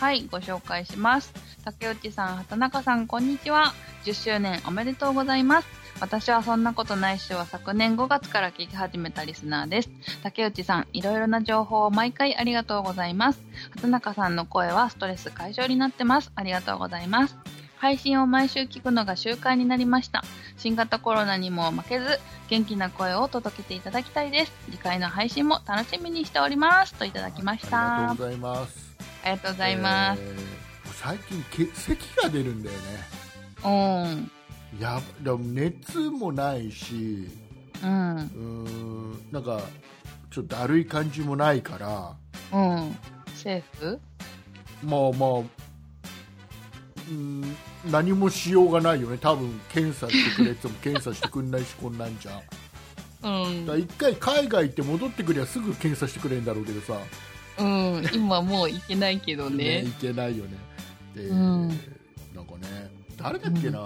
[0.00, 1.32] はい、ご紹介します。
[1.64, 3.72] 竹内さん、畑中さん、こんにちは。
[4.04, 5.81] 10周年おめでとうございます。
[6.02, 9.90] 私はそんなことないっしょは昨年5月から聞き始めたリスナーです。
[10.24, 13.40] 竹内さん、いろいろな情報を毎回ありがとうございます。
[13.70, 16.32] 畑中さんの声はストレス解消になってます。
[16.34, 17.36] ありがとうございます。
[17.76, 20.24] 配信を毎週聞くのが習慣になりました。
[20.56, 22.18] 新型コロナにも負けず、
[22.48, 24.52] 元気な声を届けていただきたいです。
[24.72, 26.94] 次回の配信も楽しみにしております。
[26.94, 27.76] といただきましあた。
[28.00, 28.92] りがとうございます。
[29.24, 30.20] ありがとうございます。
[30.20, 30.62] えー
[30.94, 32.82] 最近け咳が出るんだよね。
[33.64, 34.30] うん。
[34.80, 37.28] やでも熱もないし、
[37.82, 38.16] うん。
[38.16, 39.60] うーんなんか
[40.30, 42.16] ちょっとだるい感じもないから、
[42.58, 42.96] うん。
[43.34, 44.00] セーフ？
[44.82, 45.42] まあまあ、
[47.10, 47.56] うん
[47.90, 49.18] 何もしようがないよね。
[49.18, 52.40] 多分検査してくれっても検査してくんないしこんなんじゃ。
[53.24, 56.98] うんだから一回海外行って戻ってくりゃすぐ検査してくれるんだろうけどさ、
[57.58, 58.02] うん。
[58.14, 59.82] 今もういけないけどね。
[59.82, 60.56] いけないよね。
[61.14, 63.78] で、うんなんかね、誰だっけな、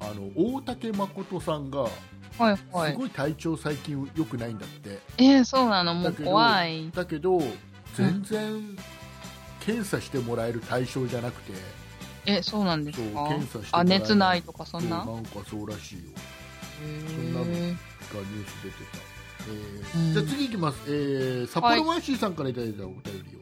[0.00, 1.90] あの大竹誠さんが、は
[2.38, 2.42] い
[2.72, 2.92] はい。
[2.92, 4.98] すごい体調最近良くないんだって。
[5.18, 5.94] えー、そうなの？
[5.94, 6.90] もう怖い。
[6.90, 7.40] だけど、
[7.94, 8.76] 全然
[9.60, 11.52] 検査してもらえる対象じゃなくて、
[12.26, 13.28] え、そうなんですか？
[13.28, 15.04] 検査してあ、熱ないとかそんな？
[15.04, 16.02] なんかそうらしいよ。
[16.84, 17.76] へそんなのがニューー
[18.46, 18.98] ス出てた。
[19.48, 19.50] え
[19.94, 20.78] うんーじゃあ次いきます。
[20.88, 23.40] えー、札幌マーシーさんからいただいたお便りを。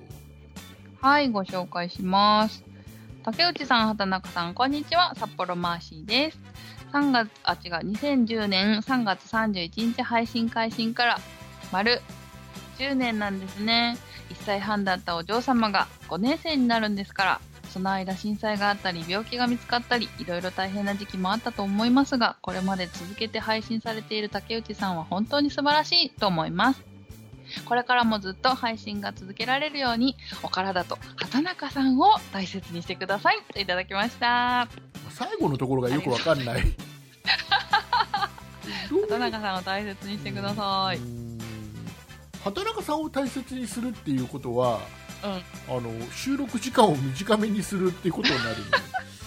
[1.00, 2.62] はい、ご紹介します。
[3.24, 5.14] 竹内さん、畑中さん、こんにちは。
[5.14, 6.38] 札幌マーシーです。
[6.92, 11.18] 3月、あ、違う、2010年3月31日配信開始から、
[11.72, 12.02] 丸、
[12.78, 13.96] 10年なんですね。
[14.28, 17.40] 1歳半だったお嬢様が5年生になるんですから、
[17.70, 26.93] その間震災があったり、病気が見つかったり、いろいろ大変な時期もあったと思いますが、これまで続けて配信されている竹内さんは本当に素晴らしいと思います。
[27.64, 34.68] これからもずっと配信が続けられるように、お体と畑中さんを大切にしてくださいといただきました。
[35.10, 36.64] 最後のところがよくわかんない。
[38.88, 40.98] 畑中さんを大切にしてください。
[42.42, 44.80] 畑中さんを大切にするっていうことは、
[45.68, 45.76] うん。
[45.76, 48.64] あの収録時間を短めにするっていうことになるの？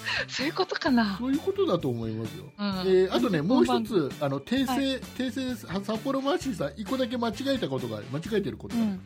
[0.28, 1.18] そういうことかな。
[1.18, 2.46] そういうことだと思いますよ。
[2.58, 2.66] うん。
[2.66, 3.82] えーあとね、もう一。
[3.84, 9.02] つ、あの訂正、は訂正です札幌マーシーさん、一個だけ間違えたことがある、間違えてることがある、うん。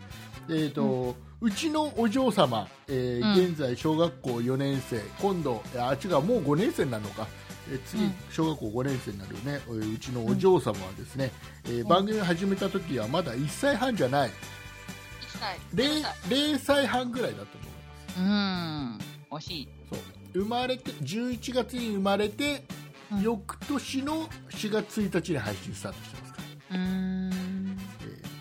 [0.58, 7.28] えーとうちのお嬢様、えーうん現在小学校4年生、今度、あ違う、もう5年生になるのか、
[7.72, 11.32] えー次、うん小学校5年生になるね、えーうちのお嬢様はですね、
[11.66, 15.58] えーん番組を始めた時はまだ1歳半じゃない、一歳。
[15.74, 19.32] 0, 0歳半ぐらいだったと思います。
[19.32, 19.38] うん。
[19.38, 19.68] 惜しい。
[19.90, 20.00] そう
[20.34, 22.64] 生まれて11月に生まれて、
[23.12, 26.78] うん翌年の4月1日に配信スタートしてますから。
[26.78, 27.78] うーん。
[28.04, 28.32] えー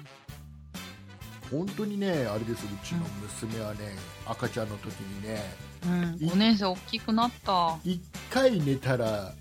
[1.50, 3.80] 本当にね、あれです、うちの娘はね、
[4.24, 5.42] 赤ちゃんの時にね、
[5.84, 6.28] うん。
[6.30, 7.52] 5年生大きくなった。
[7.84, 7.98] 1
[8.30, 9.32] 回寝たら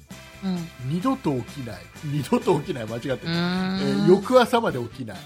[0.44, 0.56] うん。
[0.56, 4.08] う二度と起きない、二度と起きない、間違ってる、えー。
[4.08, 5.18] 翌朝まで起きない、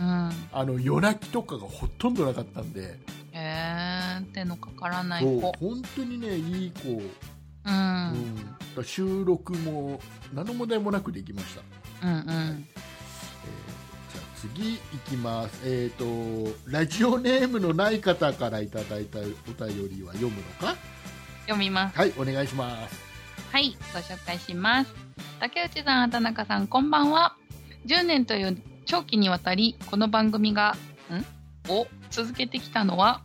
[0.00, 0.30] うん。
[0.52, 2.98] あの夜泣きとかがほとんどなかったんで、
[3.32, 5.40] えー、手のかからない子。
[5.52, 7.02] 本当にね、いい子、
[7.64, 8.12] うん。
[8.76, 10.00] うん、収録も
[10.32, 12.06] 何の問題もなくできました。
[12.06, 12.20] うんうん。
[12.20, 12.82] えー
[14.12, 14.78] じゃあ次い
[15.08, 20.76] きます、えー、とラジオネームのない方からいただいたお便りは読むのか？
[21.46, 21.96] 読みます。
[21.96, 23.00] はいお願いします
[23.50, 24.94] はい、ご紹介します。
[25.40, 27.36] 竹内さん、畑中さん、こんばんは。
[27.86, 30.76] 10年という長期にわたり、この番組が、
[31.10, 31.24] ん？
[31.68, 33.22] を続けてきたのは、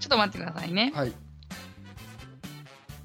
[0.00, 0.92] ちょっと待ってくださいね。
[0.94, 1.12] はい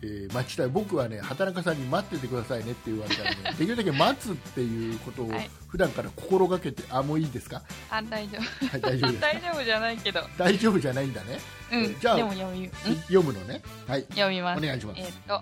[0.06, 8.68] えー待ちたい僕はね畑中さんに待っててくださいねって言われたらね できるだけ待つっていうことをはい普段から心がけて、あもういいですか、あ、大丈夫。
[8.68, 10.22] はい、大丈夫 大丈夫じゃないけど。
[10.38, 11.40] 大丈夫じゃないんだね
[11.72, 12.00] うん。
[12.00, 12.70] じゃあでも読
[13.08, 14.60] 読むのねはい読みます。
[14.60, 15.42] お願いしますえーっと、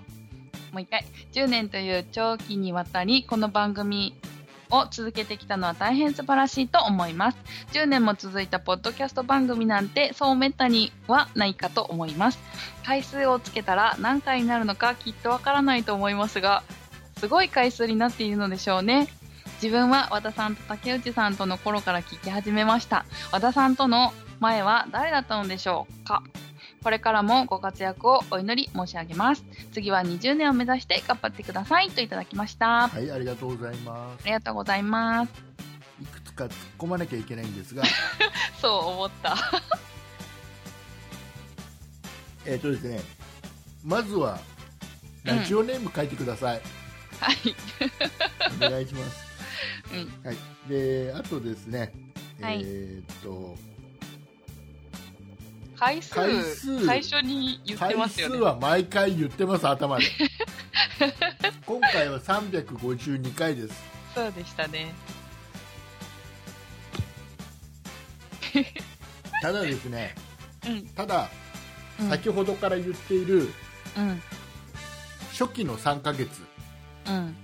[0.72, 1.06] もう一回。
[1.34, 4.16] 10年という長期にわたり、この番組
[4.72, 7.38] を続けてきたのは大変素晴らしいと思います。
[7.73, 12.39] 10年も続いたポッドキャスト番組なんて、そうめったにはないかと思います。
[12.85, 16.64] 回数をつけたら何回になるのかきっとわからないと思いますが、
[17.18, 19.07] すごい回数になっているのでしょうね。
[19.61, 23.06] 自分は和田さんと竹内さんとの頃から聞き始めました。
[23.31, 26.23] 和田さんとの前は誰だったのでしょうか？
[26.84, 29.45] これからもご活躍をお祈り申し上げます。
[29.72, 32.86] 次は20年を目指して頑張ってくださいといただきました。
[32.86, 35.32] あはいありがとうございますりがとうございます。
[36.02, 37.84] いくつか突っ込まなきゃいけないんですが
[38.60, 39.38] そう思った。
[42.48, 42.99] えっとですね
[43.84, 44.40] まずは
[45.24, 46.62] ラジオネーム書いてください、
[47.20, 47.38] はい。
[48.56, 49.28] お願いします
[49.94, 50.12] うん。
[50.26, 50.38] はい、
[50.68, 51.94] であとですね、
[52.41, 53.56] はいえーっと
[55.82, 58.36] 回数、回数最初に言って回ますよね。
[58.36, 60.06] 数は毎回言ってます、頭で。
[61.66, 63.74] 今回は352回です。
[64.14, 64.94] そうでしたね。
[69.41, 70.14] ただですね、
[70.68, 70.86] うん。
[70.90, 71.32] ただ、
[71.99, 73.52] うん先ほどから言っている、
[73.98, 74.22] うん。
[75.32, 76.30] 初期の3ヶ月
[77.08, 77.36] うん。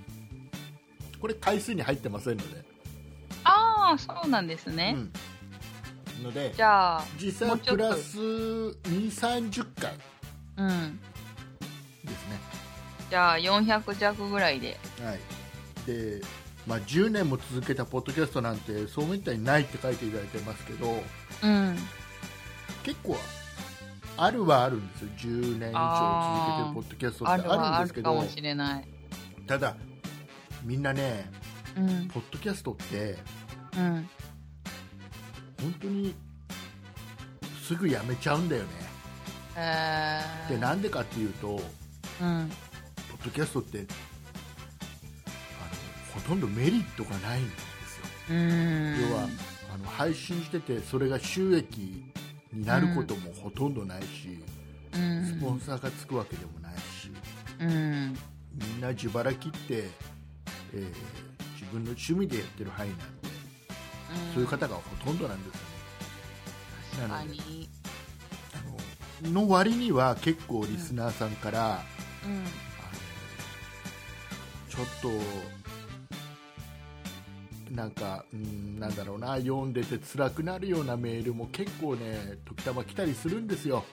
[1.20, 2.64] これ回数に入ってませんので、
[3.44, 4.94] ああ、そうなんですね。
[4.96, 5.12] うん、
[6.24, 9.94] のでじゃあ、実際プラス2 3 0回
[10.58, 11.00] うん。
[12.04, 12.40] ですね
[13.10, 14.78] じゃあ、400弱ぐらいで。
[15.04, 15.20] はい
[15.86, 16.22] で
[16.66, 21.02] まあ、10年も続けたポッドキャストなんてそうめったにないって書いていただいてますけど
[21.44, 21.78] うん。
[22.84, 23.16] 結構
[24.18, 28.88] あるはあるんですよ10年以上続けてるポッドキャストってあるはあるんですけどあるかもしれない。
[29.48, 29.78] ただ
[30.66, 31.32] みんなね
[31.78, 32.08] うん。
[32.10, 33.18] ポッドキャストって
[33.78, 34.10] うん。
[35.62, 36.16] 本当に
[37.64, 38.70] すぐやめちゃうんだよね
[39.56, 40.50] えー。
[40.50, 41.60] でなんでかっていうと
[42.22, 42.50] うん。
[43.10, 43.88] ポッドキャストってあの
[46.22, 49.10] ほとんどメリットがないんですようん。
[49.10, 49.28] 要は
[49.74, 52.04] あの配信しててそれが収益
[52.54, 54.40] になることもほとんどないし、
[54.94, 57.12] うん、スポンサーがつくわけでもないし
[57.60, 58.18] うん。
[58.54, 59.90] みんな自腹切って、
[60.74, 61.28] えー
[61.60, 63.17] 自分の趣味でやってる範囲なんで、
[64.34, 67.40] そういう方がほとんどなんですよねなので。
[69.24, 71.84] あのの割には結構リスナーさんから、あ
[72.26, 72.44] うん。
[72.44, 72.50] の
[74.70, 75.10] ちょっと
[77.74, 83.84] なんか、うん、なんだろうな読んでて辛くなるようなメールも結構ね時たま来たりするんですよ、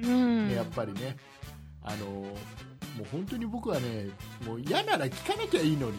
[0.00, 0.48] うん。
[0.48, 1.16] ねやっぱりね
[1.82, 2.24] あの
[2.96, 4.08] もう本当に僕はね
[4.46, 5.94] もう嫌なら聞かなきゃいいのにっ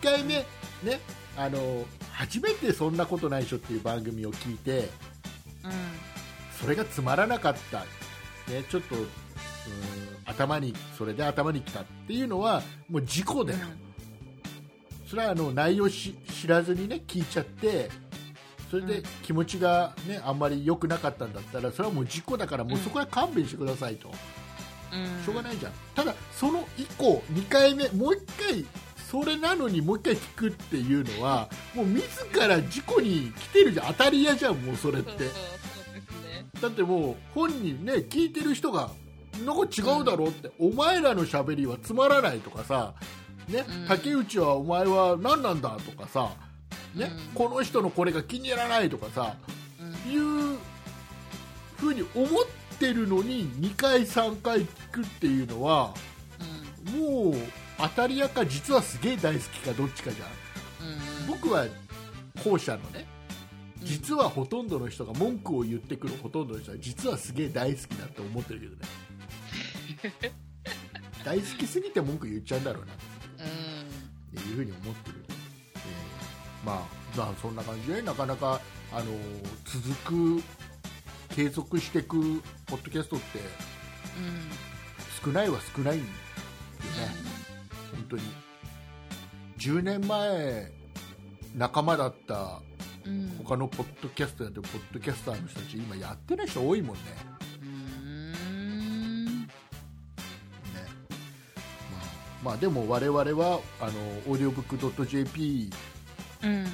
[0.00, 0.34] て1回目
[0.82, 1.00] ね
[1.36, 4.88] あの初めてそんなことないでしょっていう番組を聞いて
[5.64, 6.08] うん。
[6.60, 7.80] それがつまらなかった、
[8.50, 9.04] ね、ちょっとうん
[10.24, 13.58] 頭にそれで頭にきたっていうのはもう事故だよ、
[15.08, 17.90] それはあの内容し知らずにね聞いちゃって
[18.70, 24.14] それでうん気持ちが、ね、あんまり良くなかったんだったらそれはもう事故だからもうそこは勘弁してくださいと、うん。
[25.24, 25.72] しょうがないじゃん。
[25.94, 28.66] ただその以降2回目もう1回
[29.10, 32.04] それなのにもう1回聞くっていうのはもう自
[32.34, 33.86] ら事故に来てるじゃん。
[33.88, 35.10] 当たり屋じゃんもうそれって。
[35.10, 35.30] ね。
[36.60, 38.90] だってもう本人ね聞いてる人が
[39.44, 42.94] なんか違うだろうって、お前らのしゃべりはつまらないとかさ、
[43.48, 43.86] ねうん。
[43.86, 46.32] 竹内はお前は何なんだとかさ、
[46.94, 47.34] ねうん。
[47.34, 49.36] この人のこれが気に入らないとかさ
[49.80, 50.12] うん。
[50.12, 50.58] いう
[51.76, 52.28] ふうに思っ
[52.78, 55.94] てるのに2回3回聞くっていうのは
[56.96, 57.34] もう
[57.78, 60.28] 当たり屋か実はすげえ大好きかどっちかじゃん。
[60.90, 60.94] う
[61.24, 61.26] ん。
[61.28, 61.66] 僕は
[62.44, 63.06] 後者のね
[63.80, 63.86] うん。
[63.86, 70.32] 実はほとんどの人が文句を言ってくるほとんどの人は実はすげえ大好きだって思ってるけどね。
[71.24, 72.92] 大好きすぎて文句言っちゃうんだろうな。
[72.94, 72.96] っ
[74.30, 78.60] ていうふうに思ってる、えーまあまあそんな感じでなかなか、
[78.92, 79.08] あのー
[79.64, 80.42] 続く
[81.38, 85.24] 継続していくポッドキャストってうん。
[85.24, 86.10] 少ないは少ないんよね、
[87.92, 88.22] 本当に
[89.56, 90.72] 10年前
[91.56, 92.60] 仲間だった
[93.06, 93.36] うん。
[93.44, 97.02] 他のポッドキャストやってるポッドキャスターの人たち今やってない人多いもんね
[97.62, 97.64] う
[98.50, 99.42] ん。
[99.42, 99.48] ね
[101.92, 103.92] まあ、まあでも我々はあの
[104.26, 105.70] オーディオブック .jp
[106.42, 106.66] うん。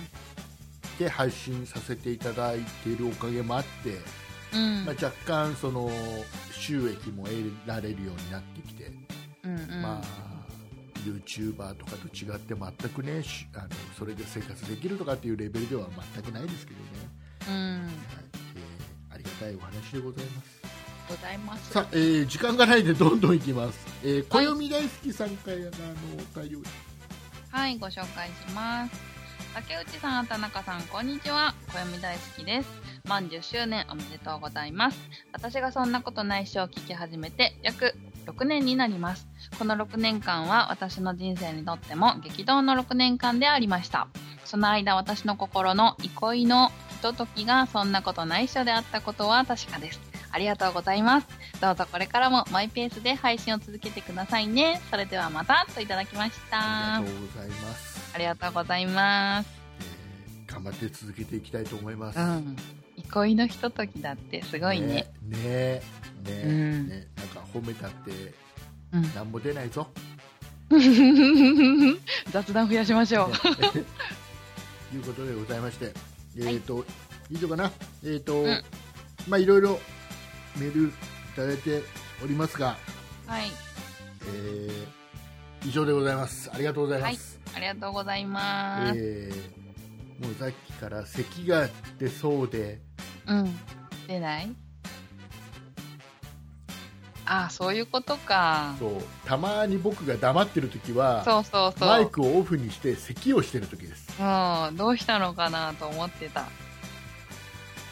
[0.99, 4.24] で配信させていただいているおかげもあって、
[4.55, 4.85] うん。
[4.85, 5.91] まあ、若干その
[6.53, 8.91] 収益も得られるようになってきて、
[9.43, 9.83] うんうん。
[9.83, 10.35] まあ
[11.05, 13.69] YouTuber とかと違って全くねしあの
[13.99, 16.87] それで生活できるとかっていうレベルでは全くないですけどね、
[17.49, 17.83] うん。
[17.83, 17.93] はい
[18.57, 20.61] えーありがたいお話でございます
[21.09, 21.71] ございます。
[21.71, 25.63] さあ、えー時間がないんでどんどんいきます、えー、暦大好きさんからの
[26.37, 26.63] お便り
[27.51, 29.01] はい、ご紹介します。
[29.55, 31.55] 竹内さん、田中さん、こんにちは。
[31.73, 32.84] 暦大好きです。
[33.07, 34.99] 満10周年おめでとうございます。
[35.31, 37.95] 私がそんなことないっしょを聞き始めて約
[38.25, 39.29] 6年になります。
[39.59, 44.09] この6年間は私の人生にとっても激動の6年間でありました。
[44.47, 50.01] その間私の心の憩いのひとときがそんなことないっしょであったことは確かです。
[50.31, 51.27] ありがとうございます。
[51.61, 54.81] どうぞこれからもマイペースで配信を続けてくださいね。
[54.91, 56.97] それではまたといただきました。
[56.97, 59.51] ありがとうございます、ありがとうございます。
[59.51, 59.65] えー
[60.55, 62.57] 頑張って続けていきたいと思います、うん。
[63.15, 65.07] 憩いのひとときだってすごいね。
[65.23, 65.83] ねね
[66.25, 68.35] ねうんねなんか褒めたって
[68.93, 69.15] うん。
[69.15, 69.87] 何も出ないぞ、
[72.31, 73.29] 雑談増やしましょう。
[73.77, 73.85] ね
[74.95, 75.93] いうことでございまして
[76.37, 76.85] えっ、と、
[77.31, 77.73] 以上かな
[78.05, 78.65] えっ、と、ん
[79.29, 79.81] まあいろいろ
[80.57, 80.93] メールい
[81.37, 81.83] ただいて
[82.23, 82.77] おりますが、
[83.27, 83.51] はい。
[84.27, 85.05] えー
[85.67, 88.99] 以上でございますありがとうございます、ありがとうございます。
[88.99, 89.64] えー
[90.21, 91.69] もうさっきから咳が
[91.99, 92.81] 出そうで。
[93.27, 93.59] うん。
[94.07, 94.55] 出ない？
[97.27, 98.75] あそういうことか。
[98.79, 99.03] そう。
[99.25, 101.89] たまに僕が黙ってる時はそうそうそう。
[101.89, 104.09] マイクをオフにして咳をしてる時です。
[104.21, 104.77] うん。
[104.77, 106.47] どうしたのかなと思ってた。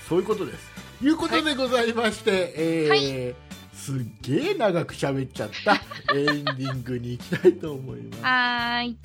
[0.09, 0.71] そういうことです。
[1.03, 3.37] いうことでございまして、えーは
[3.75, 5.75] すっげえ長く喋っちゃった
[6.15, 8.97] エンディングに行きたいと思いますはい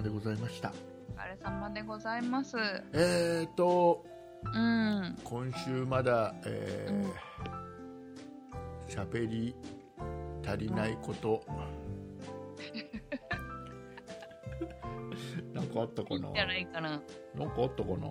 [0.00, 0.70] 様でございました。
[0.70, 0.72] お
[1.20, 2.56] 疲れ様でございます。
[2.92, 4.04] えーと
[4.44, 5.16] うん。
[5.22, 7.10] 今週まだえー
[8.88, 9.54] 喋、り
[10.46, 11.42] 足りないこと、
[15.54, 16.30] なんかあったかな？
[16.30, 16.90] ないかな。
[16.90, 18.08] なんかあったかな？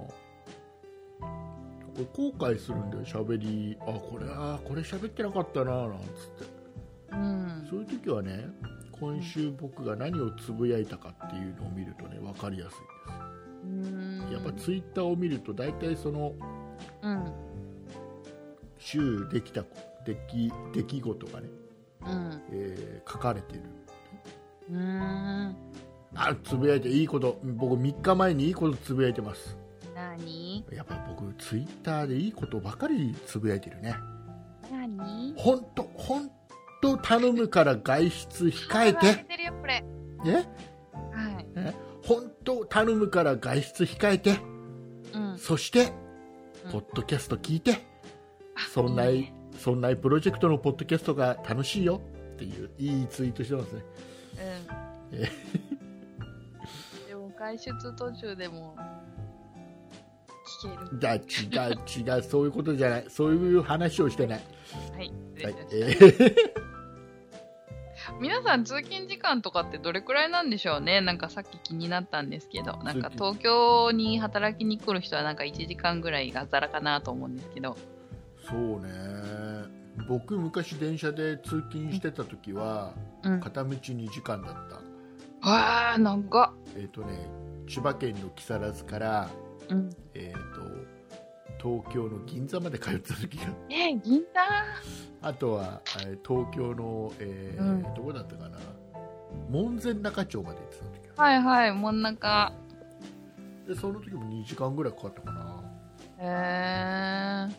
[2.15, 3.75] 後悔するんだよ喋り。
[3.81, 6.45] あこれあこれ喋ってなかったななんつって。
[7.11, 7.67] うん。
[7.69, 8.47] そういう時はね
[8.99, 12.77] 今週僕が何をつぶやいたかっていうのを見るとね分かりやすい
[13.63, 14.33] うんです。
[14.33, 16.33] やっぱツイッターを見ると大体その
[17.01, 17.31] うん。
[18.77, 19.63] 週できた
[20.05, 21.47] 出来出来事がね、
[22.01, 22.41] うん。
[22.51, 23.63] えー書かれている。
[24.71, 25.55] うん。
[26.15, 27.39] あつぶやいていいこと。
[27.43, 29.57] 僕3日前にいいことつぶやいてます。
[29.95, 30.65] 何？
[30.71, 33.95] やっぱ僕ツイッターでいいことばかりつぶやいてるね。
[34.71, 35.33] 何？
[35.35, 36.31] 本当本
[36.81, 39.25] 当頼むから外出控えて。
[40.23, 40.47] ね
[41.13, 41.45] はい。
[42.05, 44.39] 本当頼むから外出控えて。
[45.13, 45.37] うん。
[45.37, 45.93] そして
[46.65, 46.71] うん。
[46.71, 47.79] ポッドキャスト聞いて。
[48.73, 49.33] そんないいね。
[49.57, 52.01] そんなプロジェクトのポッドキャストが楽しいよ。
[52.33, 53.83] っていういいツイートしてますね。
[55.11, 55.19] うん。
[55.19, 55.29] え？
[57.09, 58.75] でも外出途中でも
[60.63, 60.99] 聞ける。
[60.99, 61.75] じゃあ違う
[62.15, 62.23] 違う。
[62.23, 63.05] そういうことじゃない。
[63.09, 64.39] そういう話をしてない、
[64.93, 65.55] はい失はい。
[65.71, 66.68] えー
[68.19, 70.99] 皆さん通勤時間とかってどれくらいなんでしょうね？
[70.99, 72.77] なんかさっき気になったんですけど。
[72.83, 77.77] なんか東京に働きに来る人はなんか1時間ぐらいがざらかなと思うんですけど。
[78.49, 78.89] そうね。
[80.07, 82.93] 僕昔電車で通勤してた時は
[83.23, 83.39] うん。
[83.39, 85.49] 片道2時間だった。
[85.49, 86.51] わあ長っ。
[86.75, 87.29] えっ、とね
[87.67, 89.29] 千葉県の木更津から、
[89.69, 89.89] うん。
[90.13, 90.61] えー、と
[91.61, 93.43] 東京の銀座まで通ってた時が。
[93.69, 95.27] えー、銀座。
[95.27, 97.83] あとはえー東京の、えーうん。
[97.95, 98.57] どこだったかな。
[99.49, 101.23] 門前仲町まで行ってた時が。
[101.23, 102.53] はいはい真ん中
[103.67, 105.63] でその時も2時間ぐらいかかったかな。
[106.19, 107.55] へえ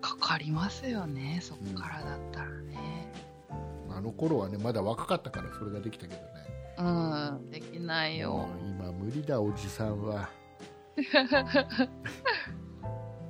[0.00, 3.12] かかりますよねそっからだったらね。
[3.90, 6.28] あの頃はねまだ若かったからそれができたけどね。
[6.78, 6.82] う
[7.46, 8.48] んできないよ。
[8.64, 10.30] 今無理だおじさんは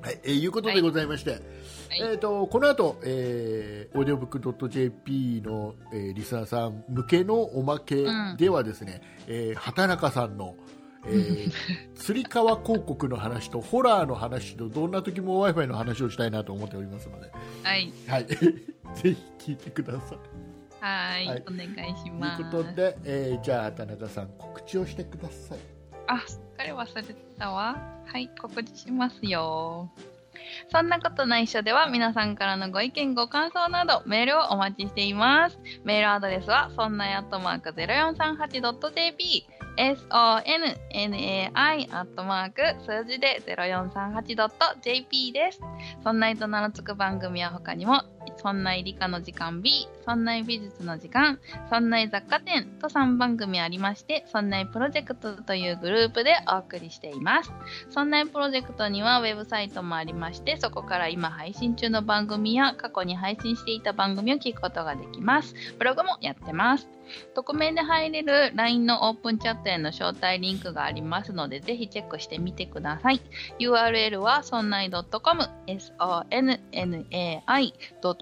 [0.03, 1.41] はい、えーいうことでございまして、
[2.01, 8.07] えー、とこの後、えー、オーディオブックドット JP の、えーリスナーさん向けのおまけ
[8.39, 10.57] ではですね、えー畑中さんの、
[11.07, 11.53] えー、
[11.95, 17.31] つり革広告の話とホラーの話とどんな時も w i f i の話をしたいなと思っておりますので、
[17.63, 17.93] はい。
[18.07, 18.37] はい、 ぜ
[18.95, 20.19] ひ聞いてください。
[20.81, 21.27] はい。
[21.27, 21.45] はい。
[21.47, 22.43] お願いしとます。
[22.43, 25.80] いうことで、えーじゃあ畑中さん告知をしてください。
[26.11, 27.77] あ、すっかり忘れてたわ。
[28.07, 29.89] はい、告知しますよ。
[30.73, 35.59] そんなことないっしょでは皆さんからのご意見ご感想などメールをお待ちしています。
[35.85, 39.45] メールアドレスはそんないアットマーク 0438.jp
[39.79, 45.61] sonnai アットマーク数字で 0438.jp です。
[46.03, 48.03] そんないと名の付く番組は他にも
[48.37, 51.39] そんな理科の時間 B、そんな美術の時間、
[51.69, 57.53] そんな雑貨店と3番組ありまして、そんなプロジェクトというグループでお送りしています。
[57.91, 65.55] そんなプロジェクトにはウェブサイトもありまして、そこから今配信中の番組や過去に配信していた番組を聞くことができます。
[65.79, 66.89] ブログもやってます。
[67.35, 73.21] 匿名で入れる LINE のオープンチャットへの招待リンクがありますので、ぜひチェックしてみてください。
[73.59, 74.91] URL はそんない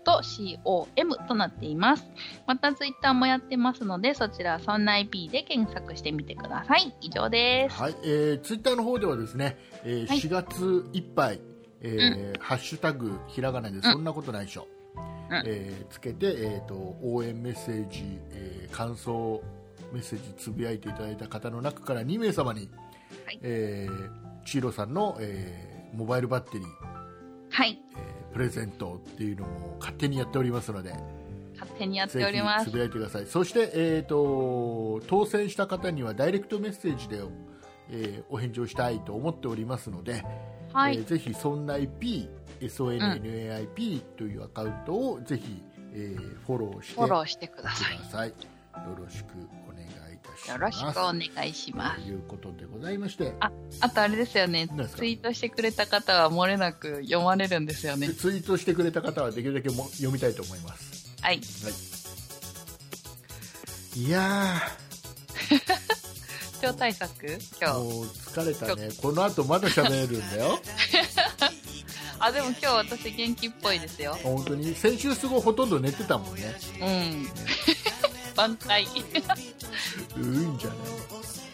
[0.05, 2.05] .com、sonnai.com となっています。
[2.47, 6.95] またツイッターもやってますので、そちら、そんない P で検索してみてください。
[7.01, 7.77] 以上です。
[7.77, 11.41] はい、えー、ツイッターの方ではですね、えーはい4月いっぱい、
[11.81, 14.67] えーハッシュタグひらがなでそんなことないでしょ、
[15.31, 19.43] うんえーつけて、えー、と応援メッセージ、えー感想
[19.93, 22.69] メッセージつぶやいていただいた方の中から2名様に、
[23.25, 26.69] はいえーチーロさんの、えーモバイルバッテリー、
[27.51, 27.81] はい。
[27.97, 30.95] えープレゼントっていうのも勝手にやっておりますので
[31.55, 32.73] 勝手にやってぜおりますひつ。
[32.73, 37.21] ぶやいてくださいそして、えー、と当選した方にはダイレクトメッセージで、
[37.91, 40.23] えーお返事をしたいと思っておりますので、
[40.73, 40.99] はい。
[40.99, 42.29] えーぜひそんない P
[42.61, 45.61] SONNAIP というアカウントをぜひ、
[45.93, 48.29] えーフォローしてフォローしてください。
[48.29, 48.35] よ
[48.97, 49.31] ろしく
[50.47, 52.03] よろしくお願いします。
[52.03, 53.51] ということでございまして、あ
[53.91, 58.15] とあれですよねツイートしてくれた方は漏れなく読まれるんですよねで。
[58.15, 61.17] ツイートしてくれた方はできるだけも読みたいと思います。
[61.21, 61.37] はい。
[61.37, 61.41] は
[63.97, 64.63] い、いや
[66.61, 67.79] 超対策ー、今日。
[67.79, 68.89] もう疲れたね。
[69.01, 70.59] この後まだ喋れるんだよ。
[72.21, 74.19] あ、でも今日私元気っぽいですよ。
[74.23, 74.75] 本当に。
[74.75, 76.57] 先週すごいほとんど寝てたもんね。
[76.81, 77.29] うん。
[78.39, 78.85] 挽回。
[78.85, 80.79] ういんじゃない？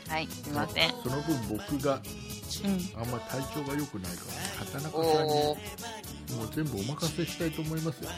[0.06, 0.90] はい、すいません。
[0.90, 1.94] その分僕が
[2.62, 3.02] うん。
[3.02, 5.32] あんま体調が良くないから、畑中さんに。
[6.36, 8.10] もう全部お任せしたいと思いますよ。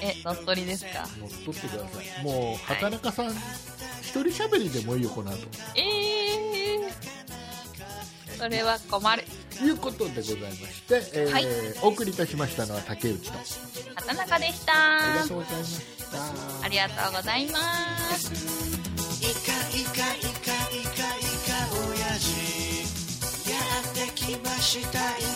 [0.00, 1.08] え、乗っ取りですか？
[1.18, 2.24] 乗っ取ってください。
[2.24, 5.38] もう、畑中さん、一人喋りでもいいよ、この後。
[5.74, 8.38] えー。
[8.38, 9.24] それは困る。
[9.58, 11.46] ということでございまして、えーはい
[11.82, 13.38] お送りいたしましたのは竹内と。
[13.94, 14.72] 畑中でした。
[14.74, 16.01] ありがとうございました。
[16.62, 17.58] ありがとうございま
[18.16, 18.32] す。
[19.22, 21.52] イカイカイカイカイカ
[21.88, 25.31] 親父やってきましたイ